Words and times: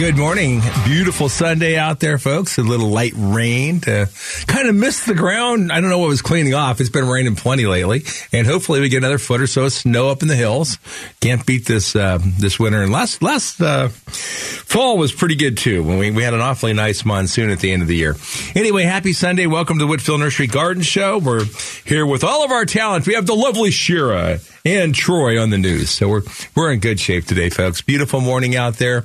Good 0.00 0.16
morning. 0.16 0.62
Beautiful 0.86 1.28
Sunday 1.28 1.76
out 1.76 2.00
there, 2.00 2.16
folks. 2.16 2.56
A 2.56 2.62
little 2.62 2.88
light 2.88 3.12
rain 3.14 3.80
to 3.80 4.08
kind 4.46 4.66
of 4.66 4.74
miss 4.74 5.04
the 5.04 5.12
ground. 5.12 5.70
I 5.70 5.82
don't 5.82 5.90
know 5.90 5.98
what 5.98 6.08
was 6.08 6.22
cleaning 6.22 6.54
off. 6.54 6.80
It's 6.80 6.88
been 6.88 7.06
raining 7.06 7.36
plenty 7.36 7.66
lately, 7.66 8.04
and 8.32 8.46
hopefully 8.46 8.80
we 8.80 8.88
get 8.88 8.96
another 8.96 9.18
foot 9.18 9.42
or 9.42 9.46
so 9.46 9.64
of 9.64 9.74
snow 9.74 10.08
up 10.08 10.22
in 10.22 10.28
the 10.28 10.36
hills. 10.36 10.78
Can't 11.20 11.44
beat 11.44 11.66
this 11.66 11.94
uh, 11.94 12.18
this 12.38 12.58
winter. 12.58 12.82
And 12.82 12.90
last 12.90 13.22
last 13.22 13.60
uh, 13.60 13.88
fall 13.88 14.96
was 14.96 15.12
pretty 15.12 15.34
good 15.34 15.58
too. 15.58 15.82
When 15.82 15.98
we, 15.98 16.10
we 16.10 16.22
had 16.22 16.32
an 16.32 16.40
awfully 16.40 16.72
nice 16.72 17.04
monsoon 17.04 17.50
at 17.50 17.60
the 17.60 17.70
end 17.70 17.82
of 17.82 17.88
the 17.88 17.96
year. 17.96 18.16
Anyway, 18.54 18.84
happy 18.84 19.12
Sunday. 19.12 19.46
Welcome 19.46 19.78
to 19.80 19.84
the 19.84 19.92
Whitfill 19.92 20.18
Nursery 20.18 20.46
Garden 20.46 20.82
Show. 20.82 21.18
We're 21.18 21.44
here 21.84 22.06
with 22.06 22.24
all 22.24 22.42
of 22.42 22.50
our 22.50 22.64
talent. 22.64 23.06
We 23.06 23.16
have 23.16 23.26
the 23.26 23.36
lovely 23.36 23.70
Shira 23.70 24.38
and 24.64 24.94
Troy 24.94 25.38
on 25.38 25.50
the 25.50 25.58
news. 25.58 25.90
So 25.90 26.08
we're 26.08 26.22
we're 26.56 26.72
in 26.72 26.80
good 26.80 26.98
shape 26.98 27.26
today, 27.26 27.50
folks. 27.50 27.82
Beautiful 27.82 28.22
morning 28.22 28.56
out 28.56 28.76
there. 28.76 29.04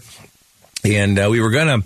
And 0.85 1.17
uh, 1.17 1.27
we 1.31 1.41
were 1.41 1.49
to 1.67 1.83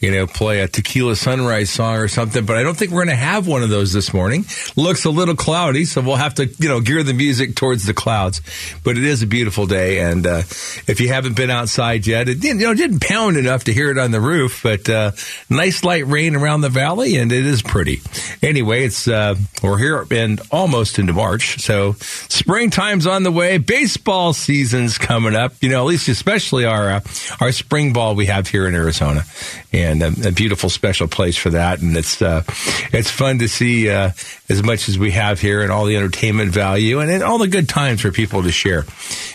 you 0.00 0.10
know, 0.10 0.26
play 0.26 0.60
a 0.60 0.68
tequila 0.68 1.14
sunrise 1.14 1.70
song 1.70 1.96
or 1.96 2.08
something, 2.08 2.46
but 2.46 2.56
I 2.56 2.62
don't 2.62 2.76
think 2.76 2.90
we're 2.90 3.04
going 3.04 3.16
to 3.16 3.22
have 3.22 3.46
one 3.46 3.62
of 3.62 3.68
those 3.68 3.92
this 3.92 4.14
morning. 4.14 4.46
Looks 4.74 5.04
a 5.04 5.10
little 5.10 5.36
cloudy, 5.36 5.84
so 5.84 6.00
we'll 6.00 6.16
have 6.16 6.34
to, 6.36 6.46
you 6.46 6.68
know, 6.68 6.80
gear 6.80 7.02
the 7.02 7.12
music 7.12 7.54
towards 7.54 7.84
the 7.84 7.92
clouds. 7.92 8.40
But 8.82 8.96
it 8.96 9.04
is 9.04 9.22
a 9.22 9.26
beautiful 9.26 9.66
day, 9.66 10.00
and 10.00 10.26
uh, 10.26 10.38
if 10.86 11.00
you 11.00 11.08
haven't 11.08 11.36
been 11.36 11.50
outside 11.50 12.06
yet, 12.06 12.28
it 12.28 12.40
didn't, 12.40 12.60
you 12.60 12.66
know, 12.66 12.74
didn't 12.74 13.02
pound 13.02 13.36
enough 13.36 13.64
to 13.64 13.74
hear 13.74 13.90
it 13.90 13.98
on 13.98 14.10
the 14.10 14.20
roof, 14.20 14.60
but 14.62 14.88
uh, 14.88 15.12
nice 15.50 15.84
light 15.84 16.06
rain 16.06 16.34
around 16.34 16.62
the 16.62 16.70
valley, 16.70 17.16
and 17.16 17.30
it 17.30 17.44
is 17.44 17.60
pretty. 17.60 18.00
Anyway, 18.42 18.84
it's 18.84 19.06
uh, 19.06 19.34
we're 19.62 19.78
here 19.78 20.06
and 20.10 20.40
almost 20.50 20.98
into 20.98 21.12
March, 21.12 21.58
so 21.60 21.92
springtime's 22.00 23.06
on 23.06 23.22
the 23.22 23.32
way. 23.32 23.58
Baseball 23.58 24.32
season's 24.32 24.96
coming 24.96 25.36
up. 25.36 25.52
You 25.60 25.68
know, 25.68 25.80
at 25.80 25.86
least 25.86 26.08
especially 26.08 26.64
our 26.64 26.88
uh, 26.88 27.00
our 27.40 27.52
spring 27.52 27.92
ball 27.92 28.14
we 28.14 28.26
have 28.26 28.48
here 28.48 28.66
in 28.66 28.74
Arizona, 28.74 29.24
and 29.72 29.89
and 29.90 30.02
a, 30.02 30.28
a, 30.28 30.32
beautiful 30.32 30.70
special 30.70 31.08
place 31.08 31.36
for 31.36 31.50
that. 31.50 31.80
And 31.80 31.96
it's 31.96 32.22
uh, 32.22 32.42
it's 32.92 33.10
fun 33.10 33.38
to 33.40 33.48
see 33.48 33.90
uh, 33.90 34.10
as 34.48 34.62
much 34.62 34.88
as 34.88 34.98
we 34.98 35.12
have 35.12 35.40
here 35.40 35.62
and 35.62 35.70
all 35.70 35.84
the 35.84 35.96
entertainment 35.96 36.52
value 36.52 37.00
and, 37.00 37.10
and 37.10 37.22
all 37.22 37.38
the 37.38 37.48
good 37.48 37.68
times 37.68 38.00
for 38.00 38.10
people 38.10 38.42
to 38.42 38.50
share. 38.50 38.84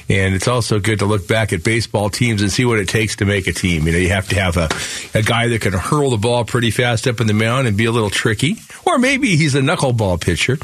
And 0.07 0.35
it's 0.35 0.47
also 0.47 0.79
good 0.79 0.99
to 0.99 1.05
look 1.05 1.27
back 1.27 1.51
at 1.51 1.63
baseball 1.63 2.09
teams 2.09 2.41
and 2.41 2.51
see 2.51 2.65
what 2.65 2.79
it 2.79 2.87
takes 2.87 3.15
to 3.17 3.25
make 3.25 3.47
a 3.47 3.53
team. 3.53 3.87
You 3.87 3.93
know, 3.93 3.97
you 3.97 4.09
have 4.09 4.29
to 4.29 4.35
have 4.35 4.57
a, 4.57 4.69
a 5.17 5.23
guy 5.23 5.47
that 5.47 5.61
can 5.61 5.73
hurl 5.73 6.11
the 6.11 6.17
ball 6.17 6.45
pretty 6.45 6.69
fast 6.69 7.07
up 7.07 7.19
in 7.21 7.27
the 7.27 7.33
mound 7.33 7.67
and 7.67 7.75
be 7.75 7.85
a 7.85 7.91
little 7.91 8.11
tricky, 8.11 8.57
or 8.85 8.99
maybe 8.99 9.35
he's 9.35 9.55
a 9.55 9.61
knuckleball 9.61 10.21
pitcher. 10.21 10.57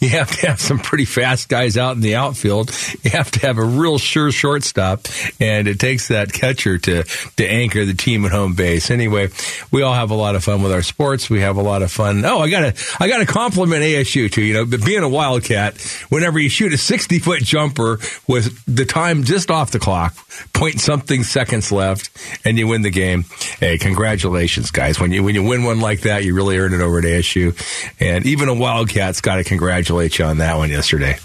You 0.00 0.08
have 0.10 0.30
to 0.40 0.48
have 0.48 0.60
some 0.60 0.78
pretty 0.78 1.04
fast 1.04 1.48
guys 1.48 1.76
out 1.76 1.94
in 1.94 2.02
the 2.02 2.16
outfield. 2.16 2.70
You 3.02 3.10
have 3.10 3.30
to 3.32 3.40
have 3.46 3.58
a 3.58 3.64
real 3.64 3.98
sure 3.98 4.30
shortstop, 4.30 5.06
and 5.40 5.68
it 5.68 5.78
takes 5.78 6.08
that 6.08 6.32
catcher 6.32 6.78
to 6.78 7.04
to 7.04 7.46
anchor 7.46 7.84
the 7.84 7.94
team 7.94 8.24
at 8.24 8.32
home 8.32 8.54
base. 8.54 8.90
Anyway, 8.90 9.28
we 9.70 9.82
all 9.82 9.94
have 9.94 10.10
a 10.10 10.14
lot 10.14 10.34
of 10.34 10.44
fun 10.44 10.62
with 10.62 10.72
our 10.72 10.82
sports. 10.82 11.28
We 11.28 11.40
have 11.40 11.56
a 11.56 11.62
lot 11.62 11.82
of 11.82 11.90
fun. 11.90 12.24
Oh, 12.24 12.40
I 12.40 12.50
gotta 12.50 12.74
I 13.00 13.08
gotta 13.08 13.26
compliment 13.26 13.82
ASU 13.82 14.30
too. 14.30 14.42
You 14.42 14.54
know, 14.54 14.64
being 14.64 15.02
a 15.02 15.08
Wildcat, 15.08 15.80
whenever 16.08 16.38
you 16.38 16.48
shoot 16.48 16.72
a 16.72 16.78
sixty 16.78 17.18
foot 17.18 17.42
jumper 17.42 17.98
with 18.26 18.62
the 18.66 18.84
time 18.84 19.24
just 19.24 19.50
off 19.50 19.70
the 19.70 19.78
clock, 19.78 20.16
point 20.52 20.80
something 20.80 21.22
seconds 21.22 21.72
left, 21.72 22.10
and 22.44 22.58
you 22.58 22.66
win 22.66 22.82
the 22.82 22.90
game. 22.90 23.24
Hey, 23.58 23.78
congratulations, 23.78 24.70
guys! 24.70 25.00
When 25.00 25.12
you 25.12 25.22
when 25.22 25.34
you 25.34 25.42
win 25.42 25.64
one 25.64 25.80
like 25.80 26.02
that, 26.02 26.24
you 26.24 26.34
really 26.34 26.58
earn 26.58 26.72
it 26.72 26.80
over 26.80 26.98
at 26.98 27.04
ASU. 27.04 27.54
And 28.00 28.26
even 28.26 28.48
a 28.48 28.54
Wildcat's 28.54 29.20
got 29.20 29.36
to 29.36 29.44
congratulate 29.44 30.18
you 30.18 30.24
on 30.24 30.38
that 30.38 30.56
one 30.56 30.70
yesterday. 30.70 31.18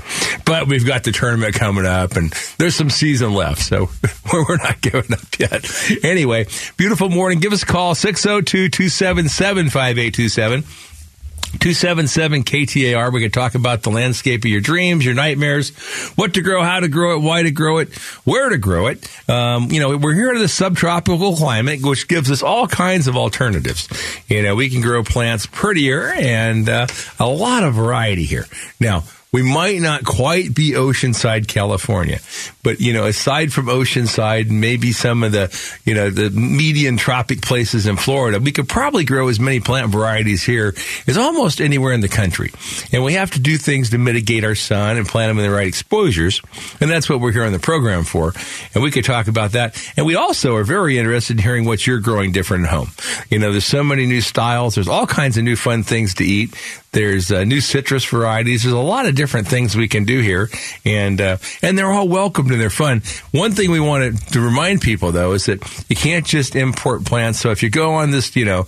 But 0.45 0.67
we've 0.67 0.85
got 0.85 1.03
the 1.03 1.11
tournament 1.11 1.55
coming 1.55 1.85
up, 1.85 2.15
and 2.15 2.31
there's 2.57 2.75
some 2.75 2.89
season 2.89 3.33
left, 3.33 3.61
so 3.61 3.89
we're 4.33 4.57
not 4.57 4.81
giving 4.81 5.13
up 5.13 5.39
yet. 5.39 5.65
Anyway, 6.03 6.47
beautiful 6.77 7.09
morning. 7.09 7.39
Give 7.39 7.53
us 7.53 7.63
a 7.63 7.65
call 7.65 7.95
602 8.03 8.67
277 8.67 9.69
5827. 9.69 10.63
277 10.63 12.43
KTAR. 12.43 13.13
We 13.13 13.21
can 13.21 13.31
talk 13.31 13.55
about 13.55 13.83
the 13.83 13.91
landscape 13.91 14.43
of 14.43 14.51
your 14.51 14.59
dreams, 14.59 15.05
your 15.05 15.13
nightmares, 15.13 15.69
what 16.17 16.33
to 16.33 16.41
grow, 16.41 16.63
how 16.63 16.81
to 16.81 16.89
grow 16.89 17.15
it, 17.15 17.19
why 17.19 17.43
to 17.43 17.51
grow 17.51 17.77
it, 17.77 17.93
where 18.25 18.49
to 18.49 18.57
grow 18.57 18.87
it. 18.87 19.07
Um, 19.29 19.71
you 19.71 19.79
know, 19.79 19.95
we're 19.95 20.15
here 20.15 20.33
in 20.33 20.39
the 20.39 20.49
subtropical 20.49 21.37
climate, 21.37 21.79
which 21.81 22.09
gives 22.09 22.29
us 22.29 22.43
all 22.43 22.67
kinds 22.67 23.07
of 23.07 23.15
alternatives. 23.15 23.87
You 24.27 24.43
know, 24.43 24.55
we 24.55 24.69
can 24.69 24.81
grow 24.81 25.05
plants 25.05 25.45
prettier 25.45 26.11
and 26.11 26.67
uh, 26.67 26.87
a 27.21 27.27
lot 27.27 27.63
of 27.63 27.73
variety 27.73 28.25
here. 28.25 28.47
Now, 28.81 29.03
we 29.33 29.41
might 29.41 29.81
not 29.81 30.05
quite 30.05 30.53
be 30.53 30.71
Oceanside, 30.71 31.47
California, 31.47 32.19
but 32.61 32.79
you 32.79 32.93
know, 32.93 33.05
aside 33.05 33.51
from 33.51 33.65
Oceanside, 33.65 34.49
maybe 34.49 34.93
some 34.93 35.23
of 35.23 35.31
the 35.31 35.51
you 35.83 35.95
know 35.95 36.09
the 36.09 36.29
median 36.29 36.95
tropic 36.95 37.41
places 37.41 37.87
in 37.87 37.97
Florida, 37.97 38.39
we 38.39 38.51
could 38.51 38.69
probably 38.69 39.03
grow 39.03 39.27
as 39.27 39.39
many 39.39 39.59
plant 39.59 39.91
varieties 39.91 40.43
here 40.43 40.75
as 41.07 41.17
almost 41.17 41.59
anywhere 41.59 41.93
in 41.93 42.01
the 42.01 42.07
country. 42.07 42.51
And 42.93 43.03
we 43.03 43.13
have 43.13 43.31
to 43.31 43.39
do 43.39 43.57
things 43.57 43.89
to 43.89 43.97
mitigate 43.97 44.43
our 44.43 44.55
sun 44.55 44.97
and 44.97 45.07
plant 45.07 45.31
them 45.31 45.39
in 45.39 45.49
the 45.49 45.55
right 45.55 45.67
exposures, 45.67 46.41
and 46.79 46.89
that's 46.89 47.09
what 47.09 47.19
we're 47.19 47.31
here 47.31 47.43
on 47.43 47.51
the 47.51 47.59
program 47.59 48.03
for. 48.03 48.33
And 48.75 48.83
we 48.83 48.91
could 48.91 49.03
talk 49.03 49.27
about 49.27 49.53
that. 49.53 49.81
And 49.97 50.05
we 50.05 50.15
also 50.15 50.55
are 50.55 50.63
very 50.63 50.99
interested 50.99 51.37
in 51.37 51.43
hearing 51.43 51.65
what 51.65 51.87
you're 51.87 51.99
growing 51.99 52.31
different 52.31 52.65
at 52.65 52.69
home. 52.69 52.91
You 53.31 53.39
know, 53.39 53.51
there's 53.51 53.65
so 53.65 53.83
many 53.83 54.05
new 54.05 54.21
styles. 54.21 54.75
There's 54.75 54.87
all 54.87 55.07
kinds 55.07 55.37
of 55.37 55.43
new 55.43 55.55
fun 55.55 55.81
things 55.81 56.13
to 56.15 56.23
eat. 56.23 56.55
There's 56.91 57.31
uh, 57.31 57.43
new 57.43 57.59
citrus 57.59 58.05
varieties. 58.05 58.61
There's 58.61 58.73
a 58.73 58.77
lot 58.77 59.07
of 59.07 59.15
different 59.15 59.22
things 59.27 59.75
we 59.75 59.87
can 59.87 60.05
do 60.05 60.19
here, 60.19 60.49
and 60.85 61.19
uh, 61.19 61.37
and 61.61 61.77
they're 61.77 61.91
all 61.91 62.07
welcomed 62.07 62.51
and 62.51 62.59
they're 62.59 62.69
fun. 62.69 63.01
One 63.31 63.51
thing 63.51 63.71
we 63.71 63.79
wanted 63.79 64.17
to 64.33 64.41
remind 64.41 64.81
people 64.81 65.11
though 65.11 65.33
is 65.33 65.45
that 65.45 65.85
you 65.89 65.95
can't 65.95 66.25
just 66.25 66.55
import 66.55 67.05
plants. 67.05 67.39
So 67.39 67.51
if 67.51 67.63
you 67.63 67.69
go 67.69 67.93
on 67.95 68.11
this, 68.11 68.35
you 68.35 68.45
know, 68.45 68.65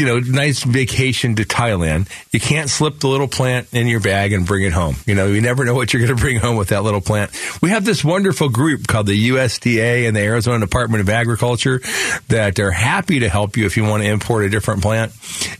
you 0.00 0.06
know, 0.06 0.18
nice 0.18 0.62
vacation 0.62 1.36
to 1.36 1.44
Thailand, 1.44 2.08
you 2.32 2.40
can't 2.40 2.70
slip 2.70 3.00
the 3.00 3.06
little 3.06 3.28
plant 3.28 3.68
in 3.74 3.86
your 3.86 4.00
bag 4.00 4.32
and 4.32 4.46
bring 4.46 4.64
it 4.64 4.72
home. 4.72 4.96
You 5.04 5.14
know, 5.14 5.26
you 5.26 5.42
never 5.42 5.66
know 5.66 5.74
what 5.74 5.92
you're 5.92 6.00
going 6.00 6.16
to 6.16 6.20
bring 6.20 6.38
home 6.38 6.56
with 6.56 6.68
that 6.68 6.82
little 6.84 7.02
plant. 7.02 7.30
We 7.60 7.68
have 7.68 7.84
this 7.84 8.02
wonderful 8.02 8.48
group 8.48 8.86
called 8.86 9.08
the 9.08 9.28
USDA 9.28 10.08
and 10.08 10.16
the 10.16 10.22
Arizona 10.22 10.60
Department 10.60 11.02
of 11.02 11.10
Agriculture 11.10 11.82
that 12.28 12.58
are 12.58 12.70
happy 12.70 13.18
to 13.18 13.28
help 13.28 13.58
you 13.58 13.66
if 13.66 13.76
you 13.76 13.84
want 13.84 14.02
to 14.02 14.08
import 14.08 14.46
a 14.46 14.48
different 14.48 14.80
plant. 14.80 15.12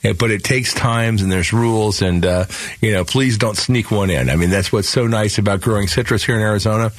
But 0.02 0.30
it 0.30 0.42
takes 0.42 0.72
times 0.72 1.20
and 1.20 1.30
there's 1.30 1.52
rules 1.52 2.00
and, 2.00 2.24
uh, 2.24 2.46
you 2.80 2.92
know, 2.92 3.04
please 3.04 3.36
don't 3.36 3.58
sneak 3.58 3.90
one 3.90 4.08
in. 4.08 4.30
I 4.30 4.36
mean, 4.36 4.48
that's 4.48 4.72
what's 4.72 4.88
so 4.88 5.06
nice 5.06 5.36
about 5.36 5.60
growing 5.60 5.86
citrus 5.86 6.24
here 6.24 6.36
in 6.36 6.40
Arizona 6.40 6.92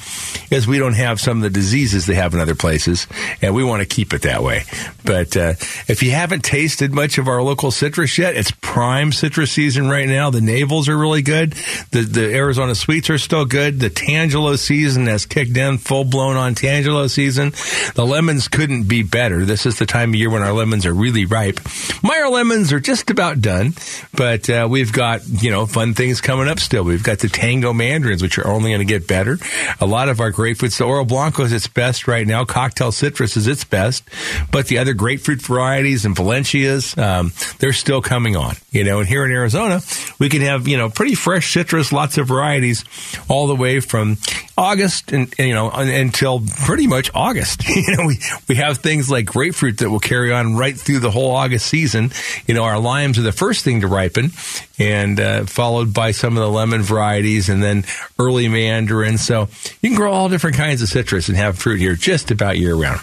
is 0.52 0.68
we 0.68 0.78
don't 0.78 0.94
have 0.94 1.20
some 1.20 1.38
of 1.38 1.42
the 1.42 1.50
diseases 1.50 2.06
they 2.06 2.14
have 2.14 2.34
in 2.34 2.40
other 2.40 2.54
places 2.54 3.08
and 3.40 3.52
we 3.52 3.64
want 3.64 3.80
to 3.82 3.86
keep 3.86 4.12
it 4.12 4.22
that 4.22 4.44
way. 4.44 4.62
But, 5.04 5.36
uh, 5.36 5.54
if 5.88 6.04
you 6.04 6.12
haven't 6.12 6.44
tasted 6.44 6.94
much 6.94 7.18
of 7.18 7.26
our 7.26 7.31
local 7.40 7.70
citrus 7.70 8.18
yet. 8.18 8.34
It's 8.34 8.50
prime 8.50 9.12
citrus 9.12 9.52
season 9.52 9.88
right 9.88 10.08
now. 10.08 10.30
The 10.30 10.40
navels 10.40 10.88
are 10.88 10.98
really 10.98 11.22
good. 11.22 11.52
The 11.92 12.02
the 12.02 12.34
Arizona 12.34 12.74
sweets 12.74 13.10
are 13.10 13.18
still 13.18 13.44
good. 13.44 13.78
The 13.78 13.90
Tangelo 13.90 14.58
season 14.58 15.06
has 15.06 15.24
kicked 15.24 15.56
in 15.56 15.78
full 15.78 16.02
blown 16.02 16.36
on 16.36 16.56
Tangelo 16.56 17.08
season. 17.08 17.52
The 17.94 18.04
lemons 18.04 18.48
couldn't 18.48 18.84
be 18.84 19.04
better. 19.04 19.44
This 19.44 19.66
is 19.66 19.78
the 19.78 19.86
time 19.86 20.10
of 20.10 20.14
year 20.16 20.30
when 20.30 20.42
our 20.42 20.52
lemons 20.52 20.84
are 20.84 20.92
really 20.92 21.26
ripe. 21.26 21.60
Meyer 22.02 22.28
lemons 22.28 22.72
are 22.72 22.80
just 22.80 23.10
about 23.10 23.40
done, 23.40 23.74
but 24.16 24.50
uh, 24.50 24.66
we've 24.68 24.92
got 24.92 25.20
you 25.28 25.50
know 25.50 25.66
fun 25.66 25.94
things 25.94 26.20
coming 26.20 26.48
up 26.48 26.58
still. 26.58 26.82
We've 26.82 27.04
got 27.04 27.20
the 27.20 27.28
Tango 27.28 27.72
mandarins, 27.72 28.22
which 28.22 28.38
are 28.38 28.48
only 28.48 28.70
going 28.70 28.86
to 28.86 28.92
get 28.92 29.06
better. 29.06 29.38
A 29.80 29.86
lot 29.86 30.08
of 30.08 30.18
our 30.18 30.32
grapefruits, 30.32 30.78
the 30.78 30.84
Oro 30.84 31.04
Blanco 31.04 31.44
is 31.44 31.52
its 31.52 31.68
best 31.68 32.08
right 32.08 32.26
now. 32.26 32.44
Cocktail 32.44 32.90
citrus 32.90 33.36
is 33.36 33.46
its 33.46 33.64
best, 33.64 34.02
but 34.50 34.66
the 34.66 34.78
other 34.78 34.94
grapefruit 34.94 35.40
varieties 35.42 36.04
and 36.04 36.16
Valencias. 36.16 36.96
Um, 36.98 37.21
um, 37.22 37.32
they're 37.58 37.72
still 37.72 38.02
coming 38.02 38.36
on. 38.36 38.56
You 38.70 38.84
know, 38.84 39.00
and 39.00 39.08
here 39.08 39.24
in 39.24 39.32
Arizona, 39.32 39.80
we 40.18 40.28
can 40.28 40.42
have 40.42 40.68
you 40.68 40.76
know 40.76 40.88
pretty 40.88 41.14
fresh 41.14 41.52
citrus, 41.52 41.92
lots 41.92 42.18
of 42.18 42.26
varieties, 42.26 42.84
all 43.28 43.46
the 43.46 43.56
way 43.56 43.80
from 43.80 44.18
August 44.56 45.12
and, 45.12 45.32
you 45.38 45.54
know 45.54 45.70
until 45.70 46.40
pretty 46.64 46.86
much 46.86 47.10
August. 47.14 47.68
you 47.68 47.96
know, 47.96 48.06
we 48.06 48.18
we 48.48 48.54
have 48.56 48.78
things 48.78 49.10
like 49.10 49.26
grapefruit 49.26 49.78
that 49.78 49.90
will 49.90 50.00
carry 50.00 50.32
on 50.32 50.56
right 50.56 50.76
through 50.76 51.00
the 51.00 51.10
whole 51.10 51.32
August 51.32 51.66
season. 51.66 52.10
You 52.46 52.54
know, 52.54 52.64
our 52.64 52.78
limes 52.78 53.18
are 53.18 53.22
the 53.22 53.32
first 53.32 53.64
thing 53.64 53.80
to 53.80 53.86
ripen, 53.86 54.30
and 54.78 55.20
uh, 55.20 55.44
followed 55.44 55.94
by 55.94 56.12
some 56.12 56.36
of 56.36 56.42
the 56.42 56.50
lemon 56.50 56.82
varieties, 56.82 57.48
and 57.48 57.62
then 57.62 57.84
early 58.18 58.48
mandarin. 58.48 59.18
So 59.18 59.48
you 59.80 59.90
can 59.90 59.96
grow 59.96 60.12
all 60.12 60.28
different 60.28 60.56
kinds 60.56 60.82
of 60.82 60.88
citrus 60.88 61.28
and 61.28 61.36
have 61.36 61.58
fruit 61.58 61.78
here 61.78 61.94
just 61.94 62.30
about 62.30 62.58
year 62.58 62.74
round. 62.74 63.00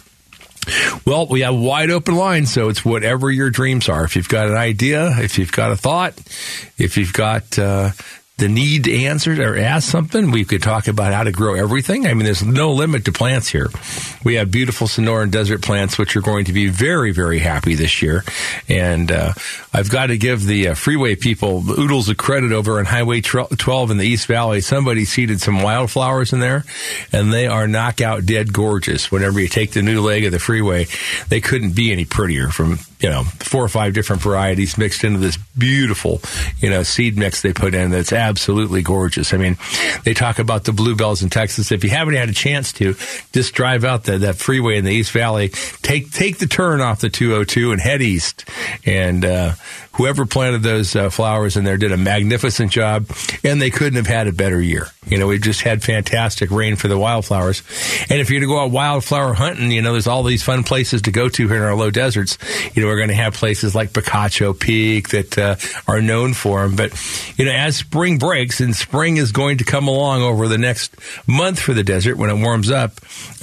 Well, 1.05 1.27
we 1.27 1.41
have 1.41 1.55
wide 1.55 1.89
open 1.89 2.15
lines, 2.15 2.51
so 2.51 2.69
it's 2.69 2.83
whatever 2.83 3.31
your 3.31 3.49
dreams 3.49 3.89
are. 3.89 4.03
If 4.03 4.15
you've 4.15 4.29
got 4.29 4.47
an 4.47 4.55
idea, 4.57 5.09
if 5.19 5.39
you've 5.39 5.51
got 5.51 5.71
a 5.71 5.77
thought, 5.77 6.17
if 6.77 6.97
you've 6.97 7.13
got 7.13 7.57
uh, 7.57 7.91
the 8.39 8.47
need 8.47 8.85
to 8.85 9.05
answer 9.05 9.31
or 9.41 9.57
ask 9.57 9.89
something, 9.89 10.31
we 10.31 10.45
could 10.45 10.63
talk 10.63 10.87
about 10.87 11.13
how 11.13 11.23
to 11.23 11.31
grow 11.31 11.55
everything. 11.55 12.07
I 12.07 12.13
mean, 12.13 12.25
there's 12.25 12.43
no 12.43 12.71
limit 12.71 13.05
to 13.05 13.11
plants 13.11 13.49
here. 13.49 13.69
We 14.23 14.35
have 14.35 14.51
beautiful 14.51 14.87
Sonoran 14.87 15.31
desert 15.31 15.61
plants, 15.61 15.97
which 15.97 16.15
are 16.15 16.21
going 16.21 16.45
to 16.45 16.53
be 16.53 16.67
very, 16.67 17.11
very 17.11 17.39
happy 17.39 17.75
this 17.75 18.01
year. 18.01 18.23
And 18.67 19.11
uh, 19.11 19.33
I've 19.73 19.89
got 19.89 20.07
to 20.07 20.17
give 20.17 20.45
the 20.45 20.69
uh, 20.69 20.73
freeway 20.73 21.15
people 21.15 21.63
oodles 21.69 22.09
of 22.09 22.17
credit 22.17 22.51
over 22.51 22.79
on 22.79 22.85
Highway 22.85 23.21
12 23.21 23.91
in 23.91 23.97
the 23.97 24.07
East 24.07 24.27
Valley. 24.27 24.61
Somebody 24.61 25.05
seeded 25.05 25.41
some 25.41 25.61
wildflowers 25.61 26.33
in 26.33 26.39
there, 26.39 26.63
and 27.11 27.31
they 27.31 27.47
are 27.47 27.67
knockout 27.67 28.25
dead 28.25 28.53
gorgeous. 28.53 29.11
Whenever 29.11 29.39
you 29.39 29.47
take 29.47 29.71
the 29.71 29.81
new 29.81 30.01
leg 30.01 30.25
of 30.25 30.31
the 30.31 30.39
freeway, 30.39 30.87
they 31.27 31.41
couldn't 31.41 31.75
be 31.75 31.91
any 31.91 32.05
prettier 32.05 32.49
from 32.49 32.79
you 32.99 33.09
know, 33.09 33.23
four 33.23 33.63
or 33.63 33.69
five 33.69 33.93
different 33.93 34.21
varieties 34.21 34.77
mixed 34.77 35.03
into 35.03 35.19
this 35.19 35.37
beautiful, 35.57 36.21
you 36.59 36.69
know, 36.69 36.83
seed 36.83 37.17
mix 37.17 37.41
they 37.41 37.53
put 37.53 37.73
in 37.73 37.91
that's 37.91 38.11
absolutely 38.11 38.81
gorgeous. 38.81 39.33
I 39.33 39.37
mean, 39.37 39.57
they 40.03 40.13
talk 40.13 40.37
about 40.37 40.65
the 40.65 40.73
bluebells 40.73 41.23
in 41.23 41.29
Texas. 41.29 41.71
If 41.71 41.83
you 41.83 41.89
haven't 41.89 42.15
had 42.15 42.29
a 42.29 42.33
chance 42.33 42.73
to, 42.73 42.95
just 43.31 43.53
drive 43.53 43.85
out 43.85 44.03
the, 44.03 44.17
that 44.19 44.35
freeway 44.35 44.77
in 44.77 44.83
the 44.83 44.91
East 44.91 45.11
Valley, 45.11 45.49
take, 45.81 46.11
take 46.11 46.39
the 46.39 46.47
turn 46.47 46.81
off 46.81 46.99
the 46.99 47.09
202 47.09 47.71
and 47.71 47.79
head 47.79 48.01
east. 48.01 48.45
And, 48.85 49.23
uh, 49.23 49.53
whoever 49.99 50.25
planted 50.25 50.63
those 50.63 50.95
uh, 50.95 51.09
flowers 51.09 51.57
in 51.57 51.65
there 51.65 51.75
did 51.75 51.91
a 51.91 51.97
magnificent 51.97 52.71
job, 52.71 53.05
and 53.43 53.61
they 53.61 53.69
couldn't 53.69 53.97
have 53.97 54.07
had 54.07 54.27
a 54.27 54.31
better 54.31 54.61
year. 54.61 54.87
You 55.05 55.17
know, 55.17 55.27
we 55.27 55.39
just 55.39 55.61
had 55.61 55.83
fantastic 55.83 56.51
rain 56.51 56.77
for 56.77 56.87
the 56.87 56.97
wildflowers. 56.97 57.63
And 58.09 58.21
if 58.21 58.29
you're 58.29 58.39
to 58.39 58.47
go 58.47 58.59
out 58.63 58.71
wildflower 58.71 59.33
hunting, 59.33 59.71
you 59.71 59.81
know, 59.81 59.91
there's 59.91 60.07
all 60.07 60.23
these 60.23 60.41
fun 60.41 60.63
places 60.63 61.01
to 61.03 61.11
go 61.11 61.27
to 61.27 61.47
here 61.47 61.57
in 61.57 61.63
our 61.63 61.75
low 61.75 61.91
deserts. 61.91 62.37
You 62.73 62.81
know, 62.81 62.87
we're 62.87 62.97
going 62.97 63.09
to 63.09 63.15
have 63.15 63.33
places 63.33 63.75
like 63.75 63.91
Picacho 63.91 64.57
Peak 64.57 65.09
that 65.09 65.37
uh, 65.37 65.55
are 65.85 66.01
known 66.01 66.33
for 66.33 66.61
them. 66.61 66.77
But, 66.77 66.93
you 67.37 67.43
know, 67.43 67.51
as 67.51 67.75
spring 67.75 68.19
breaks, 68.19 68.61
and 68.61 68.73
spring 68.73 69.17
is 69.17 69.33
going 69.33 69.57
to 69.57 69.65
come 69.65 69.89
along 69.89 70.21
over 70.21 70.47
the 70.47 70.57
next 70.57 70.95
month 71.27 71.59
for 71.59 71.73
the 71.73 71.83
desert 71.83 72.17
when 72.17 72.29
it 72.29 72.41
warms 72.41 72.71
up, 72.71 72.93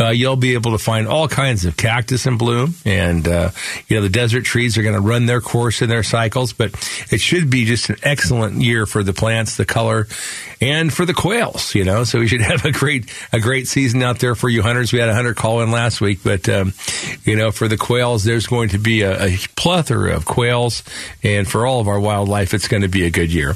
uh, 0.01 0.09
you'll 0.09 0.37
be 0.37 0.55
able 0.55 0.71
to 0.71 0.79
find 0.79 1.07
all 1.07 1.29
kinds 1.29 1.67
of 1.67 1.77
cactus 1.77 2.25
in 2.25 2.39
bloom. 2.39 2.75
And, 2.87 3.29
uh, 3.29 3.51
you 3.89 3.97
know, 3.97 4.03
the 4.03 4.09
desert 4.09 4.45
trees 4.45 4.79
are 4.79 4.83
going 4.83 4.95
to 4.95 5.01
run 5.01 5.27
their 5.27 5.43
course 5.43 5.83
in 5.83 5.91
their 5.91 6.03
cycles 6.03 6.46
but 6.53 6.73
it 7.11 7.21
should 7.21 7.51
be 7.51 7.65
just 7.65 7.91
an 7.91 7.97
excellent 8.03 8.63
year 8.63 8.87
for 8.87 9.03
the 9.03 9.13
plants, 9.13 9.57
the 9.57 9.65
color, 9.65 10.07
and 10.61 10.93
for 10.93 11.05
the 11.05 11.15
quails. 11.15 11.75
You 11.75 11.85
know, 11.85 12.05
so 12.05 12.21
we 12.21 12.29
should 12.29 12.41
have 12.43 12.65
a 12.65 12.73
great 12.73 13.13
a 13.33 13.41
great 13.41 13.69
season 13.69 14.03
out 14.03 14.19
there 14.19 14.35
for 14.35 14.49
you 14.49 14.63
hunters. 14.63 14.93
We 14.93 14.99
had 14.99 15.09
a 15.09 15.15
hunter 15.15 15.35
call 15.35 15.63
in 15.63 15.71
last 15.71 16.01
week, 16.01 16.21
but 16.25 16.49
um, 16.49 16.73
you 17.25 17.37
know, 17.37 17.51
for 17.51 17.69
the 17.69 17.77
quails, 17.77 18.25
there's 18.25 18.47
going 18.47 18.71
to 18.71 18.79
be 18.79 19.03
a, 19.03 19.25
a 19.25 19.37
plethora 19.57 20.15
of 20.15 20.25
quails, 20.25 20.83
and 21.23 21.49
for 21.49 21.67
all 21.67 21.81
of 21.81 21.89
our 21.89 22.01
wildlife, 22.01 22.55
it's 22.55 22.69
going 22.69 22.83
to 22.83 22.89
be 22.89 23.05
a 23.05 23.11
good 23.11 23.33
year. 23.33 23.55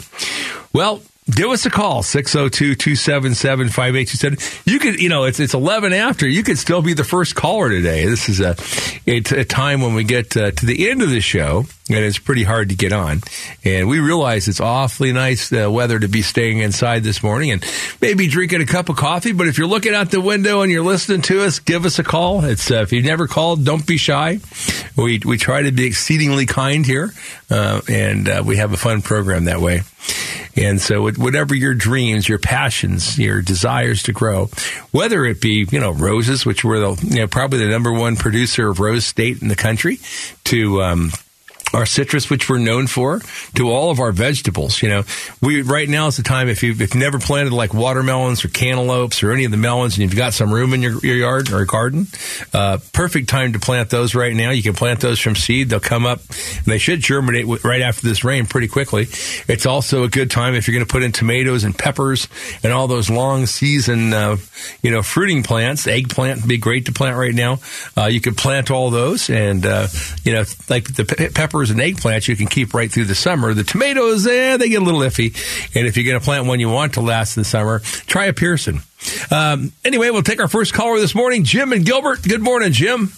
Well, 0.73 1.03
give 1.31 1.51
us 1.51 1.67
a 1.67 1.71
call 1.71 2.03
602-277-5827 2.03 4.67
you 4.67 4.79
could 4.79 4.99
you 5.01 5.09
know 5.09 5.25
it's 5.25 5.39
it's 5.39 5.55
11 5.55 5.93
after 5.93 6.27
you 6.27 6.43
could 6.43 6.59
still 6.59 6.83
be 6.83 6.93
the 6.95 7.05
first 7.05 7.37
caller 7.37 7.69
today 7.69 8.07
this 8.07 8.29
is 8.29 8.41
a 8.41 8.57
it's 9.07 9.31
a 9.33 9.45
time 9.45 9.81
when 9.81 9.95
we 9.95 10.03
get 10.03 10.37
uh, 10.37 10.51
to 10.51 10.67
the 10.67 10.91
end 10.91 11.03
of 11.03 11.11
the 11.11 11.21
show 11.21 11.67
and 11.93 12.05
it's 12.05 12.19
pretty 12.19 12.45
hard 12.45 12.71
to 12.71 12.75
get 12.75 12.93
on. 12.93 13.21
And 13.65 13.89
we 13.89 14.01
realize 14.01 14.49
it's 14.49 14.61
awfully 14.61 15.13
nice 15.13 15.53
uh, 15.53 15.71
weather 15.71 15.99
to 15.99 16.09
be 16.09 16.23
staying 16.23 16.59
inside 16.59 17.03
this 17.03 17.23
morning 17.23 17.51
and 17.51 17.65
maybe 18.01 18.29
drinking 18.29 18.63
a 18.63 18.67
cup 18.67 18.89
of 18.89 18.97
coffee 18.97 19.33
but 19.33 19.49
if 19.49 19.59
you're 19.59 19.67
looking 19.67 19.95
out 19.95 20.11
the 20.11 20.21
window 20.21 20.63
and 20.63 20.71
you're 20.71 20.85
listening 20.85 21.23
to 21.23 21.43
us 21.43 21.59
give 21.59 21.85
us 21.85 21.99
a 21.99 22.05
call. 22.05 22.45
It's 22.45 22.71
uh, 22.71 22.83
if 22.83 22.93
you've 22.93 23.05
never 23.05 23.27
called 23.27 23.65
don't 23.65 23.87
be 23.87 23.97
shy. 23.97 24.41
We 24.97 25.21
we 25.25 25.37
try 25.37 25.63
to 25.63 25.73
be 25.73 25.87
exceedingly 25.87 26.47
kind 26.47 26.85
here 26.85 27.13
uh, 27.51 27.81
and 27.89 28.29
uh, 28.29 28.43
we 28.45 28.57
have 28.57 28.73
a 28.73 28.77
fun 28.77 29.03
program 29.03 29.45
that 29.45 29.61
way. 29.61 29.83
And 30.57 30.81
so, 30.81 31.11
whatever 31.11 31.55
your 31.55 31.75
dreams, 31.75 32.29
your 32.29 32.39
passions, 32.39 33.19
your 33.19 33.41
desires 33.41 34.03
to 34.05 34.13
grow, 34.13 34.47
whether 34.91 35.25
it 35.25 35.41
be, 35.41 35.67
you 35.71 35.79
know, 35.79 35.93
roses, 35.93 36.45
which 36.45 36.65
were 36.65 36.81
the, 36.81 37.07
you 37.09 37.21
know, 37.21 37.27
probably 37.29 37.61
the 37.61 37.69
number 37.69 37.93
one 37.93 38.17
producer 38.17 38.69
of 38.69 38.81
rose 38.81 39.05
state 39.05 39.41
in 39.43 39.49
the 39.49 39.57
country, 39.57 40.01
to, 40.45 40.83
um, 40.83 41.13
our 41.73 41.87
citrus, 41.87 42.29
which 42.29 42.49
we're 42.49 42.59
known 42.59 42.87
for, 42.87 43.21
to 43.55 43.71
all 43.71 43.91
of 43.91 44.01
our 44.01 44.13
vegetables. 44.13 44.83
You 44.83 44.89
know, 44.89 45.05
we 45.41 45.63
right 45.63 45.89
now 45.89 46.09
is 46.09 46.17
the 46.17 46.23
time 46.23 46.49
if 46.49 46.63
you 46.63 46.73
if 46.73 46.81
you've 46.81 46.95
never 46.95 47.19
planted 47.19 47.53
like 47.53 47.75
watermelons 47.75 48.45
or 48.45 48.49
cantaloupes 48.49 49.23
or 49.23 49.33
any 49.33 49.45
of 49.45 49.51
the 49.51 49.57
melons, 49.57 49.95
and 49.95 50.03
you've 50.03 50.17
got 50.17 50.35
some 50.35 50.53
room 50.53 50.75
in 50.75 50.83
your, 50.83 50.99
your 51.05 51.17
yard 51.17 51.53
or 51.53 51.65
garden, 51.65 52.07
uh, 52.53 52.79
perfect 52.93 53.29
time 53.29 53.53
to 53.53 53.59
plant 53.59 53.91
those 53.91 54.15
right 54.15 54.35
now. 54.35 54.51
You 54.51 54.63
can 54.63 54.75
plant 54.75 55.01
those 55.01 55.21
from 55.21 55.37
seed; 55.37 55.69
they'll 55.69 55.81
come 55.81 56.07
up, 56.07 56.21
and 56.29 56.67
they 56.67 56.79
should 56.79 57.01
germinate 57.01 57.47
right 57.65 57.83
after 57.83 58.07
this 58.07 58.25
rain 58.25 58.47
pretty 58.47 58.69
quickly. 58.69 59.03
It's 59.49 59.67
also 59.67 60.03
a 60.03 60.09
good 60.09 60.31
time 60.31 60.55
if 60.55 60.67
you're 60.67 60.75
going 60.75 60.87
to 60.87 60.93
put 60.93 61.03
in 61.03 61.13
tomatoes 61.13 61.65
and 61.65 61.77
peppers 61.77 62.29
and 62.63 62.73
all 62.73 62.89
those 62.89 63.11
long 63.11 63.47
season, 63.47 64.13
uh, 64.13 64.37
you 64.83 64.91
know, 64.91 65.03
fruiting 65.03 65.43
plants. 65.43 65.87
Eggplant 65.87 66.41
would 66.41 66.49
be 66.49 66.59
great 66.59 66.87
to 66.87 66.93
plant 66.93 67.17
right 67.17 67.35
now. 67.35 67.59
Uh, 67.97 68.07
you 68.07 68.21
could 68.21 68.37
plant 68.37 68.71
all 68.71 68.91
those, 68.91 69.31
and 69.31 69.65
uh, 69.65 69.87
you 70.25 70.33
know, 70.33 70.45
like 70.69 70.95
the 70.95 71.05
pe- 71.05 71.31
pepper 71.31 71.60
peppers 71.61 71.71
and 71.71 71.81
eggplants 71.81 72.27
you 72.29 72.37
can 72.37 72.47
keep 72.47 72.73
right 72.73 72.91
through 72.91 73.05
the 73.05 73.15
summer. 73.15 73.53
The 73.53 73.65
tomatoes, 73.65 74.27
eh, 74.27 74.57
they 74.57 74.69
get 74.69 74.81
a 74.81 74.85
little 74.85 75.01
iffy. 75.01 75.35
And 75.77 75.87
if 75.87 75.97
you're 75.97 76.07
going 76.07 76.19
to 76.19 76.25
plant 76.25 76.47
one 76.47 76.61
you 76.61 76.71
want 76.71 76.95
to 76.95 77.01
last 77.01 77.37
in 77.37 77.43
the 77.43 77.45
summer, 77.45 77.81
try 77.81 78.27
a 78.27 78.33
Pearson. 78.33 78.81
Um, 79.31 79.73
anyway, 79.85 80.11
we'll 80.11 80.23
take 80.23 80.41
our 80.41 80.49
first 80.49 80.73
caller 80.73 80.99
this 80.99 81.15
morning, 81.15 81.45
Jim 81.45 81.73
and 81.73 81.85
Gilbert. 81.85 82.23
Good 82.23 82.41
morning, 82.41 82.73
Jim. 82.73 83.13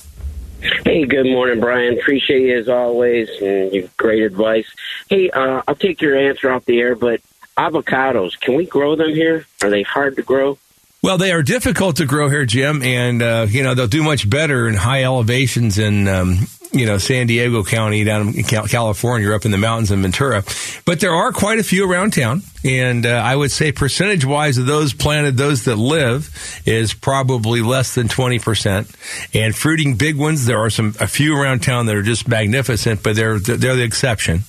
Hey, 0.85 1.05
good 1.05 1.27
morning, 1.27 1.61
Brian. 1.61 1.99
Appreciate 1.99 2.43
you 2.43 2.59
as 2.59 2.69
always, 2.69 3.29
and 3.41 3.73
you 3.73 3.89
great 3.97 4.23
advice. 4.23 4.67
Hey, 5.09 5.31
uh, 5.31 5.63
I'll 5.67 5.75
take 5.75 6.01
your 6.01 6.17
answer 6.17 6.53
off 6.53 6.65
the 6.65 6.81
air, 6.81 6.95
but 6.95 7.21
avocados, 7.57 8.39
can 8.41 8.55
we 8.55 8.67
grow 8.67 8.97
them 8.97 9.11
here? 9.11 9.47
Are 9.63 9.71
they 9.71 9.83
hard 9.83 10.17
to 10.17 10.23
grow? 10.23 10.59
Well, 11.03 11.19
they 11.19 11.33
are 11.33 11.43
difficult 11.43 11.97
to 11.97 12.07
grow 12.07 12.29
here, 12.29 12.47
Jim, 12.47 12.81
and 12.81 13.23
uh, 13.23 13.47
you 13.49 13.65
know 13.65 13.75
they'll 13.75 13.89
do 13.89 14.05
much 14.05 14.31
better 14.31 14.69
in 14.69 14.75
high 14.75 15.03
elevations 15.03 15.79
in 15.79 16.07
um, 16.07 16.47
you 16.73 16.87
know, 16.87 16.99
San 16.99 17.27
Diego 17.27 17.63
County 17.63 18.03
down 18.05 18.29
in 18.29 18.45
California 18.45 19.29
or 19.29 19.35
up 19.35 19.45
in 19.45 19.51
the 19.51 19.59
mountains 19.59 19.91
in 19.91 20.01
Ventura. 20.03 20.43
But 20.85 21.01
there 21.01 21.13
are 21.13 21.31
quite 21.31 21.59
a 21.59 21.63
few 21.63 21.91
around 21.91 22.15
town. 22.15 22.43
And 22.65 23.05
uh, 23.05 23.11
I 23.11 23.35
would 23.35 23.51
say 23.51 23.73
percentage 23.73 24.25
wise 24.25 24.57
of 24.57 24.67
those 24.67 24.95
planted, 24.95 25.37
those 25.37 25.65
that 25.65 25.77
live 25.77 26.31
is 26.65 26.95
probably 26.95 27.61
less 27.61 27.95
than 27.95 28.09
20%. 28.09 29.35
And 29.35 29.55
fruiting 29.55 29.97
big 29.97 30.17
ones, 30.17 30.47
there 30.47 30.59
are 30.59 30.71
some, 30.71 30.95
a 31.01 31.09
few 31.09 31.37
around 31.37 31.63
town 31.63 31.87
that 31.87 31.97
are 31.97 32.03
just 32.03 32.29
magnificent, 32.29 33.03
but 33.03 33.17
they're, 33.17 33.39
they're 33.39 33.77
the 33.77 33.83
exception. 33.83 34.45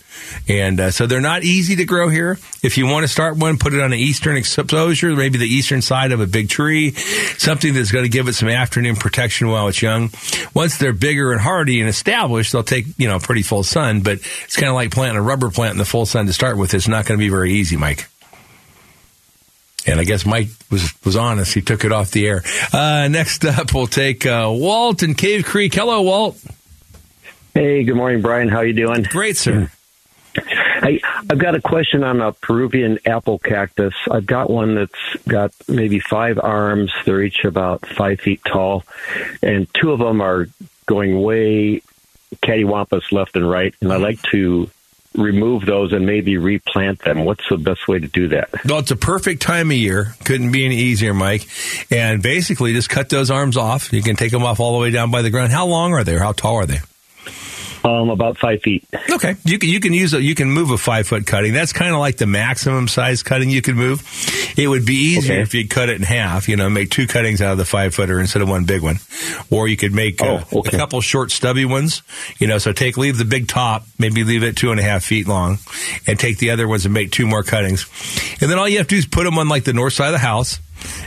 And 0.47 0.79
uh, 0.79 0.91
so 0.91 1.07
they're 1.07 1.21
not 1.21 1.43
easy 1.43 1.75
to 1.77 1.85
grow 1.85 2.09
here. 2.09 2.37
If 2.61 2.77
you 2.77 2.85
want 2.87 3.03
to 3.03 3.07
start 3.07 3.37
one, 3.37 3.57
put 3.57 3.73
it 3.73 3.81
on 3.81 3.93
an 3.93 3.99
eastern 3.99 4.35
exposure, 4.35 5.15
maybe 5.15 5.37
the 5.37 5.47
eastern 5.47 5.81
side 5.81 6.11
of 6.11 6.19
a 6.19 6.27
big 6.27 6.49
tree, 6.49 6.91
something 7.37 7.73
that's 7.73 7.91
going 7.91 8.03
to 8.03 8.09
give 8.09 8.27
it 8.27 8.33
some 8.33 8.49
afternoon 8.49 8.95
protection 8.95 9.49
while 9.49 9.67
it's 9.67 9.81
young. 9.81 10.11
Once 10.53 10.77
they're 10.77 10.93
bigger 10.93 11.31
and 11.31 11.41
hardy 11.41 11.79
and 11.79 11.89
established, 11.89 12.51
they'll 12.51 12.63
take, 12.63 12.85
you 12.97 13.07
know, 13.07 13.19
pretty 13.19 13.41
full 13.43 13.63
sun, 13.63 14.01
but 14.01 14.19
it's 14.43 14.55
kind 14.55 14.69
of 14.69 14.75
like 14.75 14.91
planting 14.91 15.17
a 15.17 15.21
rubber 15.21 15.49
plant 15.49 15.73
in 15.73 15.77
the 15.77 15.85
full 15.85 16.05
sun 16.05 16.25
to 16.25 16.33
start 16.33 16.57
with. 16.57 16.73
It's 16.73 16.87
not 16.87 17.05
going 17.05 17.17
to 17.17 17.23
be 17.23 17.29
very 17.29 17.53
easy, 17.53 17.77
Mike. 17.77 18.07
And 19.85 19.99
I 19.99 20.05
guess 20.05 20.25
Mike 20.25 20.47
was 20.71 20.93
was 21.03 21.17
honest. 21.17 21.53
He 21.53 21.61
took 21.61 21.83
it 21.83 21.91
off 21.91 22.11
the 22.11 22.25
air. 22.25 22.41
Uh, 22.71 23.09
next 23.09 23.43
up, 23.43 23.73
we'll 23.73 23.87
take 23.87 24.25
uh, 24.25 24.49
Walt 24.49 25.03
in 25.03 25.13
Cave 25.13 25.43
Creek. 25.43 25.73
Hello, 25.73 26.01
Walt. 26.01 26.37
Hey, 27.53 27.83
good 27.83 27.95
morning, 27.95 28.21
Brian. 28.21 28.47
How 28.47 28.61
you 28.61 28.73
doing? 28.73 29.03
Great, 29.03 29.37
sir. 29.37 29.69
I, 30.35 30.99
I've 31.29 31.37
got 31.37 31.55
a 31.55 31.61
question 31.61 32.03
on 32.03 32.21
a 32.21 32.31
Peruvian 32.31 32.99
apple 33.05 33.39
cactus. 33.39 33.93
I've 34.09 34.25
got 34.25 34.49
one 34.49 34.75
that's 34.75 35.23
got 35.27 35.53
maybe 35.67 35.99
five 35.99 36.39
arms. 36.41 36.91
They're 37.05 37.21
each 37.21 37.43
about 37.45 37.85
five 37.85 38.19
feet 38.19 38.41
tall, 38.45 38.83
and 39.41 39.67
two 39.73 39.91
of 39.91 39.99
them 39.99 40.21
are 40.21 40.47
going 40.85 41.21
way 41.21 41.81
cattywampus 42.41 43.11
left 43.11 43.35
and 43.35 43.49
right. 43.49 43.73
And 43.81 43.93
I 43.93 43.97
like 43.97 44.21
to 44.31 44.69
remove 45.15 45.65
those 45.65 45.93
and 45.93 46.05
maybe 46.05 46.37
replant 46.37 46.99
them? 47.03 47.25
What's 47.25 47.47
the 47.49 47.57
best 47.57 47.87
way 47.87 47.99
to 47.99 48.07
do 48.07 48.29
that? 48.29 48.49
Well, 48.65 48.79
it's 48.79 48.91
a 48.91 48.95
perfect 48.95 49.41
time 49.41 49.71
of 49.71 49.77
year. 49.77 50.15
Couldn't 50.25 50.51
be 50.51 50.65
any 50.65 50.77
easier, 50.77 51.13
Mike. 51.13 51.47
And 51.91 52.21
basically, 52.21 52.73
just 52.73 52.89
cut 52.89 53.09
those 53.09 53.31
arms 53.31 53.57
off. 53.57 53.93
You 53.93 54.01
can 54.01 54.15
take 54.15 54.31
them 54.31 54.43
off 54.43 54.59
all 54.59 54.73
the 54.73 54.79
way 54.79 54.91
down 54.91 55.11
by 55.11 55.21
the 55.21 55.29
ground. 55.29 55.51
How 55.51 55.67
long 55.67 55.93
are 55.93 56.03
they? 56.03 56.17
How 56.17 56.31
tall 56.31 56.55
are 56.55 56.65
they? 56.65 56.79
Um, 57.85 58.09
about 58.09 58.37
five 58.37 58.61
feet. 58.61 58.87
Okay, 59.09 59.35
you 59.43 59.59
can 59.59 59.69
you 59.69 59.79
can 59.81 59.91
use 59.93 60.13
a, 60.13 60.21
you 60.21 60.35
can 60.35 60.49
move 60.49 60.71
a 60.71 60.77
five 60.77 61.05
foot 61.05 61.25
cutting. 61.27 61.51
That's 61.53 61.73
kind 61.73 61.93
of 61.93 61.99
like 61.99 62.15
the 62.15 62.25
maximum 62.25 62.87
size 62.87 63.23
cutting 63.23 63.49
you 63.49 63.61
can 63.61 63.75
move. 63.75 64.01
It 64.57 64.67
would 64.69 64.85
be 64.85 64.95
easier 64.95 65.33
Okay. 65.33 65.41
if 65.41 65.53
you 65.53 65.67
cut 65.67 65.89
it 65.89 65.97
in 65.97 66.03
half. 66.03 66.47
You 66.47 66.55
know, 66.55 66.69
make 66.69 66.91
two 66.91 67.07
cuttings 67.07 67.41
out 67.41 67.51
of 67.51 67.57
the 67.57 67.65
five 67.65 67.93
footer 67.93 68.19
instead 68.21 68.41
of 68.41 68.47
one 68.47 68.63
big 68.63 68.81
one, 68.81 68.99
or 69.51 69.67
you 69.67 69.75
could 69.75 69.91
make 69.93 70.21
uh, 70.21 70.43
Oh, 70.53 70.59
okay. 70.59 70.77
a 70.77 70.79
couple 70.79 71.01
short 71.01 71.31
stubby 71.31 71.65
ones. 71.65 72.03
You 72.39 72.47
know, 72.47 72.57
so 72.57 72.71
take 72.71 72.95
leave 72.97 73.17
the 73.17 73.25
big 73.25 73.49
top, 73.49 73.83
maybe 73.99 74.23
leave 74.23 74.43
it 74.43 74.55
two 74.55 74.71
and 74.71 74.79
a 74.79 74.83
half 74.83 75.03
feet 75.03 75.27
long, 75.27 75.57
and 76.07 76.17
take 76.17 76.37
the 76.37 76.51
other 76.51 76.67
ones 76.69 76.85
and 76.85 76.93
make 76.93 77.11
two 77.11 77.27
more 77.27 77.43
cuttings. 77.43 77.85
And 78.41 78.49
then 78.49 78.57
all 78.59 78.69
you 78.69 78.77
have 78.77 78.87
to 78.87 78.95
do 78.95 78.99
is 78.99 79.05
put 79.05 79.25
them 79.25 79.37
on 79.37 79.49
like 79.49 79.65
the 79.65 79.73
north 79.73 79.93
side 79.93 80.07
of 80.07 80.13
the 80.13 80.19
house 80.19 80.59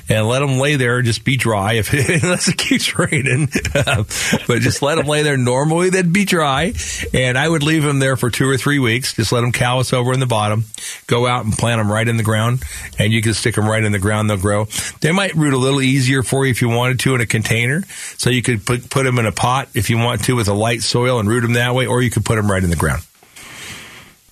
and 0.09 0.27
let 0.27 0.41
them 0.41 0.59
lay 0.59 0.77
there. 0.77 1.03
Just 1.03 1.25
be 1.25 1.37
dry 1.37 1.75
if 1.75 1.93
unless 2.23 2.49
it 2.49 2.59
keeps 2.59 2.99
raining. 2.99 3.49
but 3.73 4.61
just 4.61 4.83
let 4.83 4.97
them 4.97 5.07
lay 5.07 5.23
there. 5.23 5.37
Normally 5.37 5.91
they'd 5.91 6.13
be 6.13 6.25
dry, 6.25 6.73
and 7.13 7.39
I 7.39 7.49
would 7.49 7.63
leave 7.63 7.83
them 7.83 7.99
there 7.99 8.17
for 8.17 8.31
two 8.31 8.49
or 8.49 8.57
three 8.57 8.79
weeks. 8.79 9.15
Just 9.15 9.33
let 9.33 9.41
them 9.41 9.53
callus 9.53 9.93
over 9.93 10.13
in 10.13 10.21
the 10.21 10.27
bottom. 10.27 10.65
Go 11.07 11.27
out 11.27 11.45
and 11.45 11.53
plant 11.53 11.81
them 11.81 11.91
right 11.91 12.07
in 12.07 12.17
the 12.17 12.23
ground, 12.23 12.63
and 12.99 13.13
you 13.13 13.23
can 13.23 13.35
stick 13.35 13.55
them 13.55 13.69
right 13.69 13.83
in 13.83 13.93
the 13.93 13.99
ground. 13.99 14.31
They'll 14.31 14.37
grow. 14.37 14.67
They 15.01 15.13
might 15.13 15.35
root 15.35 15.55
a 15.55 15.59
little 15.59 15.81
easier 15.81 16.23
for 16.23 16.45
you 16.45 16.51
if 16.51 16.63
you 16.63 16.69
wanted 16.69 17.01
to 17.01 17.15
in 17.15 17.21
a 17.21 17.27
container. 17.27 17.83
So 18.17 18.31
you 18.31 18.43
could 18.43 18.67
put 18.67 18.91
put 18.91 19.05
them 19.05 19.19
in 19.19 19.27
a 19.27 19.33
pot 19.33 19.69
if 19.75 19.91
you 19.91 19.99
want 19.99 20.25
to 20.25 20.37
with 20.37 20.49
a 20.49 20.55
light 20.55 20.83
soil 20.83 21.21
and 21.21 21.29
root 21.29 21.43
them 21.43 21.55
that 21.55 21.75
way, 21.75 21.87
or 21.87 22.03
you 22.03 22.11
could 22.11 22.25
put 22.25 22.37
them 22.37 22.51
right 22.51 22.63
in 22.63 22.71
the 22.71 22.77
ground. 22.77 23.03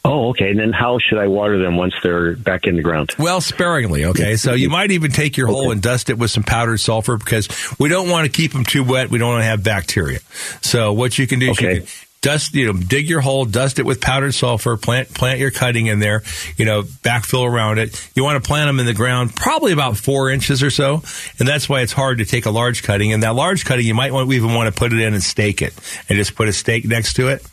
Oh, 0.07 0.29
okay. 0.31 0.51
And 0.51 0.59
then 0.61 0.71
how 0.73 0.99
should 0.99 1.19
I 1.19 1.29
water 1.29 1.59
them 1.59 1.77
once 1.79 1.95
they're 2.03 2.37
back 2.37 2.67
in 2.67 2.77
the 2.77 2.83
ground? 2.83 3.13
Well, 3.19 3.41
sparingly, 3.41 4.05
okay? 4.07 4.37
So 4.37 4.53
you 4.53 4.69
might 4.69 4.91
even 4.91 5.11
take 5.11 5.37
your 5.39 5.47
hole 5.47 5.71
and 5.71 5.81
dust 5.81 6.11
it 6.11 6.19
with 6.19 6.31
some 6.31 6.43
powdered 6.43 6.77
sulfur 6.79 7.17
because 7.17 7.49
we 7.79 7.89
don't 7.89 8.11
want 8.11 8.27
to 8.27 8.31
keep 8.31 8.53
them 8.53 8.65
too 8.65 8.85
wet. 8.85 9.09
We 9.09 9.19
don't 9.19 9.31
want 9.31 9.41
to 9.41 9.47
have 9.47 9.65
bacteria. 9.65 10.19
So 10.61 10.93
what 10.93 11.19
you 11.19 11.27
can 11.27 11.39
do 11.39 11.51
is 11.53 11.61
you 11.61 11.69
Okay. 11.69 11.79
can 11.81 11.89
dust, 12.25 12.55
you 12.55 12.73
know, 12.73 12.73
dig 12.73 13.07
your 13.09 13.21
hole, 13.21 13.45
dust 13.45 13.79
it 13.79 13.85
with 13.85 14.01
powdered 14.01 14.33
sulfur, 14.33 14.79
plant, 14.79 15.13
plant 15.13 15.39
your 15.39 15.51
cutting 15.51 15.87
in 15.87 15.99
there, 15.99 16.23
you 16.57 16.65
know, 16.65 16.83
backfill 16.83 17.47
around 17.47 17.79
it. 17.79 18.11
You 18.15 18.25
want 18.25 18.43
to 18.43 18.49
plant 18.49 18.67
them 18.67 18.81
in 18.81 18.87
the 18.87 18.95
ground 18.95 19.37
probably 19.37 19.73
about 19.73 19.99
four 19.99 20.31
inches 20.31 20.63
or 20.63 20.71
so. 20.71 21.03
And 21.39 21.47
that's 21.47 21.69
why 21.69 21.83
it's 21.83 21.93
hard 21.93 22.19
to 22.19 22.25
take 22.25 22.47
a 22.47 22.51
large 22.51 22.83
cutting. 22.83 23.13
And 23.13 23.23
that 23.23 23.35
large 23.35 23.67
cutting, 23.67 23.87
you 23.87 23.95
might 23.95 24.11
want, 24.11 24.33
even 24.33 24.55
want 24.55 24.75
to 24.75 24.79
put 24.79 24.95
it 24.95 25.01
in 25.01 25.13
and 25.13 25.23
stake 25.23 25.61
it 25.61 25.75
and 26.09 26.17
just 26.17 26.35
put 26.35 26.49
a 26.49 26.53
stake 26.55 26.87
next 26.87 27.15
to 27.15 27.29
it. 27.29 27.47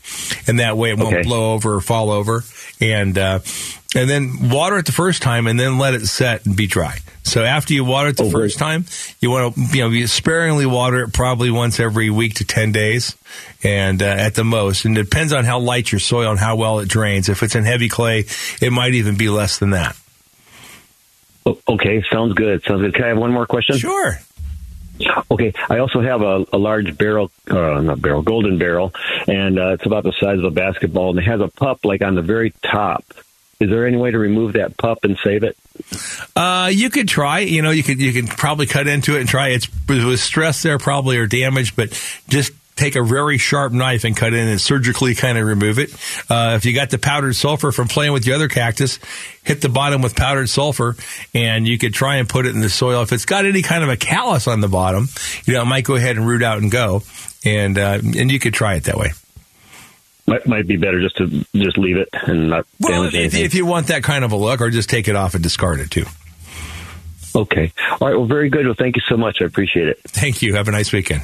And 0.46 0.58
that 0.58 0.78
way 0.78 0.92
it 0.92 0.98
won't 0.98 1.22
blow 1.22 1.52
over 1.52 1.74
or 1.74 1.80
fall 1.82 2.10
over. 2.10 2.42
And, 2.80 3.18
uh, 3.18 3.40
and 3.94 4.08
then 4.08 4.48
water 4.50 4.78
it 4.78 4.86
the 4.86 4.92
first 4.92 5.22
time 5.22 5.46
and 5.46 5.58
then 5.58 5.78
let 5.78 5.94
it 5.94 6.06
set 6.06 6.46
and 6.46 6.56
be 6.56 6.66
dry. 6.66 6.98
So 7.24 7.44
after 7.44 7.72
you 7.74 7.84
water 7.84 8.08
it 8.08 8.16
the 8.16 8.24
Oh, 8.24 8.30
first 8.30 8.58
time, 8.58 8.86
you 9.20 9.30
want 9.30 9.54
to, 9.54 9.60
you 9.72 9.82
know, 9.82 9.90
you 9.90 10.06
sparingly 10.06 10.66
water 10.66 11.02
it 11.02 11.12
probably 11.12 11.50
once 11.50 11.78
every 11.78 12.10
week 12.10 12.34
to 12.36 12.44
10 12.44 12.72
days 12.72 13.16
and 13.62 14.02
uh, 14.02 14.06
at 14.06 14.34
the 14.34 14.44
most. 14.44 14.84
And 14.84 14.96
it 14.98 15.04
depends 15.04 15.32
on 15.32 15.44
how 15.44 15.60
light 15.60 15.92
your 15.92 15.98
soil 16.00 16.30
and 16.30 16.40
how 16.40 16.56
well 16.56 16.80
it 16.80 16.88
drains. 16.88 17.28
If 17.28 17.42
it's 17.42 17.54
in 17.54 17.64
heavy 17.64 17.88
clay, 17.88 18.24
it 18.60 18.72
might 18.72 18.94
even 18.94 19.16
be 19.16 19.28
less 19.28 19.58
than 19.58 19.70
that. 19.70 19.96
Okay, 21.68 22.02
sounds 22.10 22.34
good. 22.34 22.62
Sounds 22.64 22.82
good. 22.82 22.94
Can 22.94 23.04
I 23.04 23.08
have 23.08 23.18
one 23.18 23.32
more 23.32 23.46
question? 23.46 23.76
Sure. 23.76 24.18
Okay, 25.30 25.52
I 25.68 25.78
also 25.78 26.00
have 26.00 26.22
a, 26.22 26.44
a 26.52 26.58
large 26.58 26.96
barrel, 26.96 27.30
uh, 27.50 27.80
not 27.80 28.00
barrel, 28.00 28.22
golden 28.22 28.58
barrel, 28.58 28.92
and 29.26 29.58
uh, 29.58 29.72
it's 29.72 29.86
about 29.86 30.04
the 30.04 30.12
size 30.12 30.38
of 30.38 30.44
a 30.44 30.50
basketball, 30.50 31.10
and 31.10 31.18
it 31.18 31.24
has 31.24 31.40
a 31.40 31.48
pup 31.48 31.84
like 31.84 32.02
on 32.02 32.14
the 32.14 32.22
very 32.22 32.52
top. 32.62 33.04
Is 33.62 33.70
there 33.70 33.86
any 33.86 33.96
way 33.96 34.10
to 34.10 34.18
remove 34.18 34.54
that 34.54 34.76
pup 34.76 35.04
and 35.04 35.16
save 35.22 35.44
it? 35.44 35.56
Uh, 36.34 36.68
you 36.72 36.90
could 36.90 37.08
try. 37.08 37.40
You 37.40 37.62
know, 37.62 37.70
you 37.70 37.84
could 37.84 38.00
you 38.00 38.12
could 38.12 38.28
probably 38.28 38.66
cut 38.66 38.88
into 38.88 39.16
it 39.16 39.20
and 39.20 39.28
try. 39.28 39.48
It's 39.50 39.68
with 39.88 40.18
stress 40.18 40.62
there 40.62 40.78
probably 40.78 41.16
or 41.18 41.26
damage, 41.26 41.76
but 41.76 41.90
just 42.28 42.52
take 42.74 42.96
a 42.96 43.02
very 43.02 43.38
sharp 43.38 43.72
knife 43.72 44.02
and 44.02 44.16
cut 44.16 44.32
in 44.34 44.48
and 44.48 44.60
surgically 44.60 45.14
kind 45.14 45.38
of 45.38 45.46
remove 45.46 45.78
it. 45.78 45.92
Uh, 46.28 46.54
if 46.56 46.64
you 46.64 46.74
got 46.74 46.90
the 46.90 46.98
powdered 46.98 47.34
sulfur 47.34 47.70
from 47.70 47.86
playing 47.86 48.12
with 48.12 48.24
the 48.24 48.32
other 48.32 48.48
cactus, 48.48 48.98
hit 49.44 49.60
the 49.60 49.68
bottom 49.68 50.02
with 50.02 50.16
powdered 50.16 50.48
sulfur, 50.48 50.96
and 51.34 51.68
you 51.68 51.78
could 51.78 51.94
try 51.94 52.16
and 52.16 52.28
put 52.28 52.46
it 52.46 52.54
in 52.54 52.60
the 52.60 52.70
soil. 52.70 53.02
If 53.02 53.12
it's 53.12 53.26
got 53.26 53.44
any 53.44 53.62
kind 53.62 53.84
of 53.84 53.90
a 53.90 53.96
callus 53.96 54.48
on 54.48 54.60
the 54.60 54.68
bottom, 54.68 55.08
you 55.44 55.54
know, 55.54 55.62
it 55.62 55.66
might 55.66 55.84
go 55.84 55.94
ahead 55.94 56.16
and 56.16 56.26
root 56.26 56.42
out 56.42 56.58
and 56.58 56.70
go, 56.70 57.02
and 57.44 57.78
uh, 57.78 57.98
and 58.02 58.30
you 58.30 58.40
could 58.40 58.54
try 58.54 58.74
it 58.74 58.84
that 58.84 58.96
way. 58.96 59.12
Might, 60.26 60.46
might 60.46 60.66
be 60.68 60.76
better 60.76 61.00
just 61.00 61.16
to 61.16 61.26
just 61.54 61.76
leave 61.78 61.96
it 61.96 62.08
and 62.12 62.50
not 62.50 62.64
Well, 62.80 63.02
damage 63.02 63.14
if, 63.14 63.20
anything. 63.20 63.44
if 63.44 63.54
you 63.54 63.66
want 63.66 63.88
that 63.88 64.02
kind 64.04 64.24
of 64.24 64.30
a 64.32 64.36
look, 64.36 64.60
or 64.60 64.70
just 64.70 64.88
take 64.88 65.08
it 65.08 65.16
off 65.16 65.34
and 65.34 65.42
discard 65.42 65.80
it 65.80 65.90
too. 65.90 66.04
okay. 67.34 67.72
All 68.00 68.06
right. 68.08 68.16
Well, 68.16 68.26
very 68.26 68.48
good. 68.48 68.64
Well, 68.66 68.76
thank 68.78 68.94
you 68.96 69.02
so 69.08 69.16
much. 69.16 69.38
I 69.42 69.46
appreciate 69.46 69.88
it. 69.88 69.98
Thank 70.06 70.40
you. 70.42 70.54
Have 70.54 70.68
a 70.68 70.70
nice 70.70 70.92
weekend. 70.92 71.22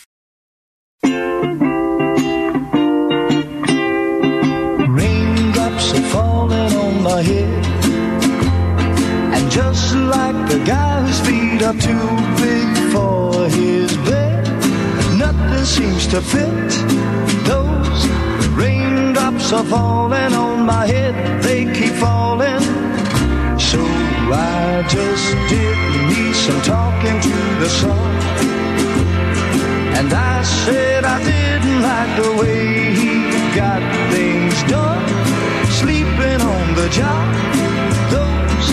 Raindrops 1.03 1.11
are 1.11 1.92
too 11.79 12.07
big 12.43 12.69
for 12.91 13.47
his 13.49 13.95
bed, 14.09 14.43
nothing 15.17 15.65
seems 15.65 16.07
to 16.07 16.21
fit. 16.21 16.69
Those 17.45 18.07
raindrops 18.55 19.51
are 19.51 19.63
falling 19.63 20.33
on 20.33 20.65
my 20.65 20.85
head, 20.85 21.41
they 21.43 21.65
keep 21.73 21.93
falling. 21.93 22.61
So 23.59 23.79
I 24.31 24.85
just 24.89 25.27
did 25.49 25.77
me 26.09 26.33
some 26.33 26.61
talking 26.61 27.19
to 27.21 27.35
the 27.61 27.69
sun. 27.69 28.13
And 29.97 30.11
I 30.11 30.43
said 30.43 31.05
I 31.05 31.23
didn't 31.23 31.81
like 31.81 32.11
the 32.21 32.31
way 32.41 32.93
he 32.93 33.13
got 33.55 33.81
things 34.11 34.55
done. 34.63 35.03
Sleeping 35.81 36.39
on 36.41 36.75
the 36.75 36.89
job. 36.89 37.25
Those 38.15 38.67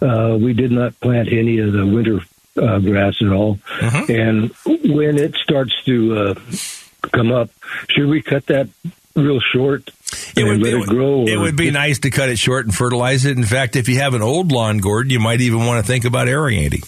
Uh, 0.02 0.38
we 0.38 0.52
did 0.52 0.74
not 0.74 1.00
plant 1.00 1.32
any 1.32 1.60
of 1.60 1.72
the 1.72 1.86
winter 1.86 2.20
uh, 2.58 2.80
grass 2.80 3.16
at 3.22 3.32
all. 3.32 3.60
And 3.82 4.52
when 4.66 5.18
it 5.18 5.36
starts 5.36 5.74
to 5.86 6.18
uh, 6.18 6.34
come 7.12 7.32
up, 7.32 7.50
should 7.90 8.08
we 8.08 8.22
cut 8.22 8.46
that 8.48 8.70
real 9.16 9.40
short 9.40 9.90
It 10.36 10.44
would, 10.44 10.62
let 10.62 10.74
be, 10.74 10.82
it 10.82 10.88
grow? 10.88 11.26
it 11.26 11.38
would 11.38 11.56
be 11.56 11.72
nice 11.72 12.00
to 12.00 12.10
cut 12.10 12.30
it 12.30 12.40
short 12.40 12.66
and 12.66 12.74
fertilize 12.74 13.26
it. 13.26 13.38
In 13.38 13.44
fact, 13.46 13.76
if 13.76 13.90
you 13.90 14.00
have 14.00 14.14
an 14.14 14.22
old 14.22 14.52
lawn, 14.52 14.78
Gordon, 14.78 15.12
you 15.12 15.20
might 15.20 15.42
even 15.42 15.66
want 15.66 15.84
to 15.84 15.88
think 15.88 16.06
about 16.06 16.28
aerating. 16.28 16.82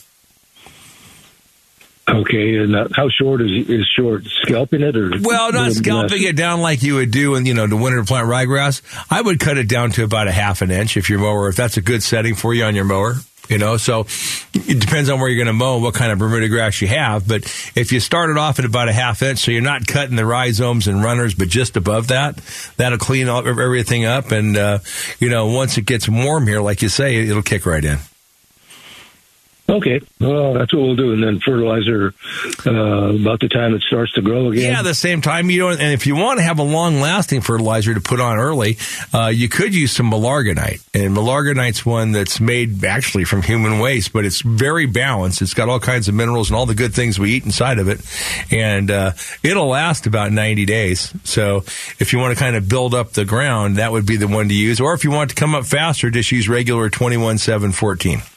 Okay, 2.09 2.57
and 2.57 2.75
uh, 2.75 2.87
how 2.93 3.09
short 3.09 3.41
is 3.41 3.69
is 3.69 3.87
short? 3.95 4.23
Scalping 4.41 4.81
it 4.81 4.97
or 4.97 5.11
Well, 5.21 5.53
not 5.53 5.71
scalping 5.71 6.23
it 6.23 6.35
down 6.35 6.59
like 6.59 6.83
you 6.83 6.95
would 6.95 7.11
do 7.11 7.35
in 7.35 7.45
you 7.45 7.53
know 7.53 7.67
the 7.67 7.77
winter 7.77 7.99
to 7.99 8.05
plant 8.05 8.27
ryegrass. 8.27 8.81
I 9.09 9.21
would 9.21 9.39
cut 9.39 9.57
it 9.57 9.69
down 9.69 9.91
to 9.91 10.03
about 10.03 10.27
a 10.27 10.31
half 10.31 10.61
an 10.61 10.71
inch 10.71 10.97
if 10.97 11.09
your 11.09 11.19
mower, 11.19 11.47
if 11.47 11.55
that's 11.55 11.77
a 11.77 11.81
good 11.81 12.03
setting 12.03 12.35
for 12.35 12.53
you 12.53 12.65
on 12.65 12.75
your 12.75 12.85
mower. 12.85 13.15
You 13.49 13.57
know, 13.57 13.75
so 13.77 14.05
it 14.53 14.79
depends 14.79 15.09
on 15.09 15.19
where 15.19 15.27
you're 15.27 15.43
going 15.43 15.47
to 15.47 15.53
mow, 15.53 15.79
what 15.79 15.93
kind 15.93 16.11
of 16.11 16.19
Bermuda 16.19 16.47
grass 16.47 16.81
you 16.81 16.87
have. 16.87 17.27
But 17.27 17.43
if 17.75 17.91
you 17.91 17.99
started 17.99 18.37
off 18.37 18.59
at 18.59 18.65
about 18.65 18.87
a 18.87 18.93
half 18.93 19.21
inch, 19.21 19.39
so 19.39 19.51
you're 19.51 19.61
not 19.61 19.87
cutting 19.87 20.15
the 20.15 20.25
rhizomes 20.25 20.87
and 20.87 21.03
runners, 21.03 21.35
but 21.35 21.49
just 21.49 21.75
above 21.75 22.07
that, 22.07 22.37
that'll 22.77 22.97
clean 22.97 23.27
all, 23.27 23.45
everything 23.47 24.05
up. 24.05 24.31
And 24.31 24.55
uh, 24.55 24.79
you 25.19 25.29
know, 25.29 25.47
once 25.47 25.77
it 25.77 25.85
gets 25.85 26.07
warm 26.07 26.47
here, 26.47 26.61
like 26.61 26.81
you 26.81 26.89
say, 26.89 27.15
it'll 27.27 27.41
kick 27.41 27.65
right 27.65 27.83
in. 27.83 27.97
Okay, 29.69 30.01
well, 30.19 30.53
that's 30.53 30.73
what 30.73 30.81
we'll 30.81 30.95
do, 30.97 31.13
and 31.13 31.23
then 31.23 31.39
fertilizer 31.39 32.13
uh, 32.65 33.15
about 33.15 33.39
the 33.39 33.47
time 33.47 33.73
it 33.73 33.81
starts 33.83 34.11
to 34.13 34.21
grow 34.21 34.49
again. 34.49 34.71
Yeah, 34.73 34.81
the 34.81 34.93
same 34.93 35.21
time 35.21 35.49
you 35.49 35.59
don't. 35.59 35.79
And 35.79 35.93
if 35.93 36.05
you 36.05 36.15
want 36.15 36.39
to 36.39 36.43
have 36.43 36.59
a 36.59 36.63
long-lasting 36.63 37.39
fertilizer 37.39 37.93
to 37.93 38.01
put 38.01 38.19
on 38.19 38.37
early, 38.37 38.77
uh, 39.13 39.27
you 39.27 39.47
could 39.47 39.73
use 39.73 39.93
some 39.93 40.11
Milorganite. 40.11 40.83
And 40.93 41.15
Milorganite's 41.15 41.85
one 41.85 42.11
that's 42.11 42.41
made 42.41 42.83
actually 42.83 43.23
from 43.23 43.43
human 43.43 43.79
waste, 43.79 44.11
but 44.11 44.25
it's 44.25 44.41
very 44.41 44.87
balanced. 44.87 45.41
It's 45.41 45.53
got 45.53 45.69
all 45.69 45.79
kinds 45.79 46.09
of 46.09 46.15
minerals 46.15 46.49
and 46.49 46.57
all 46.57 46.65
the 46.65 46.75
good 46.75 46.93
things 46.93 47.17
we 47.17 47.31
eat 47.31 47.45
inside 47.45 47.79
of 47.79 47.87
it, 47.87 48.01
and 48.51 48.91
uh, 48.91 49.11
it'll 49.41 49.67
last 49.67 50.05
about 50.05 50.33
90 50.33 50.65
days. 50.65 51.13
So 51.23 51.57
if 51.99 52.11
you 52.11 52.19
want 52.19 52.37
to 52.37 52.43
kind 52.43 52.57
of 52.57 52.67
build 52.67 52.93
up 52.93 53.11
the 53.11 53.25
ground, 53.25 53.77
that 53.77 53.93
would 53.93 54.05
be 54.05 54.17
the 54.17 54.27
one 54.27 54.49
to 54.49 54.53
use. 54.53 54.81
Or 54.81 54.93
if 54.93 55.05
you 55.05 55.11
want 55.11 55.29
to 55.29 55.35
come 55.35 55.55
up 55.55 55.65
faster, 55.65 56.09
just 56.09 56.31
use 56.31 56.49
regular 56.49 56.89
21-7-14. 56.89 58.30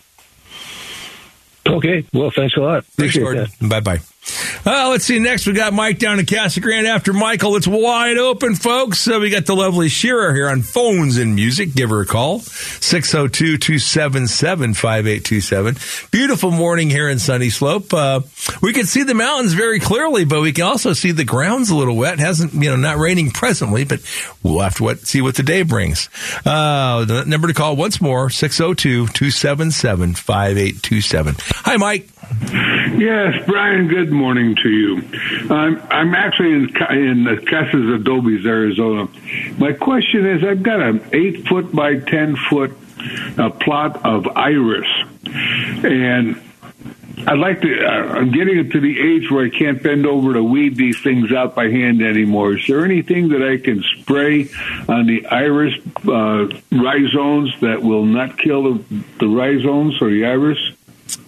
Okay. 1.66 2.04
Well, 2.12 2.30
thanks 2.30 2.56
a 2.56 2.60
lot. 2.60 2.84
Thanks, 2.84 3.16
Appreciate 3.16 3.22
Gordon. 3.22 3.46
that. 3.60 3.68
Bye 3.68 3.80
bye. 3.80 4.00
Uh, 4.66 4.88
let's 4.90 5.04
see. 5.04 5.18
Next, 5.18 5.46
we 5.46 5.52
got 5.52 5.72
Mike 5.72 5.98
down 5.98 6.18
in 6.18 6.26
Casa 6.26 6.60
Grande. 6.60 6.86
After 6.86 7.12
Michael, 7.12 7.56
it's 7.56 7.66
wide 7.66 8.16
open, 8.16 8.54
folks. 8.54 8.98
So 8.98 9.20
we 9.20 9.30
got 9.30 9.46
the 9.46 9.54
lovely 9.54 9.88
Shira 9.88 10.32
here 10.32 10.48
on 10.48 10.62
phones 10.62 11.18
and 11.18 11.34
music. 11.34 11.74
Give 11.74 11.90
her 11.90 12.00
a 12.00 12.06
call. 12.06 12.40
602 12.40 13.58
277 13.58 14.74
5827. 14.74 15.76
Beautiful 16.10 16.50
morning 16.50 16.88
here 16.88 17.08
in 17.08 17.18
Sunny 17.18 17.50
Slope. 17.50 17.92
Uh, 17.92 18.20
we 18.62 18.72
can 18.72 18.86
see 18.86 19.02
the 19.02 19.14
mountains 19.14 19.52
very 19.52 19.80
clearly, 19.80 20.24
but 20.24 20.40
we 20.40 20.52
can 20.52 20.64
also 20.64 20.94
see 20.94 21.12
the 21.12 21.24
ground's 21.24 21.70
a 21.70 21.76
little 21.76 21.96
wet. 21.96 22.18
Hasn't, 22.18 22.54
you 22.54 22.70
know, 22.70 22.76
not 22.76 22.96
raining 22.96 23.30
presently, 23.30 23.84
but 23.84 24.00
we'll 24.42 24.60
have 24.60 24.76
to 24.76 24.96
see 25.04 25.20
what 25.20 25.34
the 25.34 25.42
day 25.42 25.62
brings. 25.62 26.08
Uh, 26.46 27.04
the 27.04 27.24
number 27.26 27.48
to 27.48 27.54
call 27.54 27.76
once 27.76 28.00
more 28.00 28.30
602 28.30 29.08
277 29.08 30.14
5827. 30.14 31.34
Hi, 31.38 31.76
Mike. 31.76 32.08
Yes, 32.92 33.42
Brian. 33.46 33.88
Good 33.88 34.12
morning 34.12 34.56
to 34.56 34.68
you. 34.68 35.02
I'm 35.50 35.80
I'm 35.90 36.14
actually 36.14 36.52
in 36.52 36.64
in 36.90 37.46
Casas 37.46 38.00
Adobes, 38.00 38.44
Arizona. 38.44 39.08
My 39.58 39.72
question 39.72 40.26
is, 40.26 40.44
I've 40.44 40.62
got 40.62 40.80
an 40.80 41.02
eight 41.12 41.48
foot 41.48 41.74
by 41.74 41.98
ten 41.98 42.36
foot 42.36 42.76
uh, 43.38 43.50
plot 43.50 44.04
of 44.04 44.26
iris, 44.36 44.86
and 45.82 46.40
I'd 47.26 47.38
like 47.38 47.62
to. 47.62 47.84
Uh, 47.84 48.18
I'm 48.18 48.30
getting 48.32 48.58
it 48.58 48.72
to 48.72 48.80
the 48.80 49.00
age 49.00 49.30
where 49.30 49.46
I 49.46 49.50
can't 49.50 49.82
bend 49.82 50.04
over 50.04 50.34
to 50.34 50.44
weed 50.44 50.76
these 50.76 51.00
things 51.00 51.32
out 51.32 51.54
by 51.54 51.70
hand 51.70 52.02
anymore. 52.02 52.58
Is 52.58 52.66
there 52.66 52.84
anything 52.84 53.30
that 53.30 53.42
I 53.42 53.56
can 53.56 53.82
spray 54.00 54.50
on 54.88 55.06
the 55.06 55.24
iris 55.26 55.74
uh, 56.06 56.48
rhizomes 56.70 57.58
that 57.60 57.82
will 57.82 58.04
not 58.04 58.38
kill 58.38 58.74
the, 58.74 59.04
the 59.20 59.28
rhizomes 59.28 60.02
or 60.02 60.10
the 60.10 60.26
iris? 60.26 60.58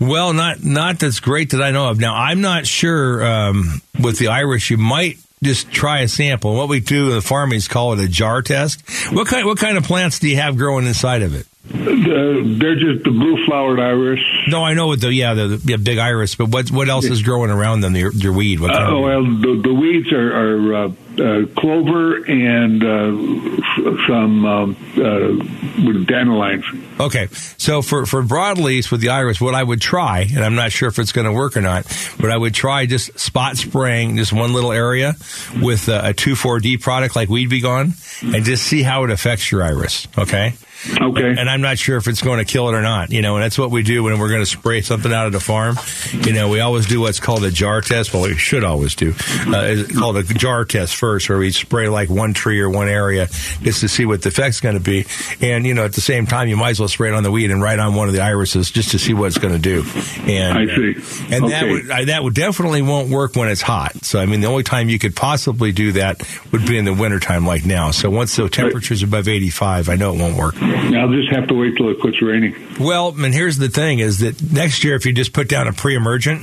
Well, 0.00 0.33
not 0.33 0.64
not 0.64 0.99
that's 0.99 1.21
great 1.21 1.50
that 1.50 1.62
I 1.62 1.71
know 1.71 1.88
of. 1.90 1.99
Now, 1.99 2.14
I'm 2.14 2.40
not 2.40 2.66
sure 2.66 3.25
um, 3.25 3.81
with 4.00 4.19
the 4.19 4.28
Irish. 4.28 4.71
You 4.71 4.78
might 4.78 5.19
just 5.43 5.71
try 5.71 6.00
a 6.00 6.09
sample. 6.09 6.55
What 6.55 6.69
we 6.69 6.81
do 6.81 7.09
in 7.09 7.14
the 7.14 7.23
farming 7.23 7.59
is 7.59 7.69
call 7.69 7.93
it 7.93 8.00
a 8.00 8.09
jar 8.09 8.43
test. 8.43 8.83
What 9.12 9.26
kind 9.28 9.47
what 9.47 9.59
kind 9.59 9.76
of 9.76 9.85
plants 9.85 10.19
do 10.19 10.28
you 10.28 10.37
have 10.37 10.57
growing 10.57 10.87
inside 10.87 11.23
of 11.23 11.35
it? 11.35 11.47
The, 11.69 12.57
they're 12.59 12.76
just 12.76 13.05
the 13.05 13.11
blue 13.11 13.45
flowered 13.47 13.81
iris. 13.81 14.21
No, 14.49 14.62
I 14.62 14.75
know 14.75 14.87
what 14.88 15.00
the 15.00 15.12
yeah 15.12 15.35
the, 15.35 15.49
the 15.57 15.76
big 15.76 15.99
iris, 15.99 16.35
but 16.35 16.49
what 16.49 16.71
what 16.71 16.88
else 16.88 17.05
is 17.07 17.23
growing 17.23 17.50
around 17.50 17.81
them? 17.81 17.95
Your, 17.97 18.12
your 18.12 18.33
weed? 18.33 18.61
What 18.61 18.73
kind 18.73 18.85
Uh, 18.85 18.97
of- 18.97 19.03
well, 19.03 19.23
the, 19.25 19.61
the 19.62 19.75
weeds 19.75 20.12
are, 20.12 20.33
are 20.33 20.75
uh, 20.75 20.88
uh, 21.19 21.47
clover 21.59 22.17
and 22.25 22.83
uh, 22.85 23.59
f- 23.62 23.99
some 24.07 24.45
um, 24.45 24.76
uh, 24.97 25.85
with 25.85 26.07
dandelions. 26.07 26.65
Okay, 27.00 27.29
so 27.59 27.83
for 27.83 28.07
for 28.07 28.23
broadleaf 28.23 28.91
with 28.93 29.00
the 29.00 29.09
iris, 29.11 29.41
what 29.41 29.55
I 29.55 29.62
would 29.62 29.81
try, 29.81 30.21
and 30.21 30.45
I'm 30.45 30.55
not 30.55 30.73
sure 30.73 30.88
if 30.88 30.99
it's 30.99 31.12
going 31.12 31.26
to 31.26 31.33
work 31.33 31.57
or 31.57 31.61
not, 31.62 31.85
but 32.21 32.31
I 32.31 32.37
would 32.37 32.55
try 32.55 32.87
just 32.87 33.19
spot 33.19 33.57
spraying 33.57 34.17
just 34.17 34.33
one 34.33 34.53
little 34.53 34.73
area 34.73 35.15
with 35.61 35.88
a, 35.88 36.12
two 36.15 36.37
four 36.37 36.59
D 36.61 36.79
product 36.79 37.17
like 37.17 37.29
Weed 37.29 37.50
B 37.50 37.61
Gon, 37.61 37.95
and 38.23 38.45
just 38.45 38.65
see 38.65 38.83
how 38.83 39.05
it 39.05 39.11
affects 39.11 39.50
your 39.50 39.62
iris. 39.62 40.07
Okay. 40.17 40.55
Okay. 41.00 41.35
And 41.38 41.49
I'm 41.49 41.61
not 41.61 41.78
sure 41.78 41.97
if 41.97 42.07
it's 42.09 42.23
going 42.23 42.38
to 42.38 42.45
kill 42.45 42.69
it 42.69 42.75
or 42.75 42.83
not, 42.83 43.11
you 43.11 43.23
know, 43.23 43.37
and 43.37 43.45
that's 43.45 43.59
what 43.59 43.71
we 43.71 43.83
do 43.83 44.05
when 44.05 44.19
we're 44.19 44.28
going 44.28 44.43
to 44.43 44.47
spray 44.47 44.81
something 44.81 45.12
out 45.12 45.26
of 45.26 45.33
the 45.33 45.40
farm. 45.40 45.76
You 46.12 46.33
know, 46.33 46.49
we 46.49 46.61
always 46.61 46.87
do 46.87 47.00
what's 47.00 47.21
called 47.21 47.45
a 47.45 47.50
jar 47.50 47.81
test. 47.81 48.12
Well, 48.12 48.23
we 48.23 48.37
should 48.37 48.64
always 48.64 48.95
do. 48.95 49.11
Uh, 49.47 49.62
it's 49.64 49.99
called 49.99 50.16
a 50.16 50.23
jar 50.23 50.64
test 50.64 50.97
first, 50.97 51.28
where 51.28 51.38
we 51.38 51.50
spray 51.50 51.88
like 51.88 52.09
one 52.09 52.35
tree 52.35 52.61
or 52.61 52.71
one 52.71 52.88
area 52.88 53.26
just 53.62 53.81
to 53.81 53.88
see 53.88 54.05
what 54.05 54.23
the 54.23 54.28
effect's 54.28 54.61
going 54.61 54.76
to 54.76 54.83
be. 54.83 55.07
And, 55.40 55.66
you 55.66 55.75
know, 55.75 55.84
at 55.84 55.93
the 55.93 56.00
same 56.00 56.26
time, 56.26 56.49
you 56.49 56.56
might 56.56 56.71
as 56.71 56.80
well 56.80 56.89
spray 56.89 57.08
it 57.08 57.15
on 57.15 57.23
the 57.23 57.30
weed 57.30 57.50
and 57.50 57.63
right 57.63 57.78
on 57.78 57.95
one 57.95 58.08
of 58.08 58.15
the 58.15 58.23
irises 58.23 58.71
just 58.71 58.91
to 58.93 58.99
see 58.99 59.15
what 59.15 59.26
it's 59.26 59.39
going 59.39 59.54
to 59.54 59.60
do. 59.60 59.84
And, 60.26 60.58
I 60.58 60.67
see. 60.67 61.34
And 61.34 61.50
that 61.50 61.65
would, 61.69 61.91
I, 61.91 62.04
that 62.06 62.23
would 62.23 62.34
definitely 62.34 62.82
won't 62.82 63.10
work 63.10 63.37
when 63.37 63.49
it's 63.49 63.63
hot. 63.63 64.04
So, 64.04 64.21
I 64.21 64.26
mean, 64.26 64.41
the 64.41 64.47
only 64.49 64.63
time 64.63 64.89
you 64.89 64.99
could 64.99 65.17
possibly 65.17 65.73
do 65.73 65.93
that 65.93 66.23
would 66.52 66.67
be 66.67 66.78
in 66.78 66.84
the 66.84 66.95
wintertime 66.95 67.47
like 67.47 67.65
now. 67.65 67.91
So 67.91 68.10
once 68.10 68.37
the 68.37 68.49
temperature's 68.49 69.02
above 69.02 69.28
85, 69.28 69.89
I 69.89 69.97
know 69.97 70.15
it 70.15 70.19
won't 70.19 70.37
work. 70.37 70.54
I'll 70.76 71.12
just 71.12 71.30
have 71.32 71.49
to 71.49 71.54
wait 71.54 71.76
till 71.76 71.89
it 71.91 72.00
quits 72.00 72.21
raining. 72.23 72.54
Well, 72.78 73.15
and 73.17 73.32
here's 73.34 73.56
the 73.58 73.69
thing: 73.69 73.99
is 74.00 74.19
that 74.21 74.41
next 74.52 74.84
year, 74.84 74.95
if 74.97 75.06
you 75.06 75.12
just 75.12 75.32
put 75.32 75.49
down 75.49 75.67
a 75.69 75.73
pre-emergent, 75.73 76.43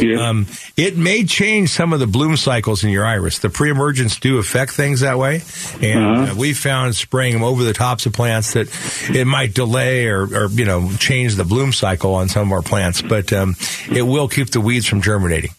Yeah. 0.00 0.28
um, 0.28 0.46
it 0.76 0.96
may 0.96 1.24
change 1.24 1.70
some 1.70 1.92
of 1.92 2.00
the 2.00 2.06
bloom 2.06 2.36
cycles 2.36 2.84
in 2.84 2.90
your 2.90 3.04
iris. 3.06 3.38
The 3.38 3.48
pre-emergents 3.50 4.18
do 4.20 4.38
affect 4.38 4.72
things 4.72 5.00
that 5.00 5.18
way, 5.18 5.42
and 5.80 6.04
Uh-huh. 6.04 6.32
uh, 6.32 6.34
we 6.34 6.52
found 6.52 6.94
spraying 6.96 7.32
them 7.32 7.42
over 7.42 7.64
the 7.64 7.72
tops 7.72 8.06
of 8.06 8.12
plants 8.12 8.52
that 8.54 8.68
it 9.14 9.26
might 9.26 9.54
delay 9.54 10.06
or, 10.06 10.22
or 10.24 10.48
you 10.50 10.64
know 10.64 10.90
change 10.98 11.36
the 11.36 11.44
bloom 11.44 11.72
cycle 11.72 12.14
on 12.14 12.28
some 12.28 12.48
of 12.48 12.52
our 12.52 12.62
plants, 12.62 13.00
but 13.02 13.32
um, 13.32 13.56
it 13.90 14.02
will 14.02 14.28
keep 14.28 14.50
the 14.50 14.60
weeds 14.60 14.86
from 14.86 15.00
germinating. 15.02 15.50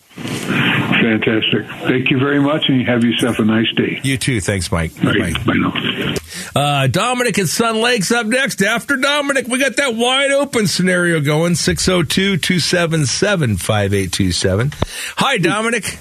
Fantastic. 1.12 1.66
Thank 1.90 2.10
you 2.10 2.20
very 2.20 2.40
much, 2.40 2.70
and 2.70 2.80
you 2.80 2.86
have 2.86 3.04
yourself 3.04 3.38
a 3.40 3.44
nice 3.44 3.70
day. 3.76 4.00
You 4.02 4.18
too. 4.18 4.40
Thanks, 4.40 4.72
Mike. 4.72 4.92
All 5.04 5.14
Bye. 5.14 5.34
Bye 5.46 5.54
now. 5.56 6.16
Uh, 6.56 6.88
Dominic 6.88 7.38
and 7.38 7.50
Sun 7.50 7.82
Lakes 7.82 8.14
up 8.14 8.28
next. 8.28 8.62
After 8.62 8.96
Dominic, 8.96 9.48
we 9.48 9.60
got 9.60 9.76
that 9.76 9.94
wide 9.94 10.32
open 10.32 10.68
scenario 10.68 11.20
going 11.20 11.56
602 11.56 12.38
277 12.38 13.58
5827. 13.58 14.72
Hi, 15.18 15.38
Dominic. 15.38 16.00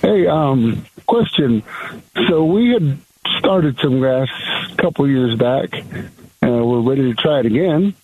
Hey, 0.00 0.26
um, 0.28 0.86
question. 1.04 1.62
So 2.28 2.46
we 2.46 2.70
had 2.72 2.98
started 3.38 3.78
some 3.82 3.98
grass 3.98 4.28
a 4.72 4.76
couple 4.76 5.06
years 5.10 5.38
back, 5.38 5.74
and 5.74 6.66
we're 6.66 6.80
ready 6.80 7.02
to 7.02 7.14
try 7.14 7.40
it 7.40 7.46
again. 7.46 7.94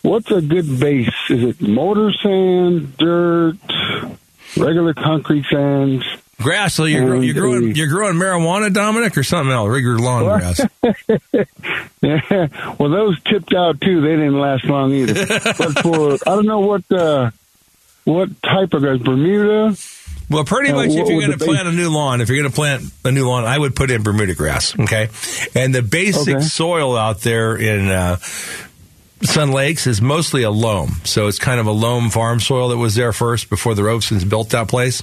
What's 0.00 0.30
a 0.30 0.40
good 0.40 0.80
base? 0.80 1.12
Is 1.28 1.42
it 1.42 1.60
mortar 1.60 2.12
sand, 2.12 2.96
dirt, 2.96 3.58
regular 4.56 4.94
concrete 4.94 5.44
sand? 5.50 6.04
Grass. 6.40 6.74
So 6.74 6.84
you're, 6.84 7.04
gro- 7.04 7.20
you're 7.20 7.34
growing 7.34 7.74
you're 7.74 7.88
growing 7.88 8.14
marijuana, 8.14 8.72
Dominic, 8.72 9.16
or 9.18 9.24
something 9.24 9.52
else? 9.52 9.68
Regular 9.70 9.98
lawn 9.98 10.24
grass. 10.24 10.60
Yeah, 12.00 12.20
well, 12.78 12.90
those 12.90 13.20
tipped 13.24 13.52
out 13.54 13.80
too. 13.80 14.00
They 14.00 14.10
didn't 14.16 14.38
last 14.38 14.64
long 14.64 14.92
either. 14.92 15.14
but 15.58 15.78
for 15.80 16.12
I 16.26 16.34
don't 16.36 16.46
know 16.46 16.60
what 16.60 16.90
uh, 16.92 17.30
what 18.04 18.40
type 18.42 18.72
of 18.74 18.82
grass, 18.82 18.98
Bermuda. 18.98 19.76
Well, 20.30 20.44
pretty 20.44 20.70
Uh, 20.70 20.76
much, 20.76 20.90
if 20.90 21.08
you're 21.08 21.20
going 21.26 21.36
to 21.36 21.44
plant 21.44 21.66
a 21.68 21.72
new 21.72 21.88
lawn, 21.90 22.20
if 22.20 22.28
you're 22.28 22.38
going 22.38 22.50
to 22.50 22.54
plant 22.54 22.84
a 23.04 23.10
new 23.10 23.26
lawn, 23.26 23.44
I 23.44 23.58
would 23.58 23.74
put 23.74 23.90
in 23.90 24.02
Bermuda 24.02 24.34
grass. 24.34 24.78
Okay, 24.78 25.08
and 25.56 25.74
the 25.74 25.82
basic 25.82 26.36
Okay. 26.36 26.44
soil 26.44 26.96
out 26.96 27.20
there 27.22 27.56
in 27.56 27.88
uh, 27.88 28.18
Sun 29.22 29.50
Lakes 29.52 29.86
is 29.86 30.00
mostly 30.00 30.42
a 30.44 30.50
loam, 30.50 31.00
so 31.04 31.26
it's 31.26 31.38
kind 31.38 31.58
of 31.58 31.66
a 31.66 31.72
loam 31.72 32.08
farm 32.10 32.38
soil 32.40 32.68
that 32.68 32.76
was 32.78 32.94
there 32.94 33.12
first 33.12 33.50
before 33.50 33.74
the 33.74 33.82
Robsons 33.82 34.28
built 34.28 34.50
that 34.50 34.68
place. 34.68 35.02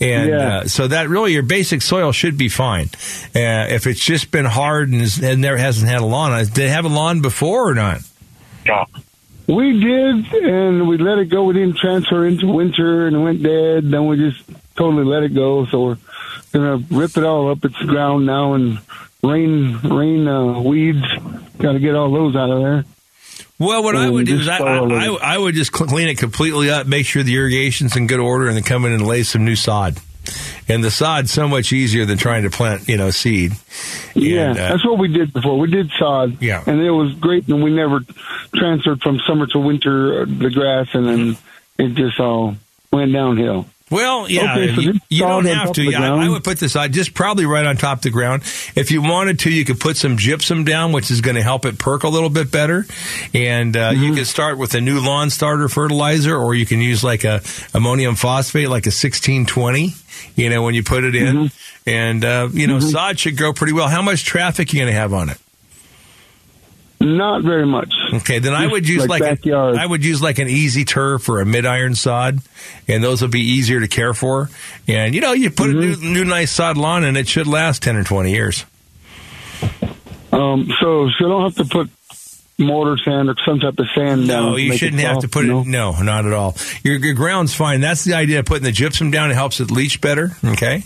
And 0.00 0.30
Yeah. 0.30 0.58
uh, 0.58 0.64
so 0.68 0.88
that 0.88 1.08
really 1.08 1.32
your 1.32 1.42
basic 1.42 1.80
soil 1.82 2.12
should 2.12 2.36
be 2.36 2.48
fine. 2.48 2.90
Uh, 3.34 3.66
if 3.70 3.86
it's 3.86 4.04
just 4.04 4.30
been 4.30 4.44
hard 4.44 4.90
and, 4.90 5.00
is- 5.00 5.22
and 5.22 5.40
never 5.40 5.56
hasn't 5.56 5.88
had 5.90 6.00
a 6.02 6.04
lawn, 6.04 6.38
did 6.44 6.54
they 6.54 6.68
have 6.68 6.84
a 6.84 6.88
lawn 6.88 7.20
before 7.22 7.70
or 7.70 7.74
not? 7.74 8.00
We 9.46 9.80
did, 9.80 10.32
and 10.44 10.86
we 10.86 10.96
let 10.98 11.18
it 11.18 11.24
go. 11.28 11.44
We 11.44 11.54
didn't 11.54 11.76
transfer 11.78 12.24
into 12.24 12.46
winter, 12.46 13.06
and 13.08 13.16
it 13.16 13.18
went 13.18 13.42
dead. 13.42 13.90
Then 13.90 14.06
we 14.06 14.16
just 14.16 14.42
totally 14.76 15.04
let 15.04 15.24
it 15.24 15.34
go. 15.34 15.66
So 15.66 15.82
we're 15.82 15.96
gonna 16.52 16.84
rip 16.90 17.16
it 17.16 17.24
all 17.24 17.50
up. 17.50 17.64
It's 17.64 17.74
ground 17.78 18.26
now, 18.26 18.54
and 18.54 18.78
rain, 19.24 19.78
rain 19.82 20.28
uh, 20.28 20.60
weeds. 20.60 21.02
Got 21.58 21.72
to 21.72 21.78
get 21.80 21.94
all 21.96 22.10
those 22.12 22.36
out 22.36 22.48
of 22.50 22.62
there. 22.62 22.84
Well, 23.60 23.82
what 23.84 23.94
I 23.94 24.08
would 24.08 24.26
do 24.26 24.40
is 24.40 24.48
I, 24.48 24.56
I. 24.58 25.06
I 25.34 25.38
would 25.38 25.54
just 25.54 25.70
clean 25.70 26.08
it 26.08 26.16
completely 26.18 26.70
up, 26.70 26.86
make 26.86 27.04
sure 27.04 27.22
the 27.22 27.36
irrigation's 27.36 27.94
in 27.94 28.06
good 28.06 28.18
order, 28.18 28.48
and 28.48 28.56
then 28.56 28.64
come 28.64 28.86
in 28.86 28.92
and 28.92 29.06
lay 29.06 29.22
some 29.22 29.44
new 29.44 29.54
sod. 29.54 29.98
And 30.66 30.82
the 30.82 30.90
sod's 30.90 31.30
so 31.30 31.46
much 31.46 31.72
easier 31.72 32.04
than 32.06 32.16
trying 32.16 32.44
to 32.44 32.50
plant, 32.50 32.88
you 32.88 32.96
know, 32.96 33.10
seed. 33.10 33.52
Yeah, 34.14 34.50
And, 34.50 34.58
uh, 34.58 34.68
that's 34.70 34.84
what 34.86 34.98
we 34.98 35.08
did 35.08 35.32
before. 35.32 35.58
We 35.58 35.70
did 35.70 35.90
sod, 35.98 36.40
Yeah. 36.40 36.62
and 36.66 36.80
it 36.80 36.90
was 36.90 37.12
great. 37.14 37.48
And 37.48 37.62
we 37.62 37.70
never 37.70 38.00
transferred 38.54 39.02
from 39.02 39.18
summer 39.26 39.46
to 39.48 39.58
winter 39.58 40.22
uh, 40.22 40.24
the 40.26 40.50
grass, 40.50 40.88
and 40.94 41.06
then 41.06 41.36
it 41.78 41.94
just 41.96 42.18
all 42.18 42.56
went 42.92 43.12
downhill. 43.12 43.66
Well, 43.90 44.30
yeah, 44.30 44.52
Okay, 44.54 44.74
so 44.74 44.80
you, 44.82 44.92
you 45.08 45.18
don't 45.22 45.44
have 45.46 45.72
to. 45.72 45.82
Yeah, 45.82 46.14
I, 46.14 46.26
I 46.26 46.28
would 46.28 46.44
put 46.44 46.58
this 46.60 46.76
on 46.76 46.92
just 46.92 47.12
probably 47.12 47.44
right 47.44 47.66
on 47.66 47.76
top 47.76 47.98
of 47.98 48.02
the 48.02 48.10
ground. 48.10 48.42
If 48.76 48.92
you 48.92 49.02
wanted 49.02 49.40
to, 49.40 49.50
you 49.50 49.64
could 49.64 49.80
put 49.80 49.96
some 49.96 50.16
gypsum 50.16 50.62
down, 50.64 50.92
which 50.92 51.10
is 51.10 51.20
going 51.20 51.34
to 51.34 51.42
help 51.42 51.64
it 51.64 51.76
perk 51.78 52.04
a 52.04 52.08
little 52.08 52.30
bit 52.30 52.50
better. 52.52 52.86
And 53.34 53.76
uh, 53.76 53.90
Mm-hmm. 53.90 54.02
you 54.04 54.14
could 54.14 54.26
start 54.28 54.58
with 54.58 54.74
a 54.74 54.80
new 54.80 55.00
lawn 55.00 55.30
starter 55.30 55.68
fertilizer, 55.68 56.36
or 56.36 56.54
you 56.54 56.66
can 56.66 56.80
use 56.80 57.02
like 57.02 57.24
a 57.24 57.40
ammonium 57.74 58.14
phosphate, 58.14 58.68
like 58.68 58.86
a 58.86 58.92
sixteen 58.92 59.44
twenty. 59.46 59.94
You 60.36 60.50
know, 60.50 60.62
when 60.62 60.74
you 60.74 60.84
put 60.84 61.02
it 61.02 61.14
in, 61.16 61.36
Mm-hmm. 61.36 61.88
and 61.90 62.24
uh, 62.24 62.48
you 62.52 62.66
know, 62.68 62.78
sod 62.78 63.18
should 63.18 63.36
grow 63.36 63.52
pretty 63.52 63.72
well. 63.72 63.88
How 63.88 64.02
much 64.02 64.24
traffic 64.24 64.68
are 64.72 64.76
you 64.76 64.82
going 64.82 64.92
to 64.94 64.98
have 64.98 65.12
on 65.12 65.30
it? 65.30 65.38
Not 67.02 67.42
very 67.42 67.64
much. 67.66 67.94
Okay, 68.12 68.40
then 68.40 68.52
I 68.52 68.66
would 68.66 68.86
use 68.86 69.00
like 69.06 69.20
like, 69.20 69.22
backyard. 69.22 69.76
a, 69.76 69.80
I 69.80 69.86
would 69.86 70.04
use 70.04 70.20
like 70.20 70.38
an 70.38 70.48
easy 70.48 70.84
turf 70.84 71.28
or 71.30 71.40
a 71.40 71.46
mid 71.46 71.64
iron 71.64 71.94
sod, 71.94 72.40
and 72.86 73.02
those 73.02 73.22
will 73.22 73.28
be 73.30 73.40
easier 73.40 73.80
to 73.80 73.88
care 73.88 74.12
for. 74.12 74.50
And 74.86 75.14
you 75.14 75.22
know, 75.22 75.32
you 75.32 75.50
put 75.50 75.70
a 75.70 75.72
new, 75.72 75.96
Mm-hmm. 75.96 76.12
new 76.12 76.24
nice 76.26 76.50
sod 76.50 76.76
lawn, 76.76 77.04
and 77.04 77.16
it 77.16 77.26
should 77.26 77.46
last 77.46 77.82
ten 77.82 77.96
or 77.96 78.04
twenty 78.04 78.32
years. 78.32 78.66
Um, 80.32 80.68
so, 80.80 81.08
so 81.08 81.12
you 81.20 81.28
don't 81.28 81.42
have 81.42 81.56
to 81.56 81.64
put 81.64 81.90
mortar 82.60 82.96
sand 83.02 83.28
or 83.28 83.34
some 83.44 83.58
type 83.58 83.78
of 83.78 83.86
sand 83.94 84.28
down. 84.28 84.50
No, 84.50 84.56
you 84.56 84.76
shouldn't 84.76 85.00
have 85.02 85.16
to 85.16 85.22
soft, 85.22 85.32
put 85.32 85.46
no? 85.46 85.60
it. 85.62 85.66
No, 85.66 86.00
not 86.02 86.26
at 86.26 86.32
all. 86.32 86.54
Your, 86.84 86.96
your 86.96 87.14
ground's 87.14 87.54
fine. 87.54 87.80
That's 87.80 88.04
the 88.04 88.14
idea 88.14 88.40
of 88.40 88.44
putting 88.46 88.62
the 88.64 88.72
gypsum 88.72 89.10
down. 89.10 89.30
It 89.30 89.34
helps 89.34 89.58
it 89.60 89.70
leach 89.70 90.00
better. 90.00 90.30
Okay, 90.44 90.84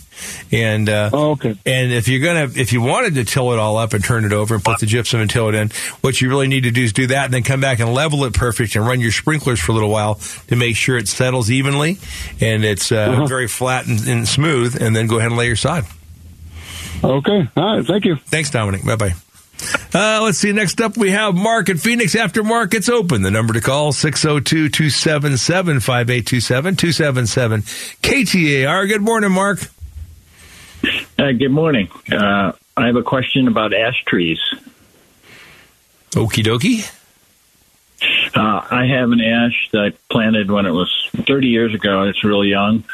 and 0.52 0.88
uh, 0.88 1.10
Oh, 1.12 1.30
okay. 1.32 1.56
And 1.66 1.92
if 1.92 2.08
you're 2.08 2.20
gonna, 2.24 2.48
if 2.54 2.72
you 2.72 2.80
wanted 2.80 3.14
to 3.16 3.24
till 3.24 3.52
it 3.52 3.58
all 3.58 3.76
up 3.76 3.92
and 3.92 4.02
turn 4.04 4.24
it 4.24 4.32
over 4.32 4.54
and 4.54 4.64
put 4.64 4.78
the 4.78 4.86
gypsum 4.86 5.20
and 5.20 5.28
till 5.28 5.48
it 5.48 5.54
in, 5.54 5.70
what 6.00 6.20
you 6.20 6.28
really 6.28 6.46
need 6.48 6.62
to 6.62 6.70
do 6.70 6.82
is 6.84 6.92
do 6.92 7.08
that, 7.08 7.24
and 7.26 7.34
then 7.34 7.42
come 7.42 7.60
back 7.60 7.80
and 7.80 7.92
level 7.92 8.24
it 8.24 8.32
perfect 8.34 8.76
and 8.76 8.86
run 8.86 9.00
your 9.00 9.12
sprinklers 9.12 9.60
for 9.60 9.72
a 9.72 9.74
little 9.74 9.90
while 9.90 10.14
to 10.48 10.56
make 10.56 10.76
sure 10.76 10.96
it 10.96 11.08
settles 11.08 11.50
evenly 11.50 11.98
and 12.40 12.64
it's 12.64 12.92
uh, 12.92 12.96
Uh-huh. 13.14 13.26
very 13.26 13.48
flat 13.48 13.86
and, 13.86 14.06
and 14.06 14.28
smooth, 14.28 14.80
and 14.80 14.94
then 14.94 15.06
go 15.06 15.18
ahead 15.18 15.30
and 15.30 15.38
lay 15.38 15.46
your 15.46 15.56
sod. 15.56 15.84
Okay. 17.02 17.48
All 17.56 17.76
right. 17.76 17.86
Thank 17.86 18.04
you. 18.06 18.16
Thanks, 18.26 18.50
Dominic. 18.50 18.84
Bye 18.84 18.96
bye. 18.96 19.14
Uh, 19.94 20.20
let's 20.22 20.38
see. 20.38 20.52
Next 20.52 20.80
up, 20.80 20.96
we 20.96 21.10
have 21.10 21.34
Mark 21.34 21.68
at 21.70 21.78
Phoenix 21.78 22.14
after 22.14 22.42
market's 22.42 22.88
open. 22.88 23.22
The 23.22 23.30
number 23.30 23.54
to 23.54 23.60
call 23.60 23.92
602 23.92 24.68
277 24.68 25.80
5827 25.80 26.76
277 26.76 27.62
KTAR. 28.02 28.88
Good 28.88 29.02
morning, 29.02 29.30
Mark. 29.30 29.60
Uh, 31.18 31.32
good 31.32 31.50
morning. 31.50 31.88
Uh, 32.12 32.52
I 32.76 32.86
have 32.86 32.96
a 32.96 33.02
question 33.02 33.48
about 33.48 33.72
ash 33.72 34.02
trees. 34.04 34.40
Okie 36.10 36.44
dokie. 36.44 36.90
Uh, 38.34 38.66
I 38.70 38.86
have 38.86 39.10
an 39.10 39.20
ash 39.20 39.68
that 39.72 39.80
I 39.80 39.90
planted 40.12 40.50
when 40.50 40.66
it 40.66 40.72
was 40.72 40.90
30 41.16 41.46
years 41.46 41.74
ago. 41.74 42.02
It's 42.02 42.24
really 42.24 42.48
young, 42.48 42.84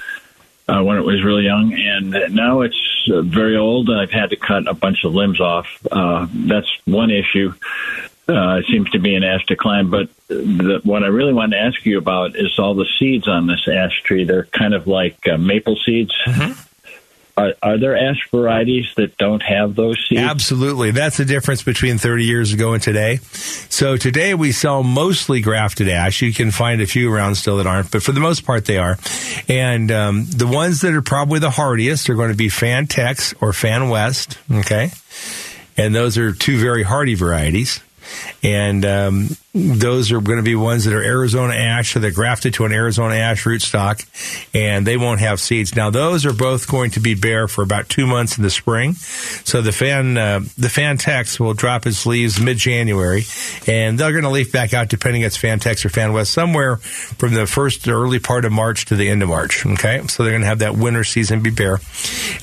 uh, 0.70 0.82
when 0.82 0.96
it 0.96 1.04
was 1.04 1.22
really 1.24 1.44
young, 1.44 1.72
and 1.74 2.34
now 2.34 2.60
it's 2.60 3.08
uh, 3.12 3.22
very 3.22 3.56
old, 3.56 3.90
I've 3.90 4.10
had 4.10 4.30
to 4.30 4.36
cut 4.36 4.68
a 4.68 4.74
bunch 4.74 5.04
of 5.04 5.14
limbs 5.14 5.40
off. 5.40 5.66
Uh, 5.90 6.26
that's 6.32 6.68
one 6.84 7.10
issue. 7.10 7.52
Uh, 8.28 8.58
it 8.58 8.66
seems 8.66 8.88
to 8.90 9.00
be 9.00 9.16
an 9.16 9.24
ash 9.24 9.44
to 9.46 9.56
climb, 9.56 9.90
but 9.90 10.08
the, 10.28 10.80
what 10.84 11.02
I 11.02 11.08
really 11.08 11.32
want 11.32 11.50
to 11.52 11.58
ask 11.58 11.84
you 11.84 11.98
about 11.98 12.36
is 12.36 12.56
all 12.58 12.74
the 12.74 12.86
seeds 12.98 13.26
on 13.26 13.48
this 13.48 13.66
ash 13.66 14.02
tree. 14.04 14.24
They're 14.24 14.44
kind 14.44 14.74
of 14.74 14.86
like 14.86 15.26
uh, 15.26 15.36
maple 15.36 15.76
seeds. 15.84 16.14
Are, 17.40 17.54
are 17.62 17.78
there 17.78 17.96
ash 17.96 18.28
varieties 18.30 18.92
that 18.96 19.16
don't 19.16 19.42
have 19.42 19.74
those 19.74 19.96
seeds? 20.08 20.20
Absolutely. 20.20 20.90
That's 20.90 21.16
the 21.16 21.24
difference 21.24 21.62
between 21.62 21.96
30 21.96 22.24
years 22.24 22.52
ago 22.52 22.74
and 22.74 22.82
today. 22.82 23.16
So 23.70 23.96
today 23.96 24.34
we 24.34 24.52
sell 24.52 24.82
mostly 24.82 25.40
grafted 25.40 25.88
ash. 25.88 26.20
You 26.20 26.34
can 26.34 26.50
find 26.50 26.82
a 26.82 26.86
few 26.86 27.12
around 27.12 27.36
still 27.36 27.56
that 27.56 27.66
aren't, 27.66 27.90
but 27.90 28.02
for 28.02 28.12
the 28.12 28.20
most 28.20 28.44
part 28.44 28.66
they 28.66 28.76
are. 28.76 28.98
And 29.48 29.90
um, 29.90 30.26
the 30.26 30.46
ones 30.46 30.82
that 30.82 30.92
are 30.92 31.02
probably 31.02 31.38
the 31.38 31.50
hardiest 31.50 32.10
are 32.10 32.14
going 32.14 32.30
to 32.30 32.36
be 32.36 32.50
Fan 32.50 32.86
Tex 32.86 33.32
or 33.40 33.52
Fan 33.52 33.88
West. 33.88 34.38
Okay. 34.50 34.90
And 35.76 35.94
those 35.94 36.18
are 36.18 36.32
two 36.32 36.58
very 36.58 36.82
hardy 36.82 37.14
varieties. 37.14 37.80
And 38.42 38.84
um, 38.84 39.28
those 39.52 40.12
are 40.12 40.20
going 40.20 40.36
to 40.38 40.44
be 40.44 40.54
ones 40.54 40.84
that 40.84 40.94
are 40.94 41.02
Arizona 41.02 41.54
ash, 41.54 41.92
so 41.92 41.98
they're 42.00 42.12
grafted 42.12 42.54
to 42.54 42.64
an 42.66 42.72
Arizona 42.72 43.16
ash 43.16 43.44
rootstock, 43.44 44.06
and 44.54 44.86
they 44.86 44.96
won't 44.96 45.20
have 45.20 45.40
seeds. 45.40 45.74
Now, 45.74 45.90
those 45.90 46.24
are 46.24 46.32
both 46.32 46.68
going 46.68 46.92
to 46.92 47.00
be 47.00 47.14
bare 47.14 47.48
for 47.48 47.62
about 47.62 47.88
two 47.88 48.06
months 48.06 48.36
in 48.36 48.44
the 48.44 48.50
spring. 48.50 48.94
So 48.94 49.60
the 49.60 49.72
fan, 49.72 50.16
uh, 50.16 50.40
the 50.56 50.68
fan 50.68 50.98
tex 50.98 51.40
will 51.40 51.54
drop 51.54 51.86
its 51.86 52.06
leaves 52.06 52.40
mid 52.40 52.58
January, 52.58 53.24
and 53.66 53.98
they're 53.98 54.12
going 54.12 54.22
to 54.24 54.30
leaf 54.30 54.52
back 54.52 54.72
out 54.72 54.88
depending 54.88 55.22
it's 55.22 55.36
fan 55.36 55.58
tex 55.58 55.84
or 55.84 55.88
fan 55.88 56.12
west 56.12 56.32
somewhere 56.32 56.76
from 56.76 57.34
the 57.34 57.46
first 57.46 57.88
early 57.88 58.20
part 58.20 58.44
of 58.44 58.52
March 58.52 58.84
to 58.86 58.94
the 58.96 59.08
end 59.08 59.22
of 59.22 59.28
March. 59.28 59.66
Okay, 59.66 60.06
so 60.06 60.22
they're 60.22 60.32
going 60.32 60.42
to 60.42 60.48
have 60.48 60.60
that 60.60 60.76
winter 60.76 61.02
season 61.02 61.42
be 61.42 61.50
bare, 61.50 61.80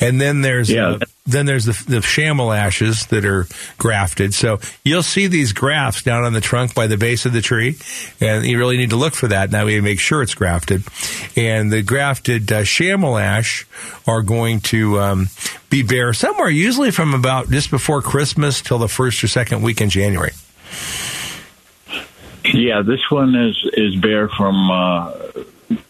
and 0.02 0.20
then 0.20 0.42
there's 0.42 0.70
Yeah. 0.70 0.90
uh, 0.90 1.00
then 1.26 1.46
there's 1.46 1.66
the, 1.66 1.84
the 1.92 1.98
shamel 1.98 2.58
ashes 2.58 3.06
that 3.08 3.26
are 3.26 3.48
grafted. 3.78 4.34
So 4.34 4.60
you'll 4.86 5.04
see 5.04 5.28
these 5.28 5.52
grafts 5.52 6.02
down 6.04 6.24
on 6.24 6.32
the 6.32 6.40
trunk 6.40 6.74
by 6.74 6.88
the 6.88 6.97
base 6.98 7.26
of 7.26 7.34
the 7.34 7.42
tree, 7.42 7.78
and 8.20 8.46
you 8.46 8.58
really 8.58 8.78
need 8.78 8.90
to 8.92 8.96
look 8.96 9.16
for 9.16 9.28
that. 9.28 9.52
Now 9.52 9.66
we 9.66 9.80
make 9.82 10.00
sure 10.00 10.22
it's 10.22 10.36
grafted, 10.36 10.84
and 11.36 11.72
the 11.72 11.82
grafted 11.82 12.52
uh, 12.52 12.62
shamel 12.62 13.22
ash 13.22 13.66
are 14.08 14.22
going 14.22 14.62
to 14.62 15.00
um, 15.00 15.30
be 15.70 15.84
bare 15.84 16.14
somewhere, 16.14 16.50
usually 16.50 16.92
from 16.92 17.14
about 17.14 17.50
just 17.50 17.72
before 17.72 18.02
Christmas 18.02 18.62
till 18.62 18.78
the 18.80 18.88
first 18.88 19.24
or 19.24 19.28
second 19.28 19.62
week 19.62 19.82
in 19.82 19.90
January. 19.90 20.32
Yeah, 22.46 22.82
this 22.82 23.02
one 23.10 23.36
is 23.36 23.58
is 23.74 23.96
bare 23.98 24.30
from 24.30 24.72
uh, 24.72 25.12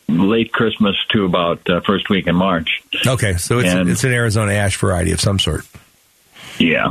late 0.07 0.51
Christmas 0.51 0.95
to 1.09 1.25
about 1.25 1.69
uh, 1.69 1.81
first 1.81 2.09
week 2.09 2.25
in 2.27 2.35
March. 2.35 2.81
Okay, 3.05 3.37
so 3.37 3.59
it's 3.59 3.69
And- 3.69 3.89
it's 3.89 4.03
an 4.03 4.11
Arizona 4.11 4.53
ash 4.53 4.77
variety 4.77 5.11
of 5.11 5.21
some 5.21 5.37
sort. 5.39 5.65
Yeah. 6.59 6.87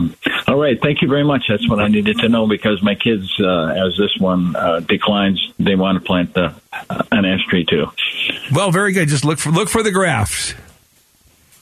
All 0.46 0.56
right. 0.56 0.80
Thank 0.80 1.02
you 1.02 1.08
very 1.08 1.24
much. 1.24 1.44
That's 1.48 1.68
what 1.68 1.80
I 1.80 1.88
needed 1.88 2.18
to 2.18 2.28
know 2.28 2.46
because 2.46 2.82
my 2.82 2.94
kids, 2.94 3.34
uh, 3.40 3.66
as 3.66 3.96
this 3.98 4.16
one 4.18 4.54
uh, 4.54 4.80
declines, 4.80 5.52
they 5.58 5.74
want 5.74 5.98
to 5.98 6.04
plant 6.04 6.34
the, 6.34 6.54
uh, 6.88 7.02
an 7.10 7.24
ash 7.24 7.44
tree 7.48 7.64
too. 7.64 7.86
Well, 8.52 8.70
very 8.70 8.92
good. 8.92 9.08
Just 9.08 9.24
look 9.24 9.38
for 9.38 9.50
look 9.50 9.68
for 9.68 9.82
the 9.82 9.90
grafts. 9.90 10.54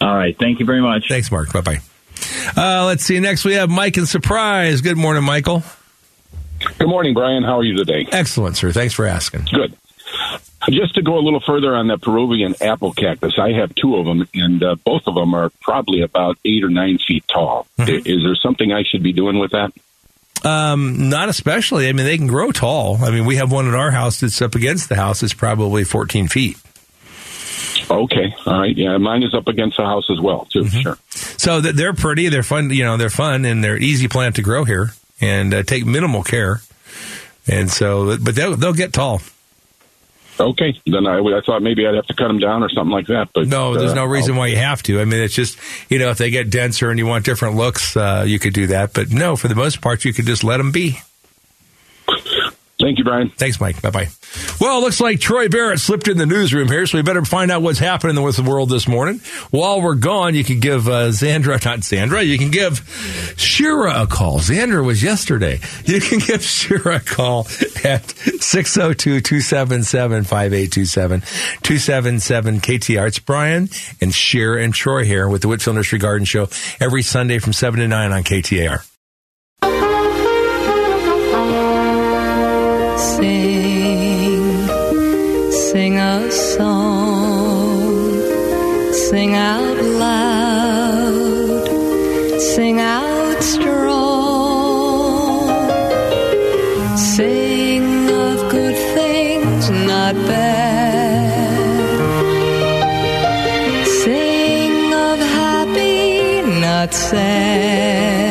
All 0.01 0.15
right. 0.15 0.37
Thank 0.39 0.61
you 0.61 0.67
very 0.67 0.83
much. 0.83 1.05
Thanks, 1.09 1.31
Mark. 1.31 1.53
Bye 1.53 1.61
bye. 1.63 1.81
Uh, 2.57 2.85
let's 2.87 3.05
see. 3.05 3.19
Next, 3.21 3.45
we 3.45 3.55
have 3.55 3.71
Mike 3.71 3.97
and 3.97 4.09
Surprise. 4.09 4.81
Good 4.81 4.97
morning, 4.97 5.25
Michael. 5.25 5.63
Good 6.79 6.89
morning, 6.89 7.15
Brian. 7.15 7.43
How 7.43 7.59
are 7.59 7.65
you 7.65 7.77
today? 7.77 8.07
Excellent, 8.11 8.57
sir. 8.57 8.73
Thanks 8.73 8.95
for 8.95 9.07
asking. 9.07 9.47
Good. 9.53 9.77
Just 10.71 10.95
to 10.95 11.03
go 11.03 11.19
a 11.19 11.21
little 11.21 11.41
further 11.41 11.75
on 11.77 11.89
that 11.89 12.01
Peruvian 12.01 12.55
apple 12.61 12.93
cactus, 12.93 13.39
I 13.39 13.53
have 13.53 13.75
two 13.75 13.97
of 13.97 14.07
them, 14.07 14.27
and 14.35 14.63
uh, 14.63 14.75
both 14.85 15.03
of 15.07 15.15
them 15.15 15.35
are 15.35 15.51
probably 15.61 16.01
about 16.03 16.39
eight 16.45 16.65
or 16.65 16.71
nine 16.71 16.99
feet 16.99 17.25
tall. 17.29 17.67
I- 17.79 18.03
Is 18.05 18.23
there 18.23 18.35
something 18.37 18.73
I 18.73 18.83
should 18.83 19.03
be 19.03 19.13
doing 19.13 19.39
with 19.39 19.53
that? 19.53 19.73
Um, 20.47 21.09
not 21.09 21.29
especially. 21.29 21.89
I 21.89 21.93
mean, 21.93 22.05
they 22.05 22.19
can 22.19 22.27
grow 22.27 22.53
tall. 22.53 22.99
I 23.03 23.11
mean, 23.11 23.25
we 23.25 23.37
have 23.37 23.51
one 23.51 23.67
in 23.67 23.75
our 23.75 23.91
house 23.91 24.21
that's 24.21 24.41
up 24.43 24.55
against 24.55 24.89
the 24.89 24.97
house. 24.97 25.23
It's 25.23 25.33
probably 25.35 25.85
14 25.85 26.29
feet. 26.29 26.59
Okay, 27.91 28.35
all 28.47 28.61
right. 28.61 28.77
Yeah, 28.77 28.97
mine 28.99 29.23
is 29.23 29.35
up 29.35 29.47
against 29.49 29.77
the 29.77 29.85
house 29.85 30.09
as 30.11 30.21
well, 30.21 30.47
too. 30.51 30.67
Sure. 30.69 30.97
So 31.11 31.61
they're 31.61 31.93
pretty. 31.93 32.29
They're 32.29 32.43
fun. 32.43 32.71
You 32.71 32.85
know, 32.85 32.97
they're 32.97 33.11
fun 33.11 33.45
and 33.45 33.63
they're 33.63 33.77
easy 33.77 34.09
plant 34.09 34.37
to 34.37 34.43
grow 34.43 34.65
here 34.65 34.91
and 35.21 35.53
uh, 35.53 35.63
take 35.63 35.85
minimal 35.85 36.23
care. 36.23 36.61
And 37.47 37.71
so, 37.71 38.17
but 38.19 38.35
they'll 38.35 38.57
they'll 38.57 38.73
get 38.73 38.93
tall. 38.95 39.21
Okay, 40.39 40.79
then 40.87 41.07
I, 41.07 41.19
I 41.19 41.41
thought 41.45 41.63
maybe 41.63 41.87
I'd 41.87 41.95
have 41.95 42.07
to 42.07 42.15
cut 42.15 42.29
them 42.29 42.39
down 42.39 42.63
or 42.63 42.69
something 42.69 42.91
like 42.93 43.07
that. 43.07 43.31
But 43.33 43.47
No, 43.47 43.77
there's 43.79 43.93
uh, 43.93 43.97
no 43.97 44.05
reason 44.05 44.37
why 44.37 44.49
you 44.49 44.57
have 44.57 44.83
to. 44.85 45.01
I 45.01 45.05
mean, 45.05 45.21
it's 45.21 45.35
just 45.35 45.59
you 45.89 45.99
know, 45.99 46.11
if 46.11 46.19
they 46.19 46.31
get 46.31 46.51
denser 46.51 46.91
and 46.91 46.99
you 46.99 47.07
want 47.07 47.25
different 47.25 47.57
looks, 47.57 47.97
uh, 47.97 48.25
you 48.27 48.39
could 48.39 48.53
do 48.53 48.67
that. 48.69 48.93
But 48.93 49.11
no, 49.11 49.37
for 49.37 49.49
the 49.49 49.55
most 49.55 49.81
part, 49.81 50.05
you 50.05 50.13
could 50.13 50.27
just 50.27 50.45
let 50.45 50.59
them 50.59 50.73
be. 50.73 50.99
Thank 52.85 52.99
you, 52.99 53.05
Brian. 53.05 53.31
Thanks, 53.31 53.59
Mike. 53.59 53.81
Bye 53.81 53.89
bye. 53.89 54.09
Well, 54.61 54.77
it 54.77 54.81
looks 54.83 55.01
like 55.01 55.19
Troy 55.19 55.49
Barrett 55.49 55.81
slipped 55.81 56.07
in 56.07 56.19
the 56.19 56.27
newsroom 56.27 56.69
here, 56.69 56.85
so 56.85 56.99
we 56.99 57.03
better 57.03 57.25
find 57.25 57.51
out 57.51 57.63
what's 57.63 57.79
happening 57.79 58.23
with 58.23 58.37
the 58.37 58.43
world 58.43 58.69
this 58.69 58.87
morning. 58.87 59.21
While 59.51 59.81
we're 59.81 59.95
gone, 59.95 60.35
you 60.35 60.45
can 60.45 60.61
give 60.61 60.87
uh, 60.87 61.09
Xandra, 61.09 61.65
not 61.65 61.83
Sandra, 61.83 62.23
you 62.23 62.37
can 62.37 62.51
give 62.51 63.35
Shira 63.39 64.03
a 64.03 64.07
call. 64.07 64.39
Xandra 64.39 64.85
was 64.85 65.03
yesterday. 65.03 65.61
You 65.87 65.99
can 65.99 66.19
give 66.27 66.45
Shira 66.45 66.97
a 66.97 67.01
call 67.01 67.47
at 67.85 68.11
602 68.11 69.23
277 69.23 70.25
5827 70.25 71.21
277 71.63 72.61
KTR. 72.61 73.09
It's 73.09 73.19
Brian 73.19 73.71
and 74.03 74.15
Shira 74.15 74.63
and 74.63 74.75
Troy 74.75 75.05
here 75.05 75.27
with 75.27 75.41
the 75.41 75.49
Whitfill 75.49 75.75
Nursery 75.75 76.01
Garden 76.01 76.27
Show 76.27 76.49
every 76.81 77.01
Sunday 77.01 77.39
from 77.39 77.55
7 77.55 77.81
to 77.81 77.89
9 77.89 78.13
on 78.13 78.23
KTAR. 78.25 78.85
Sing 85.75 85.99
a 85.99 86.31
song, 86.31 88.23
sing 88.93 89.35
out 89.35 89.77
loud, 90.05 91.67
sing 92.41 92.79
out 92.79 93.43
strong, 93.43 93.89
sing 96.97 98.09
of 98.09 98.39
good 98.53 98.77
things, 98.95 99.69
not 99.69 100.15
bad, 100.15 101.67
sing 104.05 104.95
of 104.95 105.19
happy, 105.19 106.43
not 106.61 106.95
sad. 106.95 108.24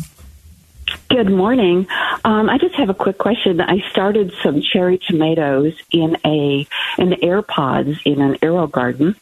Good 1.10 1.28
morning. 1.28 1.88
Um, 2.24 2.48
I 2.48 2.58
just 2.58 2.74
have 2.76 2.88
a 2.88 2.94
quick 2.94 3.18
question. 3.18 3.60
I 3.60 3.80
started 3.90 4.32
some 4.42 4.60
cherry 4.60 4.98
tomatoes 4.98 5.74
in 5.90 6.16
a 6.24 6.66
in 6.98 7.24
air 7.24 7.42
pods 7.42 7.98
in 8.04 8.20
an 8.20 8.38
aero 8.42 8.66
garden, 8.66 9.16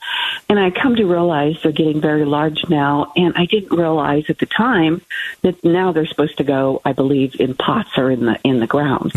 and 0.48 0.58
I 0.58 0.70
come 0.70 0.96
to 0.96 1.04
realize 1.04 1.56
they're 1.62 1.72
getting 1.72 2.00
very 2.00 2.24
large 2.24 2.68
now. 2.68 3.12
And 3.16 3.34
I 3.36 3.46
didn't 3.46 3.76
realize 3.76 4.24
at 4.28 4.38
the 4.38 4.46
time 4.46 5.00
that 5.42 5.64
now 5.64 5.92
they're 5.92 6.06
supposed 6.06 6.38
to 6.38 6.44
go, 6.44 6.82
I 6.84 6.92
believe, 6.92 7.40
in 7.40 7.54
pots 7.54 7.96
or 7.96 8.10
in 8.10 8.26
the 8.26 8.38
in 8.44 8.60
the 8.60 8.66
ground. 8.66 9.12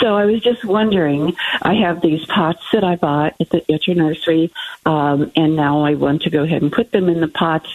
So 0.00 0.14
I 0.14 0.26
was 0.26 0.40
just 0.40 0.64
wondering. 0.64 1.34
I 1.62 1.74
have 1.74 2.02
these 2.02 2.24
pots 2.26 2.62
that 2.72 2.84
I 2.84 2.96
bought 2.96 3.34
at 3.40 3.50
the 3.50 3.72
at 3.72 3.86
your 3.86 3.96
nursery, 3.96 4.52
um, 4.86 5.32
and 5.34 5.56
now 5.56 5.84
I 5.84 5.94
want 5.94 6.22
to 6.22 6.30
go 6.30 6.44
ahead 6.44 6.62
and 6.62 6.72
put 6.72 6.92
them 6.92 7.08
in 7.08 7.20
the 7.20 7.28
pots 7.28 7.68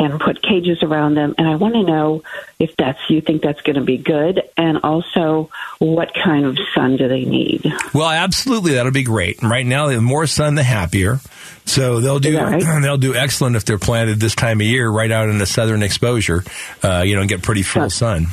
and 0.00 0.18
put 0.18 0.42
cages 0.42 0.82
around 0.82 1.14
them. 1.14 1.34
And 1.36 1.46
I 1.46 1.56
want 1.56 1.74
to 1.74 1.82
know 1.82 2.22
if 2.58 2.74
that's 2.74 2.98
you 3.10 3.20
think 3.20 3.42
that's 3.42 3.60
going 3.60 3.76
to 3.76 3.82
be 3.82 3.98
good, 3.98 4.42
and 4.56 4.78
also 4.82 5.50
what 5.78 6.12
kind 6.14 6.46
of 6.46 6.58
sun 6.74 6.96
do 6.96 7.06
they 7.06 7.24
need? 7.24 7.70
Well, 7.92 8.08
absolutely, 8.08 8.72
that'll 8.74 8.92
be 8.92 9.02
great. 9.02 9.42
Right 9.42 9.66
now, 9.66 9.88
the 9.88 10.00
more 10.00 10.26
sun, 10.26 10.54
the 10.54 10.62
happier. 10.62 11.20
So 11.66 12.00
they'll 12.00 12.18
do 12.18 12.32
they'll 12.82 12.96
do 12.96 13.14
excellent 13.14 13.56
if 13.56 13.66
they're 13.66 13.78
planted 13.78 14.18
this 14.18 14.34
time 14.34 14.60
of 14.60 14.66
year, 14.66 14.88
right 14.88 15.12
out 15.12 15.28
in 15.28 15.36
the 15.36 15.46
southern 15.46 15.82
exposure, 15.82 16.42
uh, 16.82 17.02
you 17.02 17.14
know, 17.14 17.20
and 17.20 17.28
get 17.28 17.42
pretty 17.42 17.62
full 17.62 17.90
sun. 17.90 18.28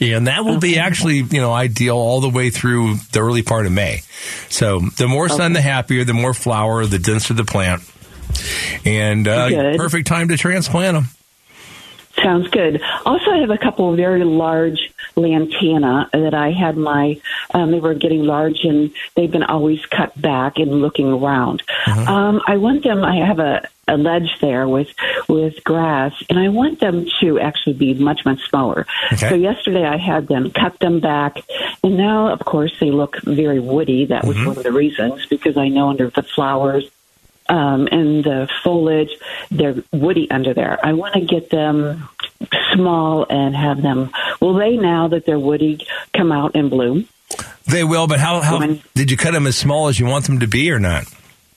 And 0.00 0.28
that 0.28 0.44
will 0.44 0.60
be 0.60 0.78
actually, 0.78 1.16
you 1.16 1.40
know, 1.40 1.52
ideal 1.52 1.96
all 1.96 2.20
the 2.20 2.30
way 2.30 2.48
through 2.50 2.94
the 3.12 3.20
early 3.20 3.42
part 3.42 3.66
of 3.66 3.72
May. 3.72 4.00
So 4.48 4.78
the 4.96 5.08
more 5.08 5.28
sun, 5.28 5.52
the 5.52 5.60
happier. 5.60 6.04
The 6.04 6.14
more 6.14 6.32
flower, 6.32 6.86
the 6.86 6.98
denser 6.98 7.34
the 7.34 7.44
plant, 7.44 7.82
and 8.84 9.26
uh, 9.26 9.76
perfect 9.76 10.06
time 10.06 10.28
to 10.28 10.36
transplant 10.36 10.94
them. 10.94 11.08
Sounds 12.22 12.48
good. 12.48 12.82
Also, 13.06 13.30
I 13.30 13.38
have 13.38 13.50
a 13.50 13.58
couple 13.58 13.90
of 13.90 13.96
very 13.96 14.24
large 14.24 14.92
lantana 15.16 16.08
that 16.12 16.34
I 16.34 16.50
had 16.50 16.76
my. 16.76 17.20
Um, 17.54 17.70
they 17.70 17.80
were 17.80 17.94
getting 17.94 18.24
large, 18.24 18.64
and 18.64 18.92
they've 19.14 19.30
been 19.30 19.44
always 19.44 19.84
cut 19.86 20.20
back 20.20 20.58
and 20.58 20.80
looking 20.80 21.06
around. 21.06 21.62
Um, 21.86 22.42
I 22.46 22.56
want 22.56 22.84
them. 22.84 23.04
I 23.04 23.26
have 23.26 23.38
a, 23.38 23.66
a 23.88 23.96
ledge 23.96 24.36
there 24.40 24.68
with 24.68 24.88
with 25.28 25.62
grass, 25.64 26.12
and 26.28 26.38
I 26.38 26.48
want 26.48 26.80
them 26.80 27.06
to 27.20 27.38
actually 27.38 27.74
be 27.74 27.94
much 27.94 28.24
much 28.24 28.40
smaller. 28.48 28.86
Okay. 29.12 29.28
So 29.28 29.34
yesterday 29.36 29.84
I 29.84 29.96
had 29.96 30.26
them 30.26 30.50
cut 30.50 30.78
them 30.80 31.00
back, 31.00 31.38
and 31.82 31.96
now 31.96 32.28
of 32.32 32.40
course 32.40 32.72
they 32.80 32.90
look 32.90 33.20
very 33.22 33.60
woody. 33.60 34.06
That 34.06 34.24
was 34.24 34.36
one 34.36 34.56
of 34.58 34.62
the 34.62 34.72
reasons 34.72 35.26
because 35.26 35.56
I 35.56 35.68
know 35.68 35.88
under 35.88 36.10
the 36.10 36.22
flowers 36.22 36.90
um, 37.50 37.86
and 37.90 38.24
the 38.24 38.48
foliage, 38.64 39.10
they're 39.50 39.82
woody 39.92 40.30
under 40.30 40.54
there. 40.54 40.78
I 40.82 40.92
want 40.94 41.14
to 41.14 41.20
get 41.20 41.50
them 41.50 42.08
small 42.72 43.26
and 43.28 43.54
have 43.54 43.82
them. 43.82 44.10
Will 44.40 44.54
they 44.54 44.76
now 44.76 45.08
that 45.08 45.26
they're 45.26 45.38
woody 45.38 45.86
come 46.16 46.32
out 46.32 46.54
and 46.54 46.70
bloom? 46.70 47.08
They 47.66 47.84
will, 47.84 48.06
but 48.06 48.18
how 48.20 48.40
how 48.40 48.58
did 48.94 49.10
you 49.10 49.16
cut 49.16 49.32
them 49.32 49.46
as 49.46 49.56
small 49.56 49.88
as 49.88 50.00
you 50.00 50.06
want 50.06 50.24
them 50.24 50.40
to 50.40 50.46
be, 50.48 50.70
or 50.70 50.78
not? 50.80 51.04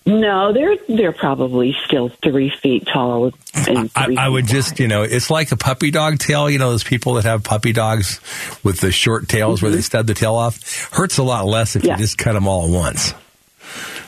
No, 0.06 0.52
they're 0.52 0.76
they're 0.90 1.14
probably 1.14 1.76
still 1.86 2.10
three 2.10 2.50
feet 2.62 2.86
tall. 2.92 3.32
And 3.56 3.90
I, 3.96 4.06
three 4.06 4.18
I 4.18 4.28
would 4.28 4.46
just, 4.46 4.80
you 4.80 4.88
know, 4.90 5.04
it's 5.04 5.30
like 5.30 5.52
a 5.54 5.58
puppy 5.58 5.92
dog 5.92 6.20
tail. 6.20 6.50
You 6.50 6.60
know, 6.60 6.72
those 6.72 6.84
people 6.84 7.14
that 7.14 7.24
have 7.24 7.44
puppy 7.44 7.72
dogs 7.72 8.20
with 8.64 8.82
the 8.82 8.92
short 8.92 9.30
tails 9.30 9.62
where 9.62 9.72
they 9.72 9.80
stub 9.82 10.06
the 10.06 10.14
tail 10.14 10.36
off. 10.36 10.90
Hurts 10.92 11.18
a 11.20 11.24
lot 11.24 11.46
less 11.46 11.76
if 11.78 11.84
Mm-hmm. 11.84 11.88
Yeah. 11.88 11.94
you 11.96 12.04
just 12.04 12.18
cut 12.18 12.34
them 12.34 12.48
all 12.50 12.66
at 12.66 12.70
once. 12.72 13.14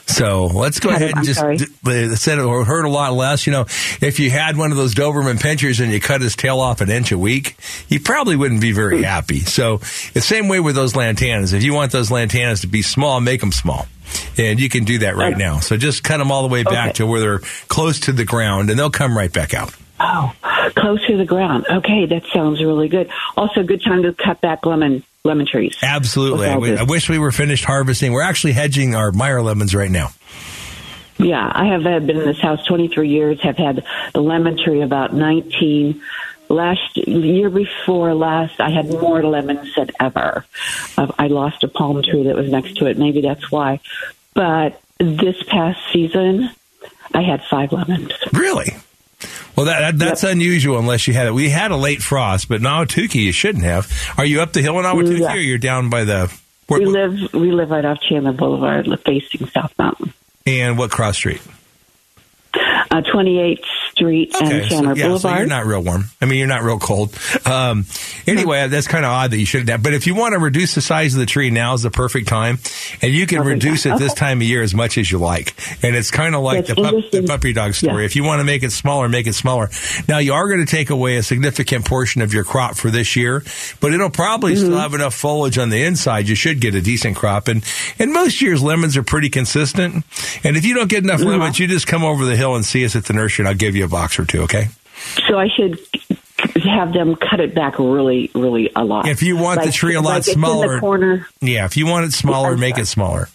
So 0.07 0.45
let's 0.45 0.79
go 0.79 0.89
ahead 0.89 1.09
and 1.09 1.19
I'm 1.19 1.25
just 1.25 1.39
sorry. 1.39 1.57
d- 1.57 2.15
said 2.15 2.37
it 2.37 2.45
would 2.45 2.67
hurt 2.67 2.85
a 2.85 2.89
lot 2.89 3.13
less. 3.13 3.47
You 3.47 3.53
know, 3.53 3.61
if 4.01 4.19
you 4.19 4.29
had 4.29 4.55
one 4.55 4.71
of 4.71 4.77
those 4.77 4.93
Doberman 4.93 5.41
pinchers 5.41 5.79
and 5.79 5.91
you 5.91 5.99
cut 5.99 6.21
his 6.21 6.35
tail 6.35 6.59
off 6.59 6.81
an 6.81 6.89
inch 6.89 7.11
a 7.11 7.17
week, 7.17 7.57
he 7.87 7.99
probably 7.99 8.35
wouldn't 8.35 8.61
be 8.61 8.71
very 8.71 8.97
hmm. 8.97 9.03
happy. 9.03 9.39
So 9.39 9.77
the 10.13 10.21
same 10.21 10.47
way 10.47 10.59
with 10.59 10.75
those 10.75 10.93
lantanas. 10.93 11.53
If 11.53 11.63
you 11.63 11.73
want 11.73 11.91
those 11.91 12.09
lantanas 12.09 12.61
to 12.61 12.67
be 12.67 12.81
small, 12.81 13.19
make 13.19 13.41
them 13.41 13.51
small. 13.51 13.87
And 14.37 14.59
you 14.59 14.69
can 14.69 14.83
do 14.83 14.99
that 14.99 15.15
right 15.15 15.35
now. 15.35 15.59
So 15.59 15.77
just 15.77 16.03
cut 16.03 16.17
them 16.17 16.31
all 16.31 16.43
the 16.43 16.53
way 16.53 16.63
back 16.63 16.95
to 16.95 17.07
where 17.07 17.19
they're 17.19 17.39
close 17.67 18.01
to 18.01 18.11
the 18.11 18.25
ground 18.25 18.69
and 18.69 18.77
they'll 18.77 18.91
come 18.91 19.17
right 19.17 19.31
back 19.31 19.53
out. 19.53 19.73
Oh, 19.99 20.33
close 20.75 21.05
to 21.07 21.17
the 21.17 21.25
ground. 21.25 21.65
Okay, 21.69 22.05
that 22.07 22.23
sounds 22.33 22.61
really 22.63 22.87
good. 22.89 23.09
Also, 23.37 23.63
good 23.63 23.81
time 23.83 24.03
to 24.03 24.13
cut 24.13 24.41
back 24.41 24.65
lemon 24.65 25.03
lemon 25.23 25.45
trees. 25.45 25.75
Absolutely. 25.81 26.47
I, 26.47 26.49
With 26.49 26.49
all 26.49 26.55
w- 26.55 26.71
this. 26.73 26.79
I 26.81 26.83
wish 26.83 27.09
we 27.09 27.17
were 27.19 27.31
finished 27.31 27.63
harvesting. 27.65 28.11
We're 28.11 28.21
actually 28.21 28.53
hedging 28.53 28.93
our 28.93 29.11
Meyer 29.11 29.41
lemons 29.41 29.73
right 29.73 29.89
now. 29.89 30.09
Yeah, 31.17 31.49
I 31.53 31.67
have 31.67 31.85
uh, 31.85 31.99
been 31.99 32.17
in 32.17 32.25
this 32.25 32.39
house 32.41 32.65
23 32.65 33.07
years, 33.09 33.41
have 33.41 33.57
had 33.57 33.85
the 34.13 34.21
lemon 34.21 34.57
tree 34.61 34.81
about 34.81 35.13
19. 35.13 36.01
Last 36.49 36.97
year 36.97 37.49
before 37.49 38.13
last, 38.13 38.59
I 38.59 38.69
had 38.69 38.87
more 38.89 39.23
lemons 39.23 39.73
than 39.75 39.89
ever. 39.99 40.45
Uh, 40.97 41.11
I 41.17 41.27
lost 41.27 41.63
a 41.63 41.67
palm 41.69 42.03
tree 42.03 42.23
that 42.23 42.35
was 42.35 42.51
next 42.51 42.77
to 42.77 42.85
it. 42.85 42.97
Maybe 42.97 43.21
that's 43.21 43.49
why. 43.49 43.79
But 44.35 44.79
this 44.99 45.41
past 45.43 45.79
season, 45.91 46.49
I 47.13 47.21
had 47.23 47.41
five 47.45 47.71
lemons. 47.71 48.11
Really? 48.33 48.75
Well, 49.55 49.67
that, 49.67 49.79
that 49.79 49.97
that's 49.97 50.23
unusual 50.23 50.77
unless 50.79 51.07
you 51.07 51.13
had 51.13 51.27
it. 51.27 51.33
We 51.33 51.49
had 51.49 51.71
a 51.71 51.77
late 51.77 52.01
frost, 52.01 52.49
but 52.49 52.55
in 52.55 52.63
Ahwatukee 52.63 53.15
you 53.23 53.31
shouldn't 53.31 53.63
have. 53.63 53.89
Are 54.17 54.25
you 54.25 54.41
up 54.41 54.53
the 54.53 54.61
hill 54.61 54.77
in 54.79 54.85
Ahwatukee 54.85 55.19
Yeah. 55.19 55.33
or 55.33 55.37
you're 55.37 55.57
down 55.57 55.89
by 55.89 56.03
the 56.03 56.31
Where, 56.67 56.79
we 56.81 56.85
live 56.87 57.33
we 57.33 57.51
live 57.51 57.69
right 57.69 57.85
off 57.85 58.01
Chandler 58.01 58.33
Boulevard, 58.33 58.87
facing 59.05 59.47
South 59.47 59.73
Mountain. 59.77 60.13
and 60.45 60.77
what 60.77 60.91
cross 60.91 61.15
street? 61.15 61.41
Uh, 62.53 63.01
28th 63.01 63.63
Street 63.95 64.33
and 64.35 64.47
Okay, 64.47 64.63
so, 64.63 64.75
Chandler 64.75 64.95
yeah, 64.95 65.17
so 65.17 65.35
you're 65.37 65.45
not 65.47 65.65
real 65.65 65.81
warm. 65.81 66.05
I 66.21 66.25
mean, 66.25 66.37
you're 66.39 66.47
not 66.47 66.63
real 66.63 66.79
cold. 66.79 67.17
Um, 67.45 67.85
anyway, 68.27 68.67
that's 68.67 68.87
kind 68.87 69.05
of 69.05 69.11
odd 69.11 69.31
that 69.31 69.37
you 69.37 69.45
shouldn't 69.45 69.69
have. 69.69 69.81
But 69.83 69.93
if 69.93 70.05
you 70.05 70.15
want 70.15 70.33
to 70.33 70.39
reduce 70.39 70.75
the 70.75 70.81
size 70.81 71.13
of 71.13 71.19
the 71.19 71.25
tree, 71.25 71.49
now 71.49 71.73
is 71.73 71.83
the 71.83 71.91
perfect 71.91 72.27
time, 72.27 72.59
and 73.01 73.13
you 73.13 73.25
can 73.25 73.41
reduce 73.43 73.85
it 73.85 73.97
this 73.97 74.13
time 74.13 74.39
of 74.41 74.43
year 74.47 74.61
as 74.61 74.73
much 74.73 74.97
as 74.97 75.09
you 75.11 75.17
like. 75.17 75.55
And 75.83 75.95
it's 75.95 76.11
kind 76.11 76.35
of 76.35 76.41
like 76.41 76.65
the, 76.65 76.75
pup, 76.75 76.95
the 77.11 77.23
puppy 77.25 77.53
dog 77.53 77.73
story. 77.73 78.01
Yeah. 78.03 78.05
If 78.05 78.15
you 78.15 78.23
want 78.23 78.39
to 78.39 78.43
make 78.43 78.63
it 78.63 78.71
smaller, 78.71 79.07
make 79.07 79.27
it 79.27 79.33
smaller. 79.33 79.69
Now 80.07 80.17
you 80.17 80.33
are 80.33 80.47
going 80.47 80.65
to 80.65 80.69
take 80.69 80.89
away 80.89 81.15
a 81.15 81.23
significant 81.23 81.85
portion 81.85 82.21
of 82.21 82.33
your 82.33 82.43
crop 82.43 82.75
for 82.75 82.89
this 82.91 83.15
year, 83.15 83.43
but 83.79 83.93
it'll 83.93 84.09
probably 84.09 84.53
Mm-hmm. 84.55 84.65
still 84.65 84.77
have 84.77 84.93
enough 84.93 85.13
foliage 85.15 85.57
on 85.57 85.69
the 85.69 85.83
inside. 85.83 86.27
You 86.29 86.35
should 86.35 86.59
get 86.61 86.75
a 86.75 86.81
decent 86.81 87.15
crop. 87.15 87.47
And 87.47 87.63
and 87.99 88.11
most 88.13 88.41
years 88.41 88.61
lemons 88.61 88.95
are 88.97 89.03
pretty 89.03 89.29
consistent. 89.29 90.03
And 90.43 90.55
if 90.57 90.65
you 90.65 90.73
don't 90.75 90.89
get 90.89 91.03
enough 91.03 91.19
Mm-hmm. 91.21 91.29
lemons, 91.29 91.59
you 91.59 91.67
just 91.67 91.87
come 91.87 92.03
over 92.03 92.25
the 92.25 92.35
hill 92.35 92.55
and 92.55 92.65
see 92.65 92.83
us 92.85 92.95
at 92.95 93.05
the 93.05 93.13
nursery, 93.13 93.43
and 93.43 93.49
I'll 93.49 93.55
give 93.55 93.75
you 93.75 93.84
a 93.85 93.89
box 93.89 94.19
or 94.19 94.25
two. 94.25 94.41
Okay. 94.43 94.67
So 95.27 95.37
I 95.37 95.47
should 95.49 95.79
have 96.63 96.93
them 96.93 97.15
cut 97.15 97.39
it 97.39 97.53
back 97.55 97.79
really, 97.79 98.31
really 98.35 98.71
a 98.75 98.83
lot. 98.83 99.07
If 99.07 99.23
you 99.23 99.37
want 99.37 99.63
the 99.63 99.71
tree 99.71 99.95
a 99.95 100.01
lot 100.01 100.15
like 100.15 100.23
smaller- 100.23 100.79
corner. 100.79 101.27
Yeah, 101.41 101.65
if 101.65 101.77
you 101.77 101.85
want 101.85 102.05
it 102.05 102.13
smaller, 102.13 102.57
make 102.57 102.77
it 102.77 102.87
smaller. 102.87 103.29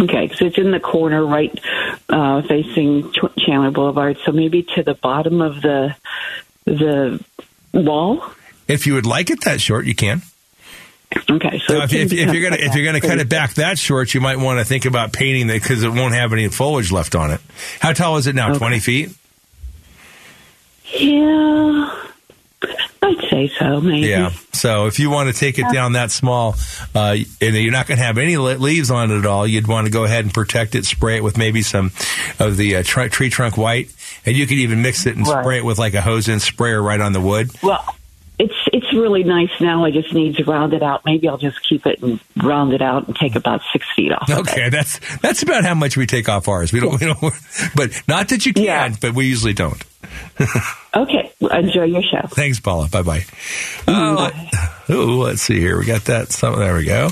Okay, 0.00 0.30
so 0.34 0.46
it's 0.46 0.56
in 0.56 0.70
the 0.70 0.80
corner, 0.80 1.24
right, 1.26 1.52
uh, 2.08 2.40
facing 2.42 3.12
Ch- 3.12 3.18
Chandler 3.38 3.70
Boulevard. 3.70 4.16
So 4.24 4.32
maybe 4.32 4.62
to 4.74 4.82
the 4.82 4.94
bottom 4.94 5.42
of 5.42 5.60
the 5.60 5.94
the 6.64 7.22
wall. 7.74 8.24
If 8.66 8.86
you 8.86 8.94
would 8.94 9.04
like 9.06 9.30
it 9.30 9.42
that 9.44 9.60
short, 9.60 9.84
you 9.84 9.94
can. 9.94 10.22
Okay, 11.28 11.60
so 11.66 11.78
Now, 11.78 11.84
if, 11.84 11.92
if, 11.92 12.12
if 12.12 12.32
you're 12.32 12.42
gonna 12.42 12.62
if 12.62 12.74
you're 12.74 12.84
gonna 12.86 13.00
cut 13.00 13.18
it 13.18 13.28
back 13.28 13.54
that 13.54 13.78
short, 13.78 14.14
you 14.14 14.20
might 14.22 14.38
want 14.38 14.58
to 14.58 14.64
think 14.64 14.84
about 14.86 15.12
painting 15.12 15.50
it 15.50 15.60
because 15.60 15.82
it 15.82 15.90
won't 15.90 16.14
have 16.14 16.32
any 16.32 16.48
foliage 16.48 16.90
left 16.92 17.14
on 17.14 17.30
it. 17.32 17.40
How 17.80 17.92
tall 17.92 18.16
is 18.16 18.26
it 18.26 18.34
now? 18.34 18.54
Twenty 18.56 18.78
feet. 18.78 19.10
Yeah, 20.98 21.96
I'd 23.02 23.18
say 23.30 23.48
so. 23.58 23.80
Maybe. 23.80 24.08
Yeah. 24.08 24.30
So 24.52 24.86
if 24.86 24.98
you 24.98 25.08
want 25.10 25.32
to 25.32 25.38
take 25.38 25.58
it 25.58 25.66
down 25.72 25.92
that 25.94 26.10
small, 26.10 26.54
uh, 26.94 27.16
and 27.40 27.54
you're 27.56 27.72
not 27.72 27.86
going 27.86 27.98
to 27.98 28.04
have 28.04 28.18
any 28.18 28.36
leaves 28.36 28.90
on 28.90 29.10
it 29.10 29.18
at 29.18 29.26
all, 29.26 29.46
you'd 29.46 29.66
want 29.68 29.86
to 29.86 29.92
go 29.92 30.04
ahead 30.04 30.24
and 30.24 30.34
protect 30.34 30.74
it. 30.74 30.84
Spray 30.84 31.16
it 31.16 31.24
with 31.24 31.38
maybe 31.38 31.62
some 31.62 31.92
of 32.38 32.56
the 32.56 32.76
uh, 32.76 32.82
tr- 32.84 33.06
tree 33.08 33.30
trunk 33.30 33.56
white, 33.56 33.90
and 34.26 34.36
you 34.36 34.46
could 34.46 34.58
even 34.58 34.82
mix 34.82 35.06
it 35.06 35.16
and 35.16 35.26
Right. 35.26 35.42
spray 35.42 35.58
it 35.58 35.64
with 35.64 35.78
like 35.78 35.94
a 35.94 36.02
hose 36.02 36.28
in 36.28 36.40
sprayer 36.40 36.82
right 36.82 37.00
on 37.00 37.12
the 37.12 37.20
wood. 37.20 37.50
Well, 37.62 37.82
it's 38.40 38.54
it's 38.72 38.92
really 38.94 39.22
nice 39.22 39.50
now. 39.60 39.84
I 39.84 39.90
just 39.90 40.14
need 40.14 40.36
to 40.36 40.44
round 40.44 40.72
it 40.72 40.82
out. 40.82 41.04
Maybe 41.04 41.28
I'll 41.28 41.36
just 41.38 41.62
keep 41.68 41.86
it 41.86 42.02
and 42.02 42.18
round 42.42 42.72
it 42.72 42.80
out 42.80 43.06
and 43.06 43.14
take 43.14 43.36
about 43.36 43.60
six 43.72 43.86
feet 43.94 44.12
off. 44.12 44.30
of 44.30 44.38
it. 44.38 44.40
Okay, 44.50 44.68
that's 44.70 44.98
that's 45.18 45.42
about 45.42 45.64
how 45.64 45.74
much 45.74 45.96
we 45.96 46.06
take 46.06 46.28
off 46.28 46.48
ours. 46.48 46.72
We 46.72 46.80
don't, 46.80 46.98
we 46.98 47.06
don't, 47.06 47.20
but 47.76 48.02
not 48.08 48.28
that 48.30 48.46
you 48.46 48.54
can, 48.54 48.96
but 49.00 49.14
we 49.14 49.26
usually 49.26 49.52
don't. 49.52 49.82
Okay, 50.92 51.32
enjoy 51.40 51.84
your 51.84 52.02
show. 52.02 52.26
Thanks, 52.30 52.58
Paula. 52.58 52.88
Bye 52.88 53.02
bye. 53.02 53.24
Uh, 53.86 54.32
ooh, 54.90 55.22
let's 55.22 55.40
see 55.40 55.60
here. 55.60 55.78
We 55.78 55.84
got 55.86 56.06
that. 56.06 56.32
Some, 56.32 56.58
there 56.58 56.74
we 56.74 56.84
go. 56.84 57.10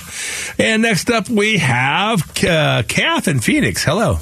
And 0.58 0.82
next 0.82 1.08
up, 1.08 1.28
we 1.28 1.58
have 1.58 2.20
uh, 2.44 2.82
Kath 2.88 3.28
in 3.28 3.38
Phoenix. 3.38 3.84
Hello. 3.84 4.18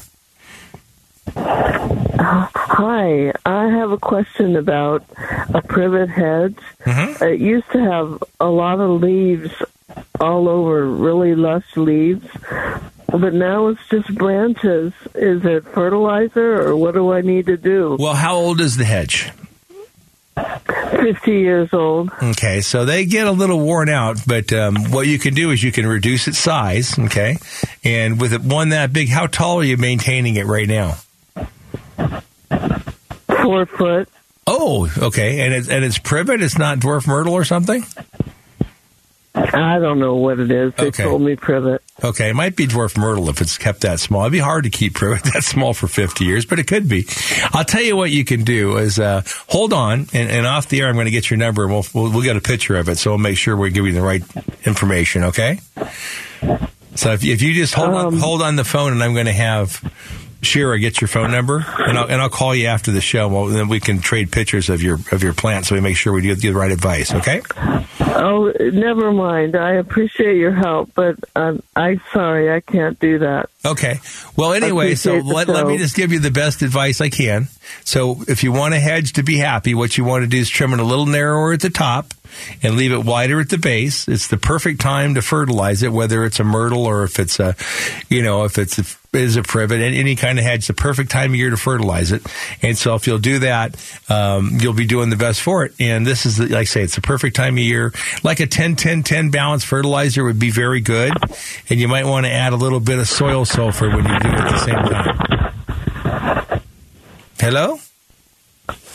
Hi, 2.29 3.33
I 3.45 3.69
have 3.69 3.93
a 3.93 3.99
question 3.99 4.57
about 4.57 5.05
a 5.55 5.62
privet 5.62 6.09
hedge. 6.09 6.59
It 6.85 7.41
used 7.41 7.71
to 7.71 7.79
have 7.79 8.25
a 8.41 8.47
lot 8.47 8.81
of 8.81 9.01
leaves 9.01 9.53
all 10.19 10.49
over, 10.49 10.87
really 10.87 11.37
lush 11.37 11.77
leaves, 11.77 12.27
but 13.07 13.33
now 13.33 13.69
it's 13.69 13.89
just 13.89 14.12
branches. 14.17 14.93
Is 15.15 15.45
it 15.45 15.67
fertilizer 15.67 16.67
or 16.67 16.77
what 16.77 16.95
do 16.95 17.12
I 17.12 17.21
need 17.21 17.47
to 17.47 17.57
do? 17.57 17.97
Well, 17.99 18.15
how 18.15 18.35
old 18.35 18.61
is 18.61 18.77
the 18.77 18.85
hedge? 18.85 19.31
50 20.35 21.31
years 21.31 21.73
old. 21.73 22.11
Okay, 22.21 22.61
so 22.61 22.85
they 22.85 23.05
get 23.07 23.29
a 23.29 23.33
little 23.33 23.61
worn 23.61 23.89
out, 23.89 24.19
but 24.27 24.53
um, 24.53 24.91
what 24.91 25.07
you 25.07 25.21
can 25.21 25.35
do 25.35 25.53
is 25.53 25.62
you 25.62 25.71
can 25.71 25.87
reduce 25.87 26.27
its 26.27 26.39
size. 26.39 26.99
Okay, 26.99 27.39
and 27.85 28.21
with 28.21 28.33
it 28.33 28.43
one 28.43 28.71
that 28.71 28.93
big, 28.93 29.09
how 29.11 29.29
tall 29.29 29.61
are 29.61 29.65
you 29.65 29.77
maintaining 29.77 30.35
it 30.35 30.47
right 30.47 30.67
now? 30.69 30.97
Four 33.42 33.66
foot. 33.66 34.09
Oh, 34.46 34.88
okay, 34.98 35.40
and 35.44 35.52
it's 35.54 35.68
and 35.68 35.85
it's 35.85 35.98
privet. 35.98 36.40
It's 36.42 36.56
not 36.59 36.78
dwarf 36.78 37.06
myrtle 37.06 37.35
or 37.35 37.44
something. 37.44 37.85
I 39.35 39.78
don't 39.78 39.98
know 39.98 40.14
what 40.14 40.38
it 40.40 40.50
is. 40.50 40.72
They 40.74 40.87
Okay. 40.87 41.02
told 41.04 41.20
me 41.20 41.37
privet. 41.37 41.82
Okay, 42.02 42.30
it 42.30 42.35
might 42.35 42.56
be 42.56 42.66
dwarf 42.66 42.96
myrtle 42.96 43.28
if 43.28 43.40
it's 43.42 43.59
kept 43.59 43.82
that 43.82 44.00
small. 44.00 44.22
It'd 44.22 44.32
be 44.32 44.38
hard 44.38 44.64
to 44.64 44.70
keep 44.70 44.94
privet 44.94 45.24
that 45.35 45.44
small 45.44 45.74
for 45.74 45.88
50 45.88 46.24
years, 46.24 46.46
but 46.46 46.59
it 46.59 46.66
could 46.66 46.88
be. 46.88 47.06
I'll 47.52 47.64
tell 47.64 47.82
you 47.82 47.96
what 47.96 48.11
you 48.11 48.24
can 48.24 48.44
do 48.44 48.76
is 48.78 48.98
uh, 48.98 49.22
hold 49.48 49.72
on, 49.72 50.06
and, 50.14 50.30
and 50.30 50.46
off 50.46 50.68
the 50.68 50.80
air, 50.80 50.88
I'm 50.88 50.94
going 50.94 51.04
to 51.06 51.11
get 51.11 51.28
your 51.30 51.37
number, 51.38 51.64
and 51.64 51.72
we'll, 51.72 51.85
we'll 51.92 52.12
we'll 52.12 52.22
get 52.22 52.37
a 52.37 52.40
picture 52.40 52.76
of 52.76 52.88
it, 52.88 52.96
so 52.96 53.11
we'll 53.11 53.18
make 53.18 53.37
sure 53.37 53.56
we 53.56 53.70
give 53.70 53.85
you 53.87 53.92
the 53.92 54.00
right 54.02 54.22
information. 54.64 55.24
Okay. 55.24 55.61
So 56.94 57.12
if, 57.12 57.22
if 57.24 57.42
you 57.42 57.52
just 57.52 57.74
hold 57.74 57.90
on, 57.94 58.16
hold 58.16 58.40
on 58.42 58.56
the 58.56 58.64
phone, 58.64 58.92
and 58.92 59.02
I'm 59.02 59.12
going 59.12 59.26
to 59.26 59.32
have 59.32 59.82
Shira 60.46 60.78
get 60.78 61.00
your 61.00 61.09
phone 61.09 61.30
number, 61.30 61.64
and 61.78 61.98
I'll 61.98 62.06
and 62.06 62.20
I'll 62.20 62.30
call 62.30 62.54
you 62.54 62.66
after 62.66 62.90
the 62.90 63.00
show. 63.00 63.28
Well, 63.28 63.46
then 63.46 63.68
we 63.68 63.80
can 63.80 64.00
trade 64.00 64.32
pictures 64.32 64.70
of 64.70 64.82
your 64.82 64.98
of 65.12 65.22
your 65.22 65.35
plant, 65.35 65.66
so 65.66 65.74
we 65.74 65.80
make 65.80 65.96
sure 65.96 66.12
we 66.12 66.22
give 66.22 66.42
you 66.42 66.52
the 66.52 66.59
right 66.59 66.72
advice. 66.72 67.12
Okay. 67.12 67.42
Oh, 68.00 68.52
never 68.59 69.12
mind. 69.12 69.56
I 69.56 69.74
appreciate 69.74 70.37
your 70.37 70.52
help, 70.52 70.90
but 70.94 71.16
um, 71.35 71.62
I'm 71.74 72.00
sorry 72.12 72.52
I 72.52 72.61
can't 72.61 72.98
do 72.98 73.18
that. 73.18 73.50
Okay. 73.64 74.00
Well, 74.37 74.52
anyway, 74.52 74.94
so 74.94 75.18
let, 75.18 75.48
let 75.48 75.66
me 75.66 75.76
just 75.76 75.96
give 75.96 76.12
you 76.12 76.20
the 76.20 76.30
best 76.30 76.62
advice 76.62 77.00
I 77.00 77.11
can. 77.11 77.48
So 77.85 78.22
if 78.28 78.42
you 78.42 78.52
want 78.52 78.74
a 78.74 78.80
hedge 78.80 79.14
to 79.14 79.22
be 79.22 79.37
happy, 79.37 79.74
what 79.74 79.98
you 79.98 80.04
want 80.04 80.22
to 80.22 80.28
do 80.28 80.38
is 80.38 80.48
trim 80.48 80.72
it 80.72 80.80
a 80.80 80.85
little 80.85 81.06
narrower 81.06 81.52
at 81.52 81.61
the 81.61 81.70
top 81.70 82.14
and 82.62 82.76
leave 82.76 82.92
it 82.92 83.04
wider 83.04 83.40
at 83.40 83.50
the 83.50 83.59
base. 83.59 84.09
It's 84.09 84.28
the 84.28 84.37
perfect 84.37 84.80
time 84.80 85.14
to 85.14 85.22
fertilize 85.22 85.82
it, 85.82 85.92
whether 85.92 86.24
it's 86.24 86.40
a 86.40 86.44
myrtle 86.44 86.87
or 86.87 87.04
if 87.04 87.18
it's 87.18 87.40
a, 87.40 87.56
you 88.09 88.22
know, 88.22 88.44
if 88.44 88.59
it's 88.59 88.78
a, 88.78 88.85
is 89.16 89.37
a 89.37 89.42
privet, 89.42 89.81
and 89.81 89.94
any 89.94 90.16
kind 90.16 90.38
of 90.38 90.44
hedge, 90.44 90.66
the 90.66 90.74
perfect 90.74 91.11
time 91.11 91.31
of 91.33 91.37
year 91.37 91.50
to 91.50 91.57
fertilize 91.57 92.12
it. 92.12 92.22
And 92.62 92.76
so 92.76 92.94
if 92.94 93.07
you'll 93.07 93.18
do 93.18 93.40
that, 93.40 93.76
um, 94.09 94.59
you'll 94.61 94.72
be 94.72 94.87
doing 94.87 95.11
the 95.11 95.16
best 95.16 95.42
for 95.42 95.64
it. 95.64 95.74
And 95.81 96.07
this 96.07 96.26
is, 96.26 96.37
the, 96.37 96.44
like 96.46 96.61
I 96.61 96.64
say, 96.64 96.83
it's 96.83 96.94
the 96.94 97.00
perfect 97.00 97.37
time 97.37 97.55
of 97.55 97.59
year. 97.59 97.92
Like 98.22 98.40
a 98.40 98.46
10 98.46 98.76
10 98.76 99.02
10 99.02 99.31
balanced 99.31 99.66
fertilizer 99.66 100.24
would 100.24 100.38
be 100.38 100.50
very 100.50 100.81
good. 100.81 101.12
And 101.68 101.81
you 101.81 101.88
might 101.88 102.07
want 102.07 102.26
to 102.26 102.33
add 102.33 102.52
a 102.52 102.57
little 102.57 102.81
bit 102.81 102.98
of 102.98 103.09
soil 103.09 103.44
sulfur 103.44 103.88
when 103.88 104.05
you 104.05 104.18
do 104.20 104.29
it 104.29 104.35
at 104.35 104.50
the 104.50 104.59
same 104.59 104.74
time. 104.74 106.62
Hello? 107.38 107.79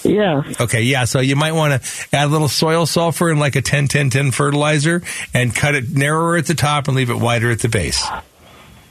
Yeah. 0.04 0.44
Okay, 0.60 0.82
yeah. 0.82 1.06
So 1.06 1.20
you 1.20 1.36
might 1.36 1.54
want 1.54 1.82
to 1.82 2.16
add 2.16 2.26
a 2.26 2.32
little 2.32 2.48
soil 2.48 2.86
sulfur 2.86 3.30
in 3.30 3.40
like 3.40 3.56
a 3.56 3.62
10 3.62 3.88
10 3.88 4.10
10 4.10 4.32
fertilizer 4.32 5.02
and 5.34 5.56
cut 5.56 5.76
it 5.76 5.92
narrower 5.92 6.38
at 6.38 6.48
the 6.48 6.56
top 6.56 6.88
and 6.88 6.98
leave 6.98 7.10
it 7.10 7.18
wider 7.18 7.52
at 7.52 7.60
the 7.60 7.70
base. 7.70 8.06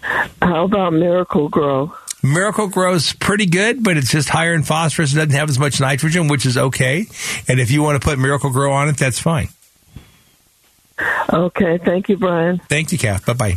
How 0.02 0.64
about 0.64 0.92
Miracle-Gro? 0.92 1.94
Miracle 2.22 2.68
grows 2.68 3.12
pretty 3.14 3.46
good, 3.46 3.82
but 3.82 3.96
it's 3.96 4.10
just 4.10 4.28
higher 4.28 4.52
in 4.52 4.62
phosphorus. 4.62 5.12
It 5.12 5.16
doesn't 5.16 5.30
have 5.30 5.48
as 5.48 5.58
much 5.58 5.80
nitrogen, 5.80 6.28
which 6.28 6.44
is 6.44 6.56
okay. 6.56 7.06
And 7.48 7.58
if 7.58 7.70
you 7.70 7.82
want 7.82 8.00
to 8.00 8.06
put 8.06 8.18
Miracle-Gro 8.18 8.72
on 8.72 8.88
it, 8.88 8.96
that's 8.98 9.18
fine. 9.18 9.48
Okay, 11.32 11.78
thank 11.78 12.08
you, 12.10 12.18
Brian. 12.18 12.58
Thank 12.68 12.92
you, 12.92 12.98
Kath. 12.98 13.24
Bye 13.24 13.32
bye. 13.32 13.56